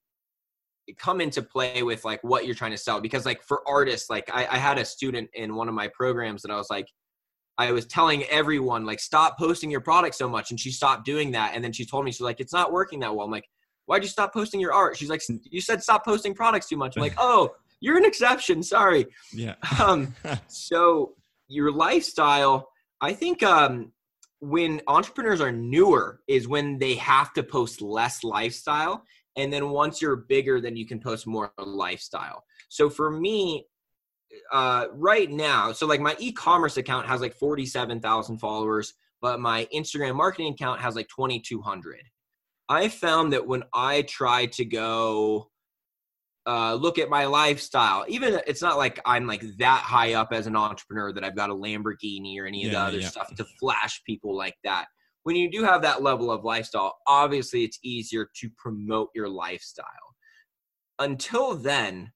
come 0.99 1.21
into 1.21 1.43
play 1.43 1.83
with 1.83 2.05
like 2.05 2.23
what 2.23 2.47
you're 2.47 2.55
trying 2.55 2.71
to 2.71 2.79
sell 2.79 3.01
because 3.01 3.27
like 3.27 3.43
for 3.43 3.63
artists 3.67 4.11
like 4.11 4.29
I, 4.33 4.47
I 4.47 4.57
had 4.57 4.79
a 4.79 4.85
student 4.85 5.29
in 5.35 5.55
one 5.55 5.69
of 5.69 5.75
my 5.75 5.89
programs 5.89 6.43
that 6.43 6.51
i 6.51 6.57
was 6.57 6.71
like 6.71 6.87
I 7.61 7.73
was 7.73 7.85
telling 7.85 8.25
everyone 8.25 8.87
like 8.87 9.01
stop 9.01 9.39
posting 9.39 9.71
your 9.71 9.83
product 9.83 10.15
so 10.15 10.29
much, 10.29 10.51
and 10.51 10.59
she 10.59 10.71
stopped 10.71 11.05
doing 11.05 11.33
that. 11.33 11.53
And 11.55 11.63
then 11.63 11.73
she 11.73 11.85
told 11.85 12.07
me 12.07 12.11
she's 12.11 12.23
like, 12.23 12.41
it's 12.41 12.55
not 12.55 12.73
working 12.73 13.01
that 13.01 13.15
well. 13.15 13.27
I'm 13.27 13.31
like, 13.31 13.49
why'd 13.85 14.03
you 14.03 14.09
stop 14.09 14.33
posting 14.33 14.61
your 14.61 14.73
art? 14.73 14.97
She's 14.97 15.11
like, 15.11 15.21
you 15.45 15.61
said 15.61 15.83
stop 15.83 16.03
posting 16.03 16.33
products 16.33 16.69
too 16.69 16.79
much. 16.79 16.97
I'm 16.97 17.03
like, 17.03 17.15
oh, 17.19 17.51
you're 17.81 17.99
an 17.99 18.07
exception. 18.07 18.63
Sorry. 18.63 19.07
Yeah. 19.35 19.57
um, 19.85 20.15
so 20.49 21.13
your 21.49 21.71
lifestyle, 21.71 22.71
I 23.03 23.13
think 23.13 23.43
um, 23.43 23.93
when 24.41 24.81
entrepreneurs 24.87 25.43
are 25.43 25.53
newer 25.53 26.21
is 26.29 26.49
when 26.49 26.79
they 26.79 26.95
have 26.95 27.35
to 27.35 27.43
post 27.43 27.83
less 27.83 28.25
lifestyle. 28.25 29.05
And 29.37 29.53
then 29.53 29.69
once 29.69 30.01
you're 30.01 30.17
bigger, 30.17 30.63
then 30.63 30.77
you 30.77 30.87
can 30.87 30.99
post 30.99 31.27
more 31.27 31.53
lifestyle. 31.59 32.43
So 32.71 32.89
for 32.89 33.11
me, 33.11 33.67
uh, 34.53 34.87
right 34.93 35.31
now, 35.31 35.73
so 35.73 35.87
like 35.87 36.01
my 36.01 36.17
e-commerce 36.19 36.77
account 36.77 37.07
has 37.07 37.21
like 37.21 37.35
47,000 37.35 38.39
followers, 38.39 38.95
but 39.21 39.41
my 39.41 39.67
Instagram 39.75 40.15
marketing 40.15 40.53
account 40.53 40.81
has 40.81 40.95
like 40.95 41.09
2,200. 41.15 41.99
I 42.69 42.89
found 42.89 43.33
that 43.33 43.47
when 43.47 43.65
I 43.75 44.03
try 44.03 44.47
to 44.47 44.65
go 44.65 45.51
uh, 46.47 46.75
look 46.75 46.99
at 46.99 47.09
my 47.09 47.27
lifestyle, 47.27 48.05
even 48.09 48.41
it's 48.47 48.63
not 48.63 48.79
like 48.79 49.01
I'm 49.05 49.27
like 49.27 49.43
that 49.59 49.83
high 49.83 50.15
up 50.15 50.33
as 50.33 50.47
an 50.47 50.57
entrepreneur 50.57 51.13
that 51.13 51.25
I've 51.25 51.37
got 51.37 51.51
a 51.51 51.55
Lamborghini 51.55 52.39
or 52.39 52.47
any 52.47 52.65
of 52.65 52.73
the 52.73 52.79
other 52.79 53.01
yeah. 53.01 53.09
stuff 53.09 53.35
to 53.35 53.45
flash 53.59 54.01
people 54.07 54.37
like 54.37 54.57
that. 54.65 54.87
When 55.25 55.37
you 55.37 55.51
do 55.51 55.65
have 55.65 55.83
that 55.83 56.03
level 56.03 56.31
of 56.31 56.45
lifestyle, 56.45 56.97
obviously 57.07 57.65
it's 57.65 57.79
easier 57.83 58.29
to 58.41 58.51
promote 58.57 59.11
your 59.15 59.29
lifestyle. 59.29 59.85
Until 60.99 61.55
then, 61.55 62.13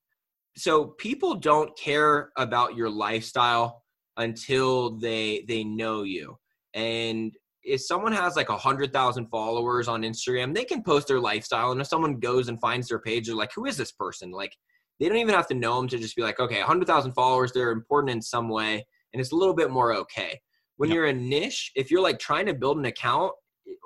so 0.57 0.87
people 0.99 1.35
don't 1.35 1.77
care 1.77 2.31
about 2.37 2.77
your 2.77 2.90
lifestyle 2.90 3.83
until 4.17 4.99
they 4.99 5.45
they 5.49 5.64
know 5.64 6.03
you. 6.03 6.37
And 6.75 7.33
if 7.62 7.81
someone 7.81 8.12
has 8.12 8.37
like 8.37 8.51
a 8.51 8.57
hundred 8.57 8.93
thousand 8.93 9.29
followers 9.29 9.88
on 9.88 10.03
Instagram, 10.03 10.55
they 10.55 10.64
can 10.64 10.83
post 10.83 11.09
their 11.09 11.21
lifestyle. 11.21 11.73
And 11.73 11.81
if 11.81 11.87
someone 11.87 12.21
goes 12.21 12.49
and 12.49 12.61
finds 12.61 12.88
their 12.88 13.01
page, 13.01 13.27
they're 13.27 13.37
like, 13.37 13.53
"Who 13.55 13.67
is 13.67 13.77
this 13.77 13.93
person?" 13.93 14.31
Like, 14.31 14.55
they 15.01 15.09
don't 15.09 15.19
even 15.19 15.35
have 15.35 15.49
to 15.49 15.55
know 15.55 15.77
them 15.77 15.88
to 15.88 15.99
just 15.99 16.17
be 16.17 16.23
like, 16.23 16.38
"Okay, 16.40 16.61
a 16.61 16.67
hundred 16.67 16.87
thousand 16.87 17.12
followers, 17.12 17.53
they're 17.53 17.73
important 17.73 18.11
in 18.11 18.23
some 18.23 18.49
way," 18.49 18.87
and 19.12 19.21
it's 19.21 19.33
a 19.33 19.37
little 19.37 19.55
bit 19.55 19.71
more 19.71 19.95
okay. 19.95 20.40
When 20.77 20.90
yep. 20.90 20.95
you're 20.95 21.07
a 21.07 21.12
niche, 21.12 21.73
if 21.75 21.90
you're 21.90 22.03
like 22.03 22.19
trying 22.19 22.47
to 22.47 22.55
build 22.55 22.79
an 22.79 22.85
account, 22.85 23.33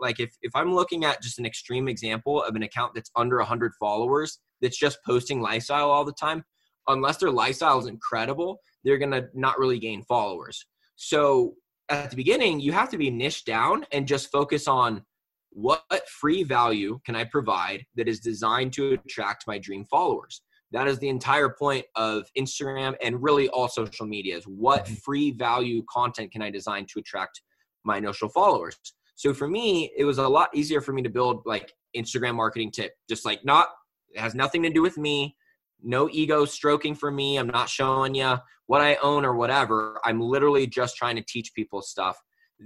like 0.01 0.21
if 0.21 0.35
if 0.43 0.53
I'm 0.55 0.75
looking 0.75 1.05
at 1.05 1.23
just 1.23 1.39
an 1.39 1.47
extreme 1.47 1.89
example 1.89 2.43
of 2.43 2.57
an 2.57 2.63
account 2.63 2.95
that's 2.95 3.11
under 3.17 3.39
a 3.39 3.45
hundred 3.45 3.73
followers, 3.79 4.39
that's 4.61 4.79
just 4.79 4.99
posting 5.07 5.41
lifestyle 5.41 5.91
all 5.91 6.05
the 6.05 6.13
time, 6.13 6.45
unless 6.89 7.19
their 7.19 7.31
lifestyle 7.31 7.79
is 7.79 7.87
incredible, 7.87 8.61
they're 8.85 8.99
gonna 8.99 9.29
not 9.35 9.59
really 9.59 9.79
gain 9.79 10.03
followers. 10.03 10.67
So 10.97 11.55
at 11.89 12.11
the 12.11 12.17
beginning, 12.17 12.61
you 12.61 12.73
have 12.73 12.91
to 12.91 12.99
be 12.99 13.11
niche 13.11 13.45
down 13.45 13.85
and 13.93 14.07
just 14.07 14.31
focus 14.31 14.69
on 14.69 15.05
what 15.51 16.09
free 16.09 16.43
value 16.43 17.01
can 17.05 17.17
I 17.17 17.25
provide 17.25 17.85
that 17.97 18.09
is 18.09 18.21
designed 18.21 18.73
to 18.75 18.93
attract 18.93 19.47
my 19.47 19.59
dream 19.59 19.85
followers. 19.85 20.43
That 20.71 20.87
is 20.87 20.99
the 20.99 21.09
entire 21.09 21.49
point 21.49 21.87
of 21.97 22.29
Instagram 22.37 22.95
and 23.03 23.23
really 23.23 23.49
all 23.49 23.69
social 23.69 24.07
media 24.07 24.37
is 24.37 24.45
what 24.45 24.85
mm-hmm. 24.85 24.95
free 24.95 25.31
value 25.33 25.83
content 25.91 26.31
can 26.31 26.43
I 26.43 26.51
design 26.51 26.87
to 26.91 26.99
attract 26.99 27.41
my 27.85 27.97
initial 27.97 28.29
followers. 28.29 28.77
So 29.15 29.33
for 29.33 29.49
me, 29.49 29.91
it 29.97 30.05
was 30.05 30.19
a 30.19 30.29
lot 30.29 30.51
easier 30.55 30.81
for 30.81 30.93
me 30.93 31.03
to 31.03 31.09
build 31.09 31.43
like 31.47 31.73
Instagram 31.97 32.35
marketing 32.35 32.71
tip, 32.71 32.93
just 33.09 33.25
like 33.25 33.45
not, 33.45 33.69
it 34.11 34.21
has 34.21 34.35
nothing 34.35 34.63
to 34.63 34.71
do 34.71 34.83
with 34.83 34.99
me 34.99 35.37
no 35.83 36.09
ego 36.11 36.45
stroking 36.45 36.95
for 36.95 37.11
me. 37.11 37.39
I'm 37.39 37.47
not 37.47 37.69
showing 37.69 38.15
you 38.15 38.37
what 38.67 38.81
I 38.81 38.97
own 38.97 39.25
or 39.25 39.35
whatever. 39.35 40.01
I'm 40.05 40.21
literally 40.21 40.67
just 40.67 40.97
trying 40.97 41.17
to 41.17 41.23
teach 41.23 41.55
people 41.55 41.83
stuff. 41.83 42.19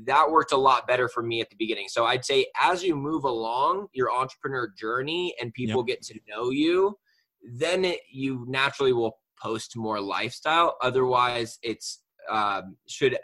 That 0.07 0.31
worked 0.31 0.53
a 0.53 0.57
lot 0.57 0.87
better 0.87 1.09
for 1.09 1.22
me 1.22 1.40
at 1.40 1.51
the 1.51 1.57
beginning. 1.57 1.88
So 1.88 2.07
I'd 2.07 2.25
say 2.25 2.46
as 2.61 2.83
you 2.83 2.96
move 2.96 3.25
along 3.25 3.88
your 3.92 4.11
entrepreneur 4.11 4.72
journey 4.77 5.35
and 5.40 5.53
people 5.53 5.85
yep. 5.87 5.98
get 5.98 6.03
to 6.07 6.18
know 6.29 6.51
you, 6.51 6.96
then 7.42 7.85
it, 7.85 8.01
you 8.11 8.44
naturally 8.48 8.92
will 8.92 9.18
post 9.40 9.77
more 9.77 10.01
lifestyle. 10.01 10.77
Otherwise, 10.83 11.59
it's 11.62 12.01
um, 12.31 12.77
should 12.88 13.18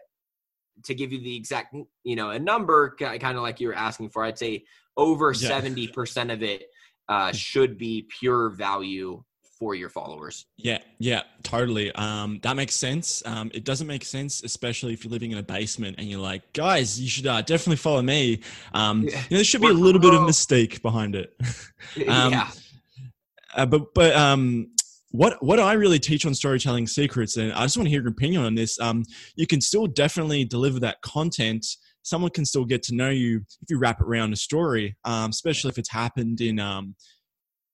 to 0.84 0.94
give 0.94 1.12
you 1.12 1.20
the 1.20 1.36
exact 1.36 1.74
you 2.04 2.16
know 2.16 2.30
a 2.30 2.38
number 2.38 2.94
kind 2.98 3.24
of 3.24 3.42
like 3.42 3.60
you 3.60 3.68
were 3.68 3.74
asking 3.74 4.10
for. 4.10 4.24
I'd 4.24 4.38
say 4.38 4.64
over 4.96 5.32
seventy 5.34 5.88
percent 5.88 6.30
of 6.30 6.42
it 6.42 6.64
uh, 7.08 7.32
should 7.32 7.78
be 7.78 8.06
pure 8.20 8.50
value 8.50 9.22
for 9.58 9.74
your 9.74 9.88
followers. 9.88 10.46
Yeah, 10.56 10.78
yeah, 10.98 11.22
totally. 11.42 11.92
Um, 11.92 12.38
that 12.42 12.56
makes 12.56 12.74
sense. 12.74 13.22
Um, 13.26 13.50
it 13.52 13.64
doesn't 13.64 13.86
make 13.86 14.04
sense, 14.04 14.42
especially 14.42 14.92
if 14.92 15.04
you're 15.04 15.10
living 15.10 15.32
in 15.32 15.38
a 15.38 15.42
basement 15.42 15.96
and 15.98 16.08
you're 16.08 16.20
like, 16.20 16.52
guys, 16.52 17.00
you 17.00 17.08
should 17.08 17.26
uh, 17.26 17.42
definitely 17.42 17.76
follow 17.76 18.02
me. 18.02 18.40
Um, 18.72 19.02
yeah. 19.02 19.08
you 19.08 19.16
know, 19.16 19.36
there 19.38 19.44
should 19.44 19.60
be 19.60 19.68
a 19.68 19.72
little 19.72 20.00
bit 20.00 20.14
of 20.14 20.20
mystique 20.20 20.80
behind 20.82 21.16
it. 21.16 21.34
um, 22.08 22.32
yeah. 22.32 22.48
Uh, 23.56 23.66
but 23.66 23.94
but 23.94 24.14
um, 24.14 24.68
what 25.10 25.42
what 25.42 25.58
I 25.58 25.72
really 25.72 25.98
teach 25.98 26.26
on 26.26 26.34
storytelling 26.34 26.86
secrets, 26.86 27.36
and 27.36 27.52
I 27.52 27.62
just 27.62 27.76
want 27.76 27.86
to 27.86 27.90
hear 27.90 28.02
your 28.02 28.10
opinion 28.10 28.44
on 28.44 28.54
this. 28.54 28.78
Um, 28.80 29.04
you 29.36 29.46
can 29.46 29.60
still 29.60 29.86
definitely 29.86 30.44
deliver 30.44 30.78
that 30.80 31.00
content. 31.02 31.66
Someone 32.02 32.30
can 32.30 32.44
still 32.44 32.64
get 32.64 32.82
to 32.84 32.94
know 32.94 33.10
you 33.10 33.42
if 33.62 33.70
you 33.70 33.78
wrap 33.78 34.00
it 34.00 34.06
around 34.06 34.32
a 34.32 34.36
story, 34.36 34.96
um, 35.04 35.30
especially 35.30 35.70
if 35.70 35.78
it's 35.78 35.90
happened 35.90 36.40
in 36.40 36.60
um, 36.60 36.94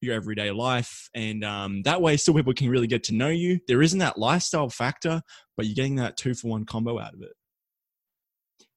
your 0.04 0.14
everyday 0.14 0.50
life. 0.50 1.08
And 1.14 1.44
um, 1.44 1.82
that 1.82 2.00
way, 2.00 2.16
still 2.16 2.34
people 2.34 2.54
can 2.54 2.68
really 2.68 2.86
get 2.86 3.02
to 3.04 3.14
know 3.14 3.28
you. 3.28 3.60
There 3.66 3.82
isn't 3.82 3.98
that 3.98 4.18
lifestyle 4.18 4.68
factor, 4.68 5.22
but 5.56 5.66
you're 5.66 5.74
getting 5.74 5.96
that 5.96 6.16
two 6.16 6.34
for 6.34 6.48
one 6.48 6.64
combo 6.64 6.98
out 6.98 7.14
of 7.14 7.22
it. 7.22 7.32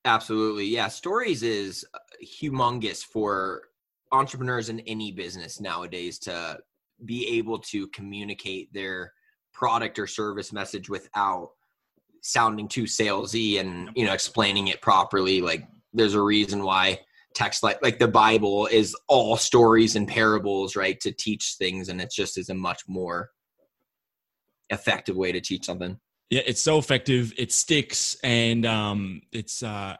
Absolutely. 0.05 0.65
Yeah. 0.65 0.87
Stories 0.87 1.43
is 1.43 1.85
uh, 1.93 1.99
humongous 2.23 3.03
for 3.03 3.63
entrepreneurs 4.11 4.69
in 4.69 4.79
any 4.81 5.11
business 5.11 5.59
nowadays 5.59 6.17
to 6.19 6.57
be 7.05 7.27
able 7.37 7.59
to 7.59 7.87
communicate 7.87 8.71
their 8.73 9.11
product 9.53 9.99
or 9.99 10.07
service 10.07 10.53
message 10.53 10.89
without 10.89 11.49
sounding 12.21 12.67
too 12.67 12.83
salesy 12.83 13.59
and 13.59 13.89
you 13.95 14.05
know 14.05 14.13
explaining 14.13 14.67
it 14.67 14.81
properly 14.81 15.39
like 15.39 15.67
there's 15.93 16.13
a 16.13 16.21
reason 16.21 16.63
why 16.63 16.99
text 17.37 17.61
like 17.61 17.79
like 17.83 17.99
the 17.99 18.07
bible 18.07 18.65
is 18.71 18.95
all 19.07 19.37
stories 19.37 19.95
and 19.95 20.07
parables 20.07 20.75
right 20.75 20.99
to 20.99 21.11
teach 21.11 21.55
things 21.59 21.87
and 21.87 22.01
it's 22.01 22.15
just 22.15 22.35
is 22.35 22.49
a 22.49 22.53
much 22.55 22.81
more 22.87 23.29
effective 24.69 25.15
way 25.15 25.31
to 25.31 25.41
teach 25.41 25.65
something. 25.65 25.99
Yeah 26.29 26.41
it's 26.45 26.61
so 26.61 26.77
effective. 26.77 27.33
It 27.37 27.51
sticks 27.51 28.17
and 28.23 28.65
um 28.65 29.21
it's 29.31 29.63
uh 29.63 29.95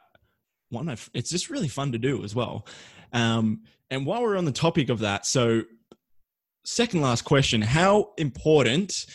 one 0.70 0.88
of 0.88 1.08
it's 1.14 1.30
just 1.30 1.50
really 1.50 1.68
fun 1.68 1.92
to 1.92 1.98
do 1.98 2.24
as 2.24 2.34
well. 2.34 2.66
Um 3.12 3.62
and 3.90 4.04
while 4.04 4.22
we're 4.22 4.36
on 4.36 4.44
the 4.44 4.52
topic 4.52 4.90
of 4.90 4.98
that 5.00 5.24
so 5.24 5.62
second 6.64 7.00
last 7.00 7.22
question 7.22 7.62
how 7.62 8.10
important 8.18 9.06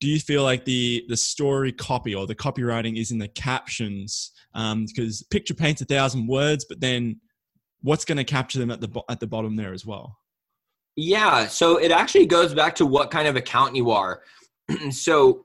do 0.00 0.08
you 0.08 0.18
feel 0.18 0.42
like 0.42 0.64
the 0.64 1.04
the 1.08 1.16
story 1.16 1.72
copy 1.72 2.14
or 2.14 2.26
the 2.26 2.34
copywriting 2.34 3.00
is 3.00 3.12
in 3.12 3.18
the 3.18 3.28
captions? 3.28 4.32
um 4.54 4.86
Because 4.86 5.22
picture 5.22 5.54
paints 5.54 5.80
a 5.80 5.86
thousand 5.86 6.26
words, 6.26 6.66
but 6.68 6.80
then 6.80 7.20
what's 7.82 8.04
going 8.04 8.18
to 8.18 8.24
capture 8.24 8.58
them 8.58 8.70
at 8.70 8.80
the 8.80 9.02
at 9.08 9.20
the 9.20 9.26
bottom 9.26 9.56
there 9.56 9.72
as 9.72 9.84
well? 9.84 10.18
Yeah, 10.96 11.46
so 11.46 11.76
it 11.78 11.90
actually 11.90 12.26
goes 12.26 12.54
back 12.54 12.74
to 12.76 12.86
what 12.86 13.10
kind 13.10 13.26
of 13.26 13.36
account 13.36 13.76
you 13.76 13.90
are. 13.90 14.22
so 14.90 15.44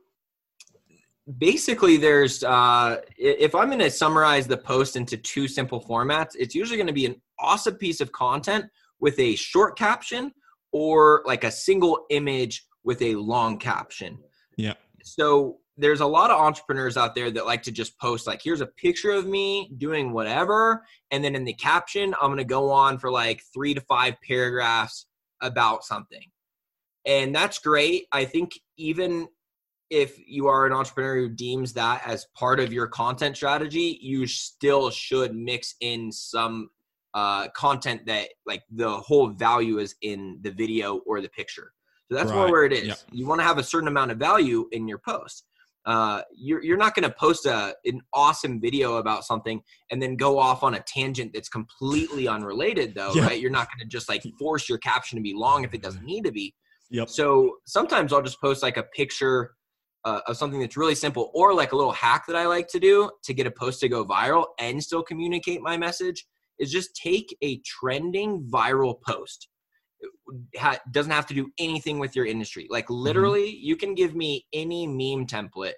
basically 1.37 1.97
there's 1.97 2.43
uh, 2.43 2.97
if 3.17 3.53
i'm 3.53 3.67
going 3.67 3.79
to 3.79 3.91
summarize 3.91 4.47
the 4.47 4.57
post 4.57 4.95
into 4.95 5.17
two 5.17 5.47
simple 5.47 5.83
formats 5.83 6.31
it's 6.39 6.55
usually 6.55 6.77
going 6.77 6.87
to 6.87 6.93
be 6.93 7.05
an 7.05 7.19
awesome 7.39 7.75
piece 7.75 7.99
of 7.99 8.11
content 8.13 8.65
with 8.99 9.19
a 9.19 9.35
short 9.35 9.77
caption 9.77 10.31
or 10.71 11.23
like 11.25 11.43
a 11.43 11.51
single 11.51 12.05
image 12.11 12.65
with 12.83 13.01
a 13.01 13.15
long 13.15 13.57
caption 13.57 14.17
yeah 14.55 14.73
so 15.03 15.57
there's 15.77 16.01
a 16.01 16.05
lot 16.05 16.31
of 16.31 16.39
entrepreneurs 16.39 16.97
out 16.97 17.13
there 17.13 17.29
that 17.29 17.45
like 17.45 17.61
to 17.63 17.71
just 17.71 17.97
post 17.99 18.27
like 18.27 18.41
here's 18.43 18.61
a 18.61 18.65
picture 18.65 19.11
of 19.11 19.27
me 19.27 19.71
doing 19.77 20.11
whatever 20.11 20.83
and 21.11 21.23
then 21.23 21.35
in 21.35 21.43
the 21.43 21.53
caption 21.53 22.13
i'm 22.21 22.29
going 22.29 22.37
to 22.37 22.43
go 22.43 22.71
on 22.71 22.97
for 22.97 23.11
like 23.11 23.41
3 23.53 23.73
to 23.73 23.81
5 23.81 24.15
paragraphs 24.27 25.05
about 25.41 25.83
something 25.83 26.23
and 27.05 27.33
that's 27.35 27.59
great 27.59 28.05
i 28.11 28.25
think 28.25 28.51
even 28.77 29.27
if 29.89 30.17
you 30.27 30.47
are 30.47 30.65
an 30.65 30.73
entrepreneur 30.73 31.15
who 31.15 31.29
deems 31.29 31.73
that 31.73 32.01
as 32.05 32.27
part 32.35 32.59
of 32.59 32.73
your 32.73 32.87
content 32.87 33.35
strategy, 33.35 33.97
you 34.01 34.27
still 34.27 34.89
should 34.89 35.33
mix 35.33 35.75
in 35.79 36.11
some 36.11 36.69
uh, 37.13 37.47
content 37.55 38.05
that 38.05 38.29
like 38.45 38.63
the 38.71 38.89
whole 38.89 39.29
value 39.29 39.79
is 39.79 39.95
in 40.01 40.39
the 40.41 40.51
video 40.51 40.97
or 41.05 41.21
the 41.21 41.29
picture. 41.29 41.71
So 42.09 42.17
that's 42.17 42.31
right. 42.31 42.37
more 42.37 42.51
where 42.51 42.65
it 42.65 42.73
is. 42.73 42.87
Yep. 42.87 42.97
You 43.11 43.27
want 43.27 43.39
to 43.41 43.45
have 43.45 43.57
a 43.57 43.63
certain 43.63 43.87
amount 43.87 44.11
of 44.11 44.17
value 44.17 44.67
in 44.71 44.87
your 44.87 44.99
post. 44.99 45.45
Uh, 45.87 46.21
you're, 46.35 46.61
you're 46.61 46.77
not 46.77 46.93
going 46.93 47.09
to 47.09 47.15
post 47.17 47.45
a, 47.45 47.73
an 47.85 48.01
awesome 48.13 48.59
video 48.59 48.97
about 48.97 49.23
something 49.23 49.61
and 49.89 50.01
then 50.01 50.17
go 50.17 50.37
off 50.37 50.61
on 50.61 50.73
a 50.73 50.81
tangent 50.81 51.31
that's 51.33 51.47
completely 51.47 52.27
unrelated 52.27 52.93
though, 52.93 53.13
yep. 53.13 53.29
right? 53.29 53.39
You're 53.39 53.51
not 53.51 53.69
going 53.69 53.79
to 53.79 53.85
just 53.85 54.09
like 54.09 54.21
force 54.37 54.67
your 54.67 54.79
caption 54.79 55.15
to 55.15 55.23
be 55.23 55.33
long 55.33 55.63
if 55.63 55.73
it 55.73 55.81
doesn't 55.81 56.03
need 56.03 56.25
to 56.25 56.31
be. 56.31 56.53
Yep. 56.91 57.09
So 57.09 57.59
sometimes 57.65 58.11
I'll 58.11 58.21
just 58.21 58.41
post 58.41 58.61
like 58.61 58.75
a 58.75 58.83
picture 58.83 59.55
uh, 60.03 60.19
of 60.27 60.35
something 60.35 60.59
that's 60.59 60.75
really 60.75 60.95
simple 60.95 61.31
or 61.33 61.53
like 61.53 61.71
a 61.71 61.75
little 61.75 61.93
hack 61.93 62.25
that 62.27 62.35
I 62.35 62.47
like 62.47 62.67
to 62.69 62.79
do 62.79 63.09
to 63.23 63.33
get 63.33 63.47
a 63.47 63.51
post 63.51 63.79
to 63.79 63.89
go 63.89 64.05
viral 64.05 64.47
and 64.59 64.83
still 64.83 65.03
communicate 65.03 65.61
my 65.61 65.77
message 65.77 66.25
is 66.59 66.69
just 66.69 66.95
take 66.95 67.35
a 67.41 67.59
trending 67.59 68.45
viral 68.51 69.01
post. 69.01 69.47
Ha- 70.57 70.79
doesn't 70.91 71.11
have 71.11 71.27
to 71.27 71.33
do 71.33 71.49
anything 71.59 71.99
with 71.99 72.15
your 72.15 72.25
industry. 72.25 72.67
Like 72.69 72.85
mm-hmm. 72.85 72.95
literally, 72.95 73.49
mm-hmm. 73.49 73.65
you 73.65 73.75
can 73.75 73.95
give 73.95 74.15
me 74.15 74.45
any 74.53 74.87
meme 74.87 75.27
template 75.27 75.73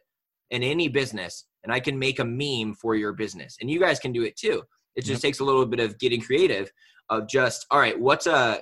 in 0.52 0.64
any 0.64 0.88
business 0.88 1.46
and 1.64 1.72
I 1.74 1.80
can 1.80 2.00
make 2.00 2.20
a 2.20 2.26
meme 2.26 2.76
for 2.76 2.96
your 2.96 3.14
business. 3.14 3.58
And 3.62 3.70
you 3.70 3.80
guys 3.80 4.00
can 4.00 4.12
do 4.12 4.24
it 4.24 4.36
too. 4.36 4.64
It 4.96 5.02
just 5.02 5.24
yep. 5.24 5.30
takes 5.30 5.40
a 5.40 5.44
little 5.44 5.66
bit 5.66 5.80
of 5.80 6.00
getting 6.00 6.22
creative 6.22 6.72
of 7.10 7.28
just, 7.28 7.66
all 7.70 7.80
right, 7.80 8.00
what's 8.00 8.28
a 8.28 8.62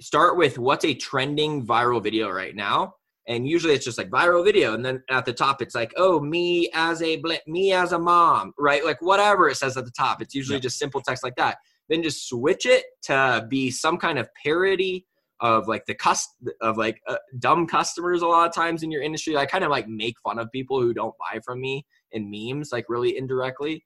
start 0.00 0.36
with 0.36 0.58
what's 0.58 0.84
a 0.84 0.94
trending 0.94 1.66
viral 1.66 2.02
video 2.02 2.30
right 2.30 2.54
now 2.54 2.94
and 3.26 3.46
usually 3.46 3.74
it's 3.74 3.84
just 3.84 3.98
like 3.98 4.10
viral 4.10 4.44
video 4.44 4.74
and 4.74 4.84
then 4.84 5.02
at 5.10 5.24
the 5.24 5.32
top 5.32 5.60
it's 5.60 5.74
like 5.74 5.92
oh 5.96 6.20
me 6.20 6.70
as 6.72 7.02
a 7.02 7.20
me 7.46 7.72
as 7.72 7.92
a 7.92 7.98
mom 7.98 8.52
right 8.58 8.84
like 8.84 9.00
whatever 9.02 9.48
it 9.48 9.56
says 9.56 9.76
at 9.76 9.84
the 9.84 9.90
top 9.90 10.22
it's 10.22 10.34
usually 10.34 10.56
yeah. 10.56 10.62
just 10.62 10.78
simple 10.78 11.00
text 11.00 11.24
like 11.24 11.36
that 11.36 11.58
then 11.88 12.02
just 12.02 12.28
switch 12.28 12.64
it 12.64 12.84
to 13.02 13.44
be 13.48 13.70
some 13.70 13.96
kind 13.96 14.18
of 14.18 14.28
parody 14.42 15.04
of 15.40 15.68
like 15.68 15.86
the 15.86 15.94
cust 15.94 16.30
of 16.60 16.76
like 16.76 17.00
uh, 17.06 17.16
dumb 17.38 17.66
customers 17.66 18.22
a 18.22 18.26
lot 18.26 18.48
of 18.48 18.54
times 18.54 18.82
in 18.82 18.90
your 18.90 19.02
industry. 19.02 19.36
I 19.36 19.46
kind 19.46 19.64
of 19.64 19.70
like 19.70 19.88
make 19.88 20.14
fun 20.24 20.38
of 20.38 20.50
people 20.50 20.80
who 20.80 20.92
don't 20.92 21.14
buy 21.18 21.40
from 21.44 21.60
me 21.60 21.86
in 22.12 22.30
memes 22.30 22.70
like 22.72 22.86
really 22.88 23.16
indirectly. 23.16 23.84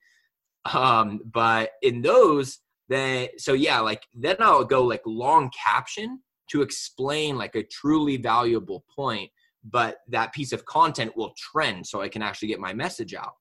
Um 0.72 1.20
but 1.24 1.70
in 1.82 2.02
those 2.02 2.60
then 2.88 3.28
so 3.38 3.52
yeah 3.52 3.80
like 3.80 4.02
then 4.14 4.36
i'll 4.40 4.64
go 4.64 4.82
like 4.84 5.02
long 5.06 5.50
caption 5.50 6.20
to 6.50 6.62
explain 6.62 7.36
like 7.36 7.54
a 7.54 7.62
truly 7.64 8.16
valuable 8.16 8.84
point 8.94 9.30
but 9.64 9.98
that 10.08 10.32
piece 10.32 10.52
of 10.52 10.64
content 10.66 11.16
will 11.16 11.32
trend 11.36 11.86
so 11.86 12.02
i 12.02 12.08
can 12.08 12.22
actually 12.22 12.48
get 12.48 12.60
my 12.60 12.72
message 12.74 13.14
out. 13.14 13.32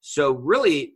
So 0.00 0.32
really 0.32 0.94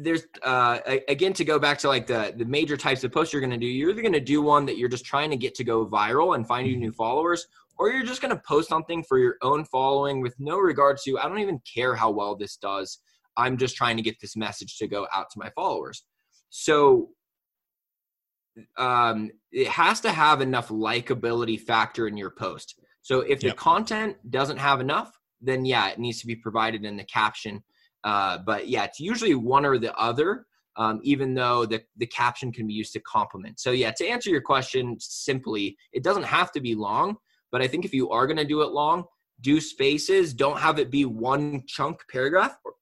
there's 0.00 0.22
uh, 0.44 0.78
again 1.08 1.32
to 1.32 1.44
go 1.44 1.58
back 1.58 1.78
to 1.78 1.88
like 1.88 2.06
the 2.06 2.32
the 2.36 2.44
major 2.44 2.76
types 2.76 3.02
of 3.02 3.12
posts 3.12 3.32
you're 3.32 3.40
going 3.40 3.50
to 3.50 3.56
do 3.56 3.66
you're 3.66 3.90
either 3.90 4.02
going 4.02 4.12
to 4.12 4.20
do 4.20 4.40
one 4.40 4.64
that 4.64 4.78
you're 4.78 4.88
just 4.88 5.04
trying 5.04 5.30
to 5.30 5.36
get 5.36 5.54
to 5.56 5.64
go 5.64 5.86
viral 5.86 6.36
and 6.36 6.46
find 6.46 6.66
you 6.68 6.76
new 6.76 6.92
followers 6.92 7.46
or 7.78 7.90
you're 7.90 8.04
just 8.04 8.22
going 8.22 8.34
to 8.34 8.42
post 8.46 8.68
something 8.68 9.02
for 9.02 9.18
your 9.18 9.36
own 9.42 9.64
following 9.64 10.20
with 10.20 10.34
no 10.38 10.58
regard 10.58 10.98
to 11.04 11.18
i 11.18 11.28
don't 11.28 11.40
even 11.40 11.60
care 11.60 11.94
how 11.94 12.10
well 12.10 12.36
this 12.36 12.56
does 12.56 12.98
i'm 13.36 13.56
just 13.56 13.76
trying 13.76 13.96
to 13.96 14.02
get 14.02 14.20
this 14.20 14.36
message 14.36 14.78
to 14.78 14.86
go 14.86 15.06
out 15.12 15.26
to 15.30 15.38
my 15.38 15.50
followers 15.50 16.04
so 16.50 17.10
um, 18.76 19.30
it 19.52 19.68
has 19.68 20.00
to 20.00 20.10
have 20.10 20.40
enough 20.40 20.68
likability 20.68 21.60
factor 21.60 22.06
in 22.08 22.16
your 22.16 22.30
post. 22.30 22.80
So 23.02 23.20
if 23.20 23.42
yep. 23.42 23.52
the 23.52 23.56
content 23.56 24.16
doesn't 24.30 24.58
have 24.58 24.80
enough, 24.80 25.12
then 25.40 25.64
yeah, 25.64 25.88
it 25.88 25.98
needs 25.98 26.20
to 26.20 26.26
be 26.26 26.36
provided 26.36 26.84
in 26.84 26.96
the 26.96 27.04
caption. 27.04 27.62
Uh, 28.08 28.38
but 28.38 28.68
yeah, 28.68 28.84
it's 28.84 28.98
usually 28.98 29.34
one 29.34 29.66
or 29.66 29.76
the 29.76 29.94
other, 29.98 30.46
um, 30.76 30.98
even 31.02 31.34
though 31.34 31.66
the, 31.66 31.82
the 31.98 32.06
caption 32.06 32.50
can 32.50 32.66
be 32.66 32.72
used 32.72 32.94
to 32.94 33.00
complement. 33.00 33.60
So 33.60 33.72
yeah, 33.72 33.90
to 33.98 34.08
answer 34.08 34.30
your 34.30 34.40
question 34.40 34.96
simply, 34.98 35.76
it 35.92 36.02
doesn't 36.02 36.22
have 36.22 36.50
to 36.52 36.60
be 36.60 36.74
long, 36.74 37.18
but 37.52 37.60
I 37.60 37.68
think 37.68 37.84
if 37.84 37.92
you 37.92 38.08
are 38.08 38.26
going 38.26 38.38
to 38.38 38.46
do 38.46 38.62
it 38.62 38.70
long, 38.70 39.04
do 39.42 39.60
spaces. 39.60 40.32
Don't 40.32 40.58
have 40.58 40.78
it 40.78 40.90
be 40.90 41.04
one 41.04 41.64
chunk 41.66 42.00
paragraph 42.10 42.56
or, 42.64 42.72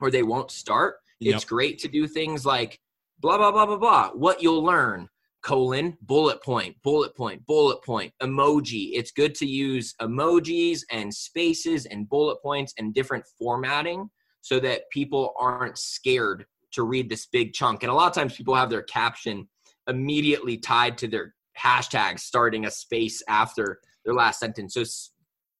or 0.00 0.10
they 0.10 0.24
won't 0.24 0.50
start. 0.50 0.96
Yep. 1.20 1.36
It's 1.36 1.44
great 1.44 1.78
to 1.78 1.88
do 1.88 2.08
things 2.08 2.44
like 2.44 2.80
blah, 3.20 3.38
blah, 3.38 3.52
blah, 3.52 3.66
blah, 3.66 3.76
blah, 3.76 4.10
what 4.10 4.42
you'll 4.42 4.64
learn, 4.64 5.08
colon 5.44 5.96
bullet 6.02 6.40
point 6.40 6.76
bullet 6.84 7.16
point 7.16 7.44
bullet 7.46 7.82
point 7.82 8.12
emoji 8.22 8.90
it's 8.92 9.10
good 9.10 9.34
to 9.34 9.44
use 9.44 9.92
emojis 10.00 10.82
and 10.92 11.12
spaces 11.12 11.84
and 11.86 12.08
bullet 12.08 12.40
points 12.40 12.72
and 12.78 12.94
different 12.94 13.24
formatting 13.36 14.08
so 14.42 14.60
that 14.60 14.82
people 14.90 15.32
aren't 15.38 15.78
scared 15.78 16.44
to 16.72 16.82
read 16.82 17.08
this 17.08 17.26
big 17.26 17.52
chunk 17.52 17.82
and 17.82 17.90
a 17.90 17.94
lot 17.94 18.08
of 18.08 18.14
times 18.14 18.36
people 18.36 18.54
have 18.54 18.70
their 18.70 18.82
caption 18.82 19.48
immediately 19.88 20.56
tied 20.56 20.98
to 20.98 21.08
their 21.08 21.34
hashtag 21.58 22.18
starting 22.18 22.66
a 22.66 22.70
space 22.70 23.22
after 23.28 23.80
their 24.04 24.14
last 24.14 24.38
sentence 24.40 24.74
so 24.74 24.84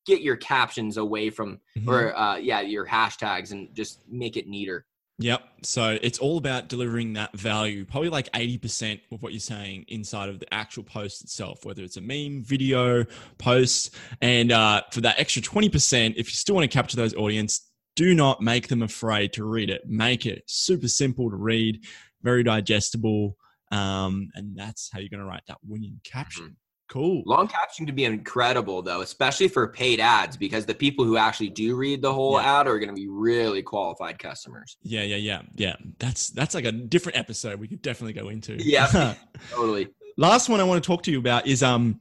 get 0.06 0.20
your 0.20 0.36
captions 0.36 0.96
away 0.96 1.30
from 1.30 1.58
mm-hmm. 1.76 1.88
or 1.88 2.16
uh, 2.16 2.36
yeah 2.36 2.60
your 2.60 2.86
hashtags 2.86 3.52
and 3.52 3.68
just 3.74 4.00
make 4.08 4.36
it 4.36 4.46
neater 4.46 4.84
Yep. 5.18 5.42
So 5.62 5.98
it's 6.02 6.18
all 6.18 6.36
about 6.36 6.68
delivering 6.68 7.12
that 7.12 7.36
value, 7.36 7.84
probably 7.84 8.08
like 8.08 8.30
80% 8.32 9.00
of 9.12 9.22
what 9.22 9.32
you're 9.32 9.40
saying 9.40 9.84
inside 9.88 10.28
of 10.28 10.40
the 10.40 10.52
actual 10.52 10.82
post 10.82 11.22
itself, 11.22 11.64
whether 11.64 11.82
it's 11.82 11.96
a 11.96 12.00
meme, 12.00 12.42
video, 12.42 13.04
post. 13.38 13.94
And 14.20 14.50
uh, 14.50 14.82
for 14.90 15.02
that 15.02 15.20
extra 15.20 15.42
20%, 15.42 16.14
if 16.16 16.28
you 16.28 16.34
still 16.34 16.56
want 16.56 16.68
to 16.68 16.74
capture 16.76 16.96
those 16.96 17.14
audience, 17.14 17.71
do 17.96 18.14
not 18.14 18.40
make 18.40 18.68
them 18.68 18.82
afraid 18.82 19.32
to 19.34 19.44
read 19.44 19.70
it. 19.70 19.82
Make 19.86 20.26
it 20.26 20.44
super 20.46 20.88
simple 20.88 21.30
to 21.30 21.36
read, 21.36 21.84
very 22.22 22.42
digestible. 22.42 23.36
Um, 23.70 24.30
and 24.34 24.56
that's 24.56 24.90
how 24.92 24.98
you're 24.98 25.08
going 25.08 25.20
to 25.20 25.26
write 25.26 25.42
that 25.48 25.58
winning 25.66 26.00
caption. 26.04 26.44
Mm-hmm. 26.44 26.54
Cool. 26.88 27.22
Long 27.24 27.48
caption 27.48 27.86
can 27.86 27.94
be 27.94 28.04
incredible 28.04 28.82
though, 28.82 29.00
especially 29.00 29.48
for 29.48 29.66
paid 29.66 29.98
ads 29.98 30.36
because 30.36 30.66
the 30.66 30.74
people 30.74 31.06
who 31.06 31.16
actually 31.16 31.48
do 31.48 31.74
read 31.74 32.02
the 32.02 32.12
whole 32.12 32.38
yeah. 32.38 32.60
ad 32.60 32.66
are 32.66 32.78
going 32.78 32.90
to 32.90 32.94
be 32.94 33.08
really 33.08 33.62
qualified 33.62 34.18
customers. 34.18 34.76
Yeah, 34.82 35.02
yeah, 35.02 35.16
yeah, 35.16 35.40
yeah. 35.54 35.76
That's 35.98 36.28
that's 36.28 36.54
like 36.54 36.66
a 36.66 36.72
different 36.72 37.16
episode 37.16 37.58
we 37.58 37.66
could 37.66 37.80
definitely 37.80 38.12
go 38.12 38.28
into. 38.28 38.62
Yeah, 38.62 39.14
totally. 39.50 39.88
Last 40.18 40.50
one 40.50 40.60
I 40.60 40.64
want 40.64 40.84
to 40.84 40.86
talk 40.86 41.02
to 41.04 41.10
you 41.10 41.18
about 41.18 41.46
is 41.46 41.62
um, 41.62 41.98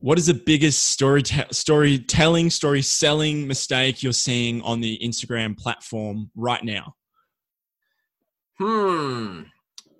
what 0.00 0.18
is 0.18 0.26
the 0.26 0.34
biggest 0.34 0.84
story 0.90 1.22
te- 1.22 1.42
storytelling, 1.50 2.50
story 2.50 2.82
selling 2.82 3.46
mistake 3.46 4.02
you're 4.02 4.12
seeing 4.12 4.62
on 4.62 4.80
the 4.80 4.98
Instagram 5.02 5.56
platform 5.56 6.30
right 6.36 6.62
now? 6.62 6.94
Hmm 8.58 9.42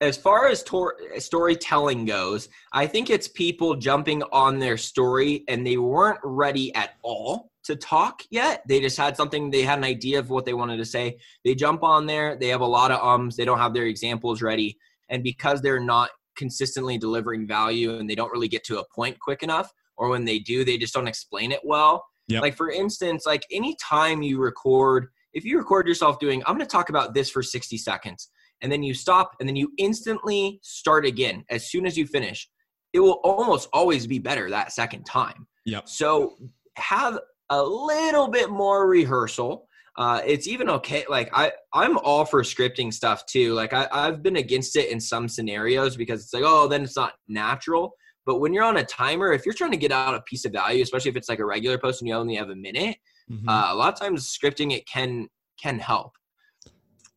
as 0.01 0.17
far 0.17 0.49
as 0.49 0.63
tor- 0.63 0.97
storytelling 1.19 2.05
goes, 2.05 2.49
I 2.73 2.87
think 2.87 3.11
it's 3.11 3.29
people 3.29 3.75
jumping 3.75 4.23
on 4.33 4.59
their 4.59 4.77
story 4.77 5.45
and 5.49 5.67
they 5.67 5.77
weren't 5.77 6.21
ready 6.23 6.75
at 6.75 6.95
all 7.03 7.51
to 7.65 7.77
talk 7.77 8.23
yet. 8.31 8.63
They 8.69 8.81
just 8.81 8.97
had 8.97 9.17
something, 9.17 9.51
they 9.51 9.63
had 9.63 9.79
an 9.79 9.85
idea 9.85 10.19
of 10.19 10.31
what 10.31 10.45
they 10.45 10.55
wanted 10.55 10.79
to 10.79 10.85
say. 10.85 11.19
They 11.45 11.55
jump 11.55 11.83
on 11.83 12.07
there, 12.07 12.37
they 12.37 12.49
have 12.49 12.61
a 12.61 12.67
lot 12.67 12.91
of 12.91 13.03
ums, 13.03 13.37
they 13.37 13.45
don't 13.45 13.59
have 13.59 13.75
their 13.75 13.87
examples 13.87 14.41
ready. 14.41 14.79
And 15.09 15.23
because 15.23 15.61
they're 15.61 15.81
not 15.81 16.11
consistently 16.37 16.99
delivering 16.99 17.47
value 17.47 17.99
and 17.99 18.09
they 18.09 18.15
don't 18.15 18.33
really 18.33 18.49
get 18.49 18.65
to 18.65 18.79
a 18.79 18.85
point 18.95 19.19
quick 19.19 19.43
enough, 19.43 19.73
or 19.99 20.09
when 20.09 20.25
they 20.25 20.39
do, 20.39 20.65
they 20.65 20.79
just 20.79 20.95
don't 20.95 21.09
explain 21.09 21.53
it 21.53 21.61
well. 21.65 22.05
Yep. 22.29 22.43
Like, 22.43 22.57
for 22.57 22.71
instance, 22.71 23.27
like 23.27 23.45
anytime 23.51 24.23
you 24.23 24.39
record, 24.39 25.09
if 25.33 25.45
you 25.45 25.59
record 25.59 25.87
yourself 25.87 26.19
doing, 26.19 26.43
I'm 26.47 26.55
going 26.57 26.67
to 26.67 26.71
talk 26.71 26.89
about 26.89 27.15
this 27.15 27.31
for 27.31 27.43
60 27.43 27.77
seconds 27.79 28.31
and 28.63 28.73
then 28.73 28.83
you 28.83 28.95
stop 28.95 29.33
and 29.41 29.49
then 29.49 29.57
you 29.57 29.71
instantly 29.79 30.59
start 30.63 31.07
again 31.07 31.45
as 31.51 31.71
soon 31.71 31.87
as 31.87 31.97
you 31.97 32.07
finish 32.07 32.49
it 32.93 33.01
will 33.01 33.21
almost 33.23 33.69
always 33.73 34.07
be 34.07 34.19
better 34.19 34.51
that 34.51 34.73
second 34.73 35.05
time 35.05 35.47
yep. 35.65 35.89
so 35.89 36.35
have 36.79 37.19
a 37.51 37.63
little 37.63 38.29
bit 38.29 38.51
more 38.51 38.87
rehearsal. 38.87 39.69
Uh, 39.97 40.21
it's 40.25 40.47
even 40.47 40.69
okay. 40.69 41.05
Like 41.09 41.31
I, 41.33 41.53
I'm 41.73 41.99
all 41.99 42.25
for 42.25 42.43
scripting 42.43 42.93
stuff 42.93 43.27
too. 43.27 43.55
Like 43.55 43.73
I, 43.73 43.89
I've 43.91 44.23
been 44.23 44.37
against 44.37 44.77
it 44.77 44.91
in 44.91 45.01
some 45.01 45.29
scenarios 45.29 45.97
because 45.97 46.23
it's 46.23 46.33
like, 46.33 46.45
oh, 46.47 46.69
then 46.69 46.85
it's 46.85 46.97
not 46.97 47.15
natural. 47.27 47.95
But 48.29 48.41
when 48.41 48.53
you're 48.53 48.65
on 48.65 48.77
a 48.77 48.85
timer, 48.85 49.33
if 49.33 49.47
you're 49.47 49.55
trying 49.55 49.71
to 49.71 49.79
get 49.79 49.91
out 49.91 50.15
a 50.15 50.21
piece 50.21 50.45
of 50.45 50.53
value, 50.53 50.83
especially 50.83 51.09
if 51.09 51.17
it's 51.17 51.31
like 51.31 51.39
a 51.39 51.47
regular 51.47 51.79
post 51.79 52.03
and 52.03 52.09
you 52.09 52.15
only 52.15 52.35
have 52.35 52.51
a 52.51 52.55
minute, 52.55 52.99
mm-hmm. 53.31 53.49
uh, 53.49 53.73
a 53.73 53.75
lot 53.75 53.91
of 53.91 53.99
times 53.99 54.29
scripting 54.29 54.71
it 54.71 54.87
can 54.87 55.29
can 55.59 55.79
help. 55.79 56.13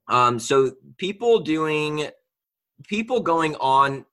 Um, 0.08 0.40
so 0.40 0.72
people 0.98 1.42
doing, 1.42 2.08
people 2.88 3.20
going 3.20 3.56
on 3.56 4.06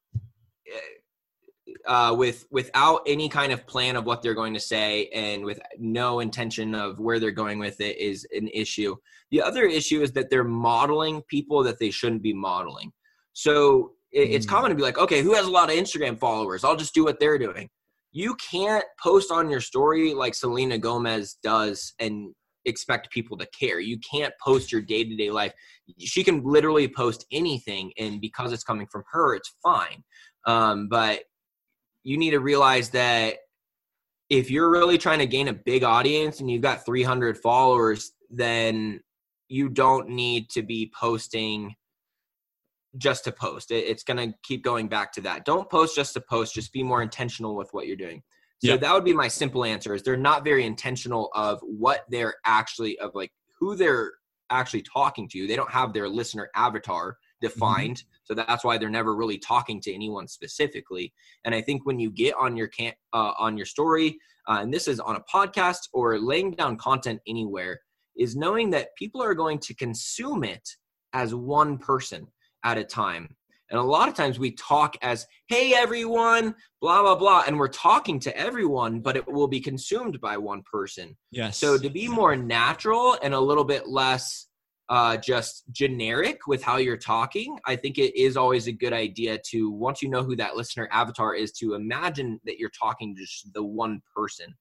uh, 1.86 2.16
with 2.18 2.46
without 2.50 3.02
any 3.06 3.28
kind 3.28 3.52
of 3.52 3.64
plan 3.64 3.94
of 3.94 4.04
what 4.04 4.20
they're 4.20 4.34
going 4.34 4.54
to 4.54 4.60
say 4.60 5.06
and 5.14 5.44
with 5.44 5.60
no 5.78 6.18
intention 6.18 6.74
of 6.74 6.98
where 6.98 7.20
they're 7.20 7.30
going 7.30 7.60
with 7.60 7.80
it 7.80 7.96
is 7.98 8.26
an 8.34 8.48
issue. 8.48 8.96
The 9.30 9.40
other 9.40 9.66
issue 9.66 10.02
is 10.02 10.10
that 10.14 10.30
they're 10.30 10.42
modeling 10.42 11.22
people 11.28 11.62
that 11.62 11.78
they 11.78 11.90
shouldn't 11.90 12.22
be 12.22 12.32
modeling. 12.32 12.92
So 13.34 13.92
it's 14.12 14.46
mm. 14.46 14.48
common 14.48 14.70
to 14.70 14.76
be 14.76 14.82
like, 14.82 14.98
okay, 14.98 15.22
who 15.22 15.34
has 15.34 15.46
a 15.46 15.50
lot 15.50 15.70
of 15.70 15.76
Instagram 15.76 16.18
followers? 16.18 16.64
I'll 16.64 16.76
just 16.76 16.94
do 16.94 17.04
what 17.04 17.20
they're 17.20 17.38
doing. 17.38 17.68
You 18.12 18.34
can't 18.36 18.84
post 19.02 19.30
on 19.30 19.50
your 19.50 19.60
story 19.60 20.14
like 20.14 20.34
Selena 20.34 20.78
Gomez 20.78 21.36
does 21.42 21.92
and 21.98 22.34
expect 22.64 23.10
people 23.10 23.36
to 23.38 23.46
care. 23.58 23.80
You 23.80 23.98
can't 23.98 24.32
post 24.42 24.72
your 24.72 24.80
day 24.80 25.04
to 25.04 25.16
day 25.16 25.30
life. 25.30 25.52
She 25.98 26.24
can 26.24 26.42
literally 26.42 26.88
post 26.88 27.26
anything, 27.32 27.92
and 27.98 28.20
because 28.20 28.52
it's 28.52 28.64
coming 28.64 28.86
from 28.90 29.04
her, 29.12 29.34
it's 29.34 29.54
fine. 29.62 30.02
Um, 30.46 30.88
but 30.88 31.20
you 32.04 32.16
need 32.16 32.30
to 32.30 32.40
realize 32.40 32.90
that 32.90 33.36
if 34.30 34.50
you're 34.50 34.70
really 34.70 34.98
trying 34.98 35.18
to 35.18 35.26
gain 35.26 35.48
a 35.48 35.52
big 35.52 35.84
audience 35.84 36.40
and 36.40 36.50
you've 36.50 36.62
got 36.62 36.84
300 36.84 37.38
followers, 37.38 38.12
then 38.30 39.00
you 39.48 39.68
don't 39.68 40.10
need 40.10 40.50
to 40.50 40.62
be 40.62 40.92
posting 40.98 41.74
just 42.96 43.24
to 43.24 43.32
post. 43.32 43.70
it's 43.70 44.02
going 44.02 44.16
to 44.16 44.34
keep 44.42 44.64
going 44.64 44.88
back 44.88 45.12
to 45.12 45.20
that. 45.20 45.44
Don't 45.44 45.68
post 45.68 45.94
just 45.94 46.14
to 46.14 46.20
post, 46.20 46.54
just 46.54 46.72
be 46.72 46.82
more 46.82 47.02
intentional 47.02 47.54
with 47.54 47.68
what 47.72 47.86
you're 47.86 47.96
doing. 47.96 48.22
So 48.60 48.72
yep. 48.72 48.80
that 48.80 48.92
would 48.92 49.04
be 49.04 49.12
my 49.12 49.28
simple 49.28 49.64
answer 49.64 49.94
is 49.94 50.02
they're 50.02 50.16
not 50.16 50.42
very 50.42 50.64
intentional 50.64 51.30
of 51.34 51.60
what 51.60 52.04
they're 52.08 52.34
actually 52.44 52.98
of 52.98 53.14
like 53.14 53.30
who 53.58 53.76
they're 53.76 54.12
actually 54.50 54.82
talking 54.82 55.28
to. 55.28 55.46
They 55.46 55.54
don't 55.54 55.70
have 55.70 55.92
their 55.92 56.08
listener 56.08 56.50
avatar 56.56 57.12
mm-hmm. 57.12 57.46
defined. 57.46 57.96
Mm-hmm. 57.98 58.08
So 58.24 58.34
that's 58.34 58.64
why 58.64 58.76
they're 58.76 58.90
never 58.90 59.14
really 59.14 59.38
talking 59.38 59.80
to 59.82 59.94
anyone 59.94 60.26
specifically. 60.26 61.12
And 61.44 61.54
I 61.54 61.62
think 61.62 61.86
when 61.86 62.00
you 62.00 62.10
get 62.10 62.34
on 62.34 62.56
your 62.56 62.68
can 62.68 62.94
uh, 63.12 63.32
on 63.38 63.56
your 63.56 63.66
story, 63.66 64.18
uh, 64.48 64.58
and 64.60 64.72
this 64.72 64.88
is 64.88 64.98
on 64.98 65.16
a 65.16 65.24
podcast 65.32 65.88
or 65.92 66.18
laying 66.18 66.52
down 66.52 66.76
content 66.78 67.20
anywhere, 67.28 67.80
is 68.16 68.34
knowing 68.34 68.70
that 68.70 68.96
people 68.96 69.22
are 69.22 69.34
going 69.34 69.58
to 69.60 69.74
consume 69.74 70.42
it 70.42 70.68
as 71.12 71.34
one 71.34 71.78
person 71.78 72.26
at 72.64 72.78
a 72.78 72.84
time. 72.84 73.34
And 73.70 73.78
a 73.78 73.82
lot 73.82 74.08
of 74.08 74.14
times 74.14 74.38
we 74.38 74.52
talk 74.52 74.96
as, 75.02 75.26
hey, 75.48 75.74
everyone, 75.74 76.54
blah, 76.80 77.02
blah, 77.02 77.16
blah. 77.16 77.44
And 77.46 77.58
we're 77.58 77.68
talking 77.68 78.18
to 78.20 78.34
everyone, 78.36 79.00
but 79.00 79.16
it 79.16 79.30
will 79.30 79.48
be 79.48 79.60
consumed 79.60 80.20
by 80.20 80.38
one 80.38 80.62
person. 80.62 81.14
Yes. 81.30 81.58
So 81.58 81.76
to 81.76 81.90
be 81.90 82.08
more 82.08 82.34
natural 82.34 83.18
and 83.22 83.34
a 83.34 83.40
little 83.40 83.64
bit 83.64 83.86
less 83.86 84.46
uh, 84.88 85.18
just 85.18 85.64
generic 85.70 86.46
with 86.46 86.62
how 86.62 86.78
you're 86.78 86.96
talking, 86.96 87.58
I 87.66 87.76
think 87.76 87.98
it 87.98 88.18
is 88.18 88.38
always 88.38 88.68
a 88.68 88.72
good 88.72 88.94
idea 88.94 89.38
to, 89.50 89.70
once 89.70 90.00
you 90.00 90.08
know 90.08 90.22
who 90.22 90.34
that 90.36 90.56
listener 90.56 90.88
avatar 90.90 91.34
is, 91.34 91.52
to 91.52 91.74
imagine 91.74 92.40
that 92.46 92.58
you're 92.58 92.70
talking 92.70 93.14
to 93.14 93.20
just 93.20 93.52
the 93.52 93.62
one 93.62 94.00
person. 94.16 94.54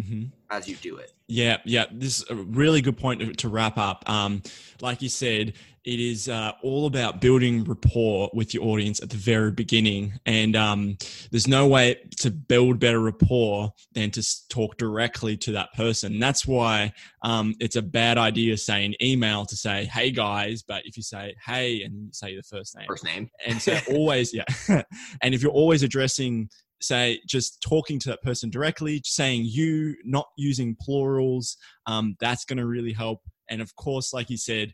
Mm-hmm. 0.00 0.24
as 0.50 0.66
you 0.66 0.74
do 0.74 0.96
it. 0.96 1.12
Yeah, 1.28 1.58
yeah. 1.64 1.84
This 1.92 2.18
is 2.18 2.24
a 2.28 2.34
really 2.34 2.80
good 2.80 2.98
point 2.98 3.20
to, 3.20 3.32
to 3.32 3.48
wrap 3.48 3.78
up. 3.78 4.02
Um, 4.10 4.42
like 4.80 5.00
you 5.02 5.08
said, 5.08 5.52
it 5.84 6.00
is 6.00 6.28
uh, 6.28 6.52
all 6.62 6.86
about 6.86 7.20
building 7.20 7.62
rapport 7.62 8.30
with 8.32 8.54
your 8.54 8.64
audience 8.64 9.02
at 9.02 9.10
the 9.10 9.16
very 9.16 9.52
beginning. 9.52 10.18
And 10.24 10.56
um, 10.56 10.96
there's 11.30 11.46
no 11.46 11.66
way 11.66 12.00
to 12.20 12.30
build 12.30 12.80
better 12.80 13.00
rapport 13.00 13.72
than 13.92 14.10
to 14.12 14.48
talk 14.48 14.78
directly 14.78 15.36
to 15.38 15.52
that 15.52 15.72
person. 15.74 16.18
That's 16.18 16.46
why 16.46 16.92
um, 17.22 17.54
it's 17.60 17.76
a 17.76 17.82
bad 17.82 18.16
idea 18.16 18.56
saying 18.56 18.94
email 19.02 19.44
to 19.44 19.56
say, 19.56 19.84
hey 19.84 20.10
guys. 20.10 20.62
But 20.62 20.86
if 20.86 20.96
you 20.96 21.02
say, 21.02 21.34
hey, 21.44 21.82
and 21.82 22.14
say 22.14 22.34
the 22.34 22.42
first 22.42 22.76
name, 22.76 22.86
first 22.88 23.04
name, 23.04 23.30
and 23.46 23.60
so 23.60 23.78
always, 23.90 24.32
yeah. 24.32 24.44
and 25.22 25.34
if 25.34 25.42
you're 25.42 25.52
always 25.52 25.82
addressing 25.82 26.48
say 26.86 27.20
just 27.26 27.60
talking 27.62 27.98
to 27.98 28.08
that 28.08 28.22
person 28.22 28.50
directly 28.50 29.00
saying 29.04 29.42
you 29.44 29.94
not 30.04 30.26
using 30.36 30.76
plurals 30.80 31.56
um, 31.86 32.16
that's 32.20 32.44
going 32.44 32.58
to 32.58 32.66
really 32.66 32.92
help 32.92 33.20
and 33.50 33.60
of 33.60 33.74
course 33.76 34.12
like 34.12 34.30
you 34.30 34.36
said 34.36 34.72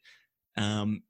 um, 0.56 1.02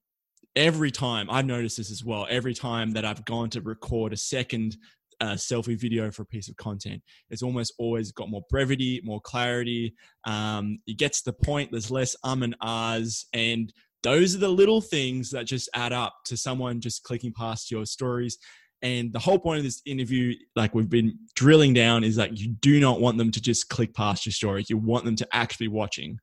every 0.56 0.90
time 0.90 1.28
I've 1.30 1.46
noticed 1.46 1.76
this 1.76 1.90
as 1.90 2.04
well. 2.04 2.26
Every 2.28 2.54
time 2.54 2.92
that 2.92 3.04
I've 3.04 3.24
gone 3.24 3.50
to 3.50 3.60
record 3.60 4.12
a 4.12 4.16
second 4.16 4.76
uh, 5.20 5.34
selfie 5.34 5.78
video 5.78 6.10
for 6.10 6.22
a 6.22 6.26
piece 6.26 6.48
of 6.48 6.56
content, 6.56 7.02
it's 7.30 7.42
almost 7.42 7.74
always 7.78 8.12
got 8.12 8.30
more 8.30 8.42
brevity, 8.48 9.00
more 9.04 9.20
clarity. 9.20 9.94
Um, 10.26 10.78
it 10.86 10.98
gets 10.98 11.22
the 11.22 11.32
point. 11.32 11.70
There's 11.70 11.90
less 11.90 12.16
um 12.24 12.42
and 12.42 12.56
ahs, 12.60 13.26
and 13.32 13.72
those 14.02 14.34
are 14.34 14.38
the 14.38 14.48
little 14.48 14.80
things 14.80 15.30
that 15.30 15.44
just 15.44 15.68
add 15.74 15.92
up 15.92 16.14
to 16.26 16.36
someone 16.36 16.80
just 16.80 17.04
clicking 17.04 17.32
past 17.32 17.70
your 17.70 17.84
stories. 17.84 18.38
And 18.82 19.12
the 19.12 19.18
whole 19.18 19.38
point 19.38 19.58
of 19.58 19.64
this 19.64 19.82
interview, 19.84 20.34
like 20.56 20.74
we've 20.74 20.88
been 20.88 21.18
drilling 21.34 21.74
down, 21.74 22.02
is 22.02 22.16
that 22.16 22.38
you 22.38 22.48
do 22.48 22.80
not 22.80 23.00
want 23.00 23.18
them 23.18 23.30
to 23.30 23.40
just 23.40 23.68
click 23.68 23.94
past 23.94 24.24
your 24.24 24.32
stories. 24.32 24.70
You 24.70 24.78
want 24.78 25.04
them 25.04 25.16
to 25.16 25.28
actually 25.32 25.68
be 25.68 25.74
watching. 25.74 26.18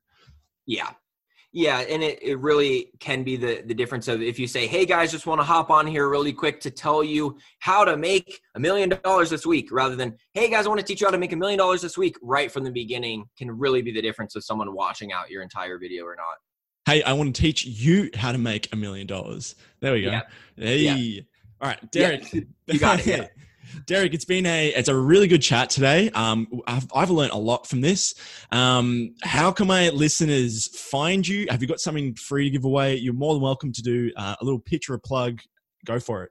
Yeah, 0.66 0.90
yeah, 1.52 1.78
and 1.80 2.02
it, 2.02 2.22
it 2.22 2.38
really 2.40 2.90
can 3.00 3.22
be 3.22 3.36
the, 3.36 3.62
the 3.64 3.74
difference 3.74 4.06
of 4.08 4.20
if 4.20 4.38
you 4.38 4.46
say, 4.46 4.66
hey 4.66 4.84
guys, 4.84 5.10
just 5.12 5.26
want 5.26 5.40
to 5.40 5.44
hop 5.44 5.70
on 5.70 5.86
here 5.86 6.08
really 6.08 6.32
quick 6.32 6.60
to 6.60 6.70
tell 6.70 7.02
you 7.02 7.38
how 7.60 7.84
to 7.84 7.96
make 7.96 8.40
a 8.54 8.60
million 8.60 8.90
dollars 9.04 9.30
this 9.30 9.46
week, 9.46 9.70
rather 9.72 9.96
than, 9.96 10.16
hey 10.34 10.50
guys, 10.50 10.66
I 10.66 10.68
want 10.68 10.80
to 10.80 10.86
teach 10.86 11.00
you 11.00 11.06
how 11.06 11.12
to 11.12 11.18
make 11.18 11.32
a 11.32 11.36
million 11.36 11.58
dollars 11.58 11.80
this 11.80 11.96
week, 11.96 12.16
right 12.22 12.52
from 12.52 12.64
the 12.64 12.70
beginning, 12.72 13.24
can 13.38 13.50
really 13.50 13.82
be 13.82 13.92
the 13.92 14.02
difference 14.02 14.36
of 14.36 14.44
someone 14.44 14.74
watching 14.74 15.12
out 15.12 15.30
your 15.30 15.42
entire 15.42 15.78
video 15.78 16.04
or 16.04 16.16
not. 16.16 16.36
Hey, 16.84 17.02
I 17.02 17.12
want 17.12 17.34
to 17.34 17.40
teach 17.40 17.64
you 17.64 18.10
how 18.14 18.32
to 18.32 18.38
make 18.38 18.72
a 18.72 18.76
million 18.76 19.06
dollars. 19.06 19.54
There 19.80 19.92
we 19.92 20.02
go. 20.02 20.10
Yeah. 20.10 20.22
Hey. 20.56 20.78
Yeah. 20.78 21.22
All 21.60 21.68
right, 21.68 21.90
Derek. 21.90 22.32
Yeah. 22.32 22.40
You 22.66 22.78
got 22.78 23.00
it. 23.00 23.06
Yeah. 23.06 23.26
Derek, 23.86 24.12
it's 24.12 24.26
been 24.26 24.44
a 24.44 24.68
it's 24.68 24.88
a 24.88 24.94
really 24.94 25.26
good 25.26 25.40
chat 25.40 25.70
today. 25.70 26.10
Um, 26.10 26.46
I've 26.66 26.86
I've 26.94 27.10
learned 27.10 27.32
a 27.32 27.38
lot 27.38 27.66
from 27.66 27.80
this. 27.80 28.14
Um, 28.52 29.14
how 29.22 29.50
can 29.52 29.66
my 29.66 29.88
listeners 29.88 30.66
find 30.78 31.26
you? 31.26 31.46
Have 31.48 31.62
you 31.62 31.68
got 31.68 31.80
something 31.80 32.14
free 32.14 32.44
to 32.44 32.50
give 32.50 32.64
away? 32.64 32.96
You're 32.96 33.14
more 33.14 33.34
than 33.34 33.42
welcome 33.42 33.72
to 33.72 33.82
do 33.82 34.10
uh, 34.16 34.36
a 34.38 34.44
little 34.44 34.60
pitch 34.60 34.90
or 34.90 34.94
a 34.94 34.98
plug. 34.98 35.40
Go 35.86 35.98
for 35.98 36.24
it. 36.24 36.30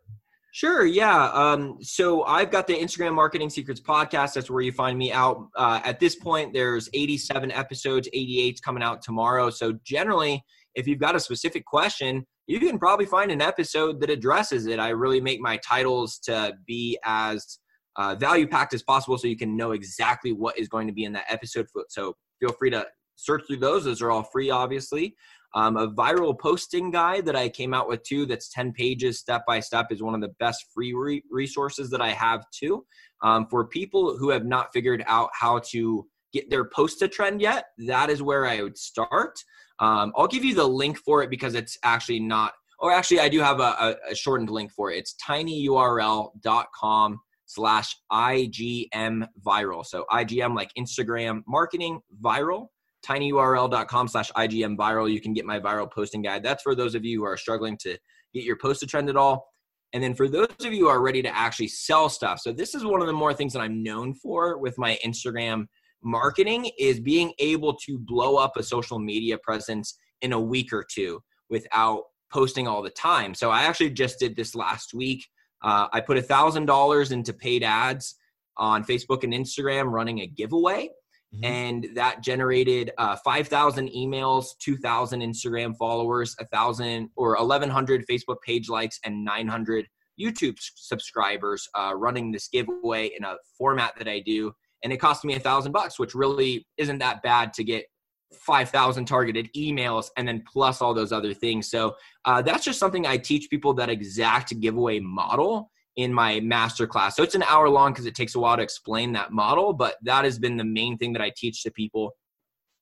Sure. 0.52 0.86
Yeah. 0.86 1.30
Um, 1.34 1.78
so 1.82 2.24
I've 2.24 2.50
got 2.50 2.66
the 2.66 2.74
Instagram 2.74 3.14
Marketing 3.14 3.50
Secrets 3.50 3.80
podcast. 3.80 4.34
That's 4.34 4.50
where 4.50 4.62
you 4.62 4.72
find 4.72 4.98
me 4.98 5.12
out. 5.12 5.50
Uh, 5.56 5.80
at 5.84 6.00
this 6.00 6.16
point, 6.16 6.52
there's 6.54 6.90
87 6.94 7.52
episodes. 7.52 8.10
88 8.12 8.60
coming 8.64 8.82
out 8.82 9.04
tomorrow. 9.04 9.52
So 9.52 9.74
generally, 9.84 10.44
if 10.74 10.88
you've 10.88 11.00
got 11.00 11.16
a 11.16 11.20
specific 11.20 11.64
question, 11.66 12.26
you 12.48 12.60
can 12.60 12.80
probably 12.80 13.06
find 13.06 13.30
an 13.30 13.42
episode 13.42 14.00
that 14.00 14.10
addresses 14.10 14.66
it. 14.68 14.80
I 14.80 14.90
really 14.90 15.20
make 15.20 15.42
my 15.42 15.58
titles 15.58 16.18
to 16.20 16.54
be 16.66 16.98
as 17.04 17.60
uh, 17.98 18.16
value 18.16 18.48
packed 18.48 18.74
as 18.74 18.84
possible 18.84 19.18
so 19.18 19.28
you 19.28 19.38
can 19.38 19.58
know 19.58 19.72
exactly 19.72 20.32
what 20.32 20.58
is 20.58 20.70
going 20.70 20.88
to 20.88 20.94
be 20.94 21.04
in 21.04 21.12
that 21.14 21.26
episode. 21.30 21.68
So 21.90 22.16
feel 22.40 22.54
free 22.54 22.70
to 22.70 22.86
search 23.16 23.44
through 23.48 23.58
those. 23.58 23.84
Those 23.84 24.02
are 24.02 24.12
all 24.12 24.24
free, 24.24 24.50
obviously. 24.50 25.16
Um, 25.56 25.76
a 25.76 25.90
viral 25.92 26.38
posting 26.38 26.92
guide 26.92 27.26
that 27.26 27.36
I 27.36 27.50
came 27.50 27.74
out 27.74 27.90
with 27.90 28.04
too, 28.04 28.26
that's 28.26 28.50
10 28.50 28.74
pages 28.74 29.20
step 29.20 29.44
by 29.48 29.60
step, 29.60 29.88
is 29.92 30.04
one 30.04 30.14
of 30.14 30.22
the 30.22 30.34
best 30.40 30.66
free 30.74 30.94
re- 30.94 31.24
resources 31.30 31.90
that 31.90 32.02
I 32.02 32.10
have 32.12 32.46
too. 32.52 32.86
Um, 33.24 33.48
for 33.50 33.68
people 33.68 34.18
who 34.18 34.30
have 34.30 34.46
not 34.46 34.72
figured 34.74 35.04
out 35.08 35.30
how 35.34 35.60
to 35.72 36.06
get 36.32 36.50
their 36.50 36.66
post 36.66 37.00
to 37.00 37.08
trend 37.08 37.42
yet, 37.42 37.66
that 37.88 38.10
is 38.10 38.22
where 38.22 38.46
I 38.46 38.62
would 38.62 38.78
start. 38.78 39.40
Um, 39.80 40.12
I'll 40.16 40.28
give 40.28 40.44
you 40.44 40.56
the 40.56 40.68
link 40.68 40.98
for 40.98 41.22
it 41.24 41.30
because 41.30 41.56
it's 41.56 41.78
actually 41.84 42.20
not, 42.20 42.54
or 42.80 42.92
actually, 42.92 43.20
I 43.20 43.30
do 43.30 43.40
have 43.40 43.60
a, 43.60 43.98
a 44.10 44.16
shortened 44.16 44.50
link 44.50 44.72
for 44.72 44.92
it. 44.92 44.98
It's 44.98 45.16
tinyurl.com 45.28 47.20
slash 47.48 47.96
IGM 48.12 49.28
viral. 49.46 49.86
So 49.86 50.06
IGM 50.12 50.56
like 50.56 50.72
Instagram 50.78 51.42
marketing 51.48 52.00
viral, 52.22 52.68
tinyurl.com 53.06 54.08
slash 54.08 54.32
IGM 54.34 54.78
viral. 54.78 55.12
You 55.12 55.22
can 55.22 55.34
get 55.34 55.46
my 55.46 55.60
viral 55.60 55.90
posting 55.90 56.22
guide. 56.22 56.44
That's 56.44 56.62
for 56.62 56.76
those 56.76 56.94
of 56.94 57.06
you 57.06 57.20
who 57.20 57.26
are 57.26 57.38
struggling 57.38 57.78
to 57.80 57.98
get 58.34 58.44
your 58.44 58.58
post 58.58 58.82
to 58.82 58.86
trend 58.88 59.10
at 59.10 59.16
all. 59.16 59.48
And 59.94 60.04
then 60.04 60.14
for 60.14 60.28
those 60.28 60.48
of 60.60 60.74
you 60.74 60.86
who 60.86 60.90
are 60.90 61.02
ready 61.02 61.22
to 61.22 61.36
actually 61.36 61.70
sell 61.70 62.10
stuff. 62.10 62.40
So 62.40 62.52
this 62.52 62.76
is 62.76 62.84
one 62.84 63.02
of 63.02 63.08
the 63.08 63.14
more 63.14 63.34
things 63.34 63.54
that 63.54 63.62
I'm 63.62 63.82
known 63.82 64.14
for 64.14 64.58
with 64.58 64.78
my 64.78 65.00
Instagram 65.06 65.68
marketing 66.08 66.72
is 66.80 67.00
being 67.00 67.34
able 67.40 67.74
to 67.86 68.00
blow 68.00 68.38
up 68.38 68.58
a 68.58 68.64
social 68.64 68.98
media 68.98 69.38
presence 69.38 70.00
in 70.22 70.34
a 70.34 70.40
week 70.40 70.74
or 70.74 70.84
two 70.90 71.22
without 71.50 72.04
posting 72.32 72.68
all 72.68 72.82
the 72.82 72.90
time. 72.90 73.34
So 73.34 73.52
I 73.52 73.64
actually 73.64 73.92
just 73.92 74.20
did 74.20 74.36
this 74.36 74.56
last 74.56 74.94
week. 74.94 75.26
Uh, 75.64 75.88
I 75.92 76.02
put 76.02 76.18
a 76.18 76.22
thousand 76.22 76.66
dollars 76.66 77.12
into 77.12 77.34
paid 77.34 77.64
ads 77.64 78.16
on 78.58 78.84
Facebook 78.84 79.24
and 79.24 79.34
Instagram 79.34 79.92
running 79.92 80.22
a 80.22 80.28
giveaway. 80.28 80.90
Mm-hmm. 81.36 81.44
And 81.44 81.88
that 81.96 82.24
generated 82.24 82.92
uh, 82.98 83.18
5,000 83.18 83.90
emails, 83.90 84.46
2,000 84.60 85.22
Instagram 85.22 85.76
followers, 85.78 86.36
1,000 86.40 87.10
or 87.18 87.36
1,100 87.36 88.06
Facebook 88.10 88.38
page 88.46 88.70
likes, 88.70 88.98
and 89.04 89.26
900 89.26 89.88
YouTube 90.20 90.58
subscribers 90.58 91.68
uh, 91.78 91.94
running 91.96 92.32
this 92.32 92.48
giveaway 92.48 93.12
in 93.18 93.24
a 93.24 93.36
format 93.58 93.94
that 93.98 94.08
I 94.08 94.20
do. 94.20 94.54
And 94.84 94.94
it 94.94 94.98
cost 94.98 95.26
me 95.26 95.36
a 95.36 95.40
thousand 95.40 95.72
bucks, 95.72 96.00
which 96.00 96.14
really 96.14 96.66
isn't 96.78 97.00
that 97.00 97.22
bad 97.24 97.54
to 97.54 97.64
get 97.64 97.86
5,000 98.34 99.06
targeted 99.06 99.50
emails 99.56 100.10
and 100.18 100.28
then 100.28 100.44
plus 100.52 100.82
all 100.82 100.94
those 100.94 101.12
other 101.12 101.34
things. 101.34 101.70
So 101.70 101.96
uh, 102.26 102.42
that's 102.42 102.66
just 102.66 102.80
something 102.80 103.06
I 103.06 103.18
teach 103.18 103.50
people 103.50 103.74
that 103.76 103.90
exact 103.90 104.60
giveaway 104.60 105.00
model 105.00 105.72
in 105.96 106.14
my 106.14 106.40
masterclass. 106.42 107.14
So 107.14 107.24
it's 107.24 107.36
an 107.36 107.44
hour 107.44 107.70
long 107.70 107.92
because 107.92 108.06
it 108.06 108.16
takes 108.16 108.36
a 108.36 108.40
while 108.40 108.58
to 108.58 108.64
explain 108.64 109.14
that 109.14 109.32
model, 109.32 109.74
but 109.74 109.96
that 110.04 110.26
has 110.26 110.38
been 110.38 110.58
the 110.58 110.64
main 110.64 110.98
thing 110.98 111.14
that 111.14 111.22
I 111.22 111.32
teach 111.36 111.64
to 111.64 111.72
people 111.72 112.16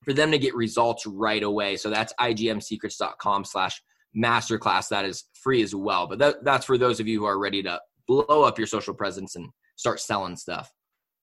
for 0.03 0.13
them 0.13 0.31
to 0.31 0.37
get 0.37 0.53
results 0.53 1.05
right 1.05 1.41
away. 1.41 1.77
So 1.77 1.89
that's 1.89 2.13
igmsecrets.com 2.19 3.45
slash 3.45 3.81
masterclass. 4.15 4.89
That 4.89 5.05
is 5.05 5.23
free 5.33 5.61
as 5.61 5.73
well. 5.73 6.07
But 6.07 6.19
that, 6.19 6.43
that's 6.43 6.65
for 6.65 6.77
those 6.77 6.99
of 6.99 7.07
you 7.07 7.19
who 7.19 7.25
are 7.25 7.39
ready 7.39 7.63
to 7.63 7.79
blow 8.07 8.43
up 8.43 8.57
your 8.57 8.67
social 8.67 8.93
presence 8.93 9.35
and 9.35 9.49
start 9.77 9.99
selling 9.99 10.35
stuff. 10.35 10.71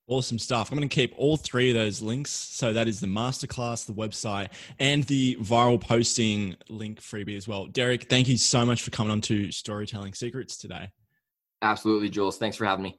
Awesome 0.09 0.39
stuff. 0.39 0.71
I'm 0.71 0.79
going 0.79 0.89
to 0.89 0.95
keep 0.95 1.15
all 1.17 1.37
three 1.37 1.71
of 1.71 1.77
those 1.77 2.03
links. 2.03 2.31
So 2.31 2.73
that 2.73 2.89
is 2.89 3.01
the 3.01 3.07
masterclass, 3.07 3.87
the 3.87 3.93
website, 3.93 4.49
and 4.79 5.05
the 5.05 5.37
viral 5.37 5.81
posting 5.81 6.57
link 6.69 7.01
freebie 7.01 7.37
as 7.37 7.47
well. 7.47 7.67
Derek, 7.67 8.11
thank 8.11 8.29
you 8.29 8.37
so 8.37 8.67
much 8.67 8.83
for 8.83 8.91
coming 8.91 9.13
on 9.13 9.21
to 9.23 9.53
Storytelling 9.53 10.15
Secrets 10.15 10.57
today. 10.57 10.91
Absolutely, 11.63 12.11
Jules. 12.11 12.37
Thanks 12.37 12.57
for 12.57 12.65
having 12.65 12.83
me. 12.83 12.99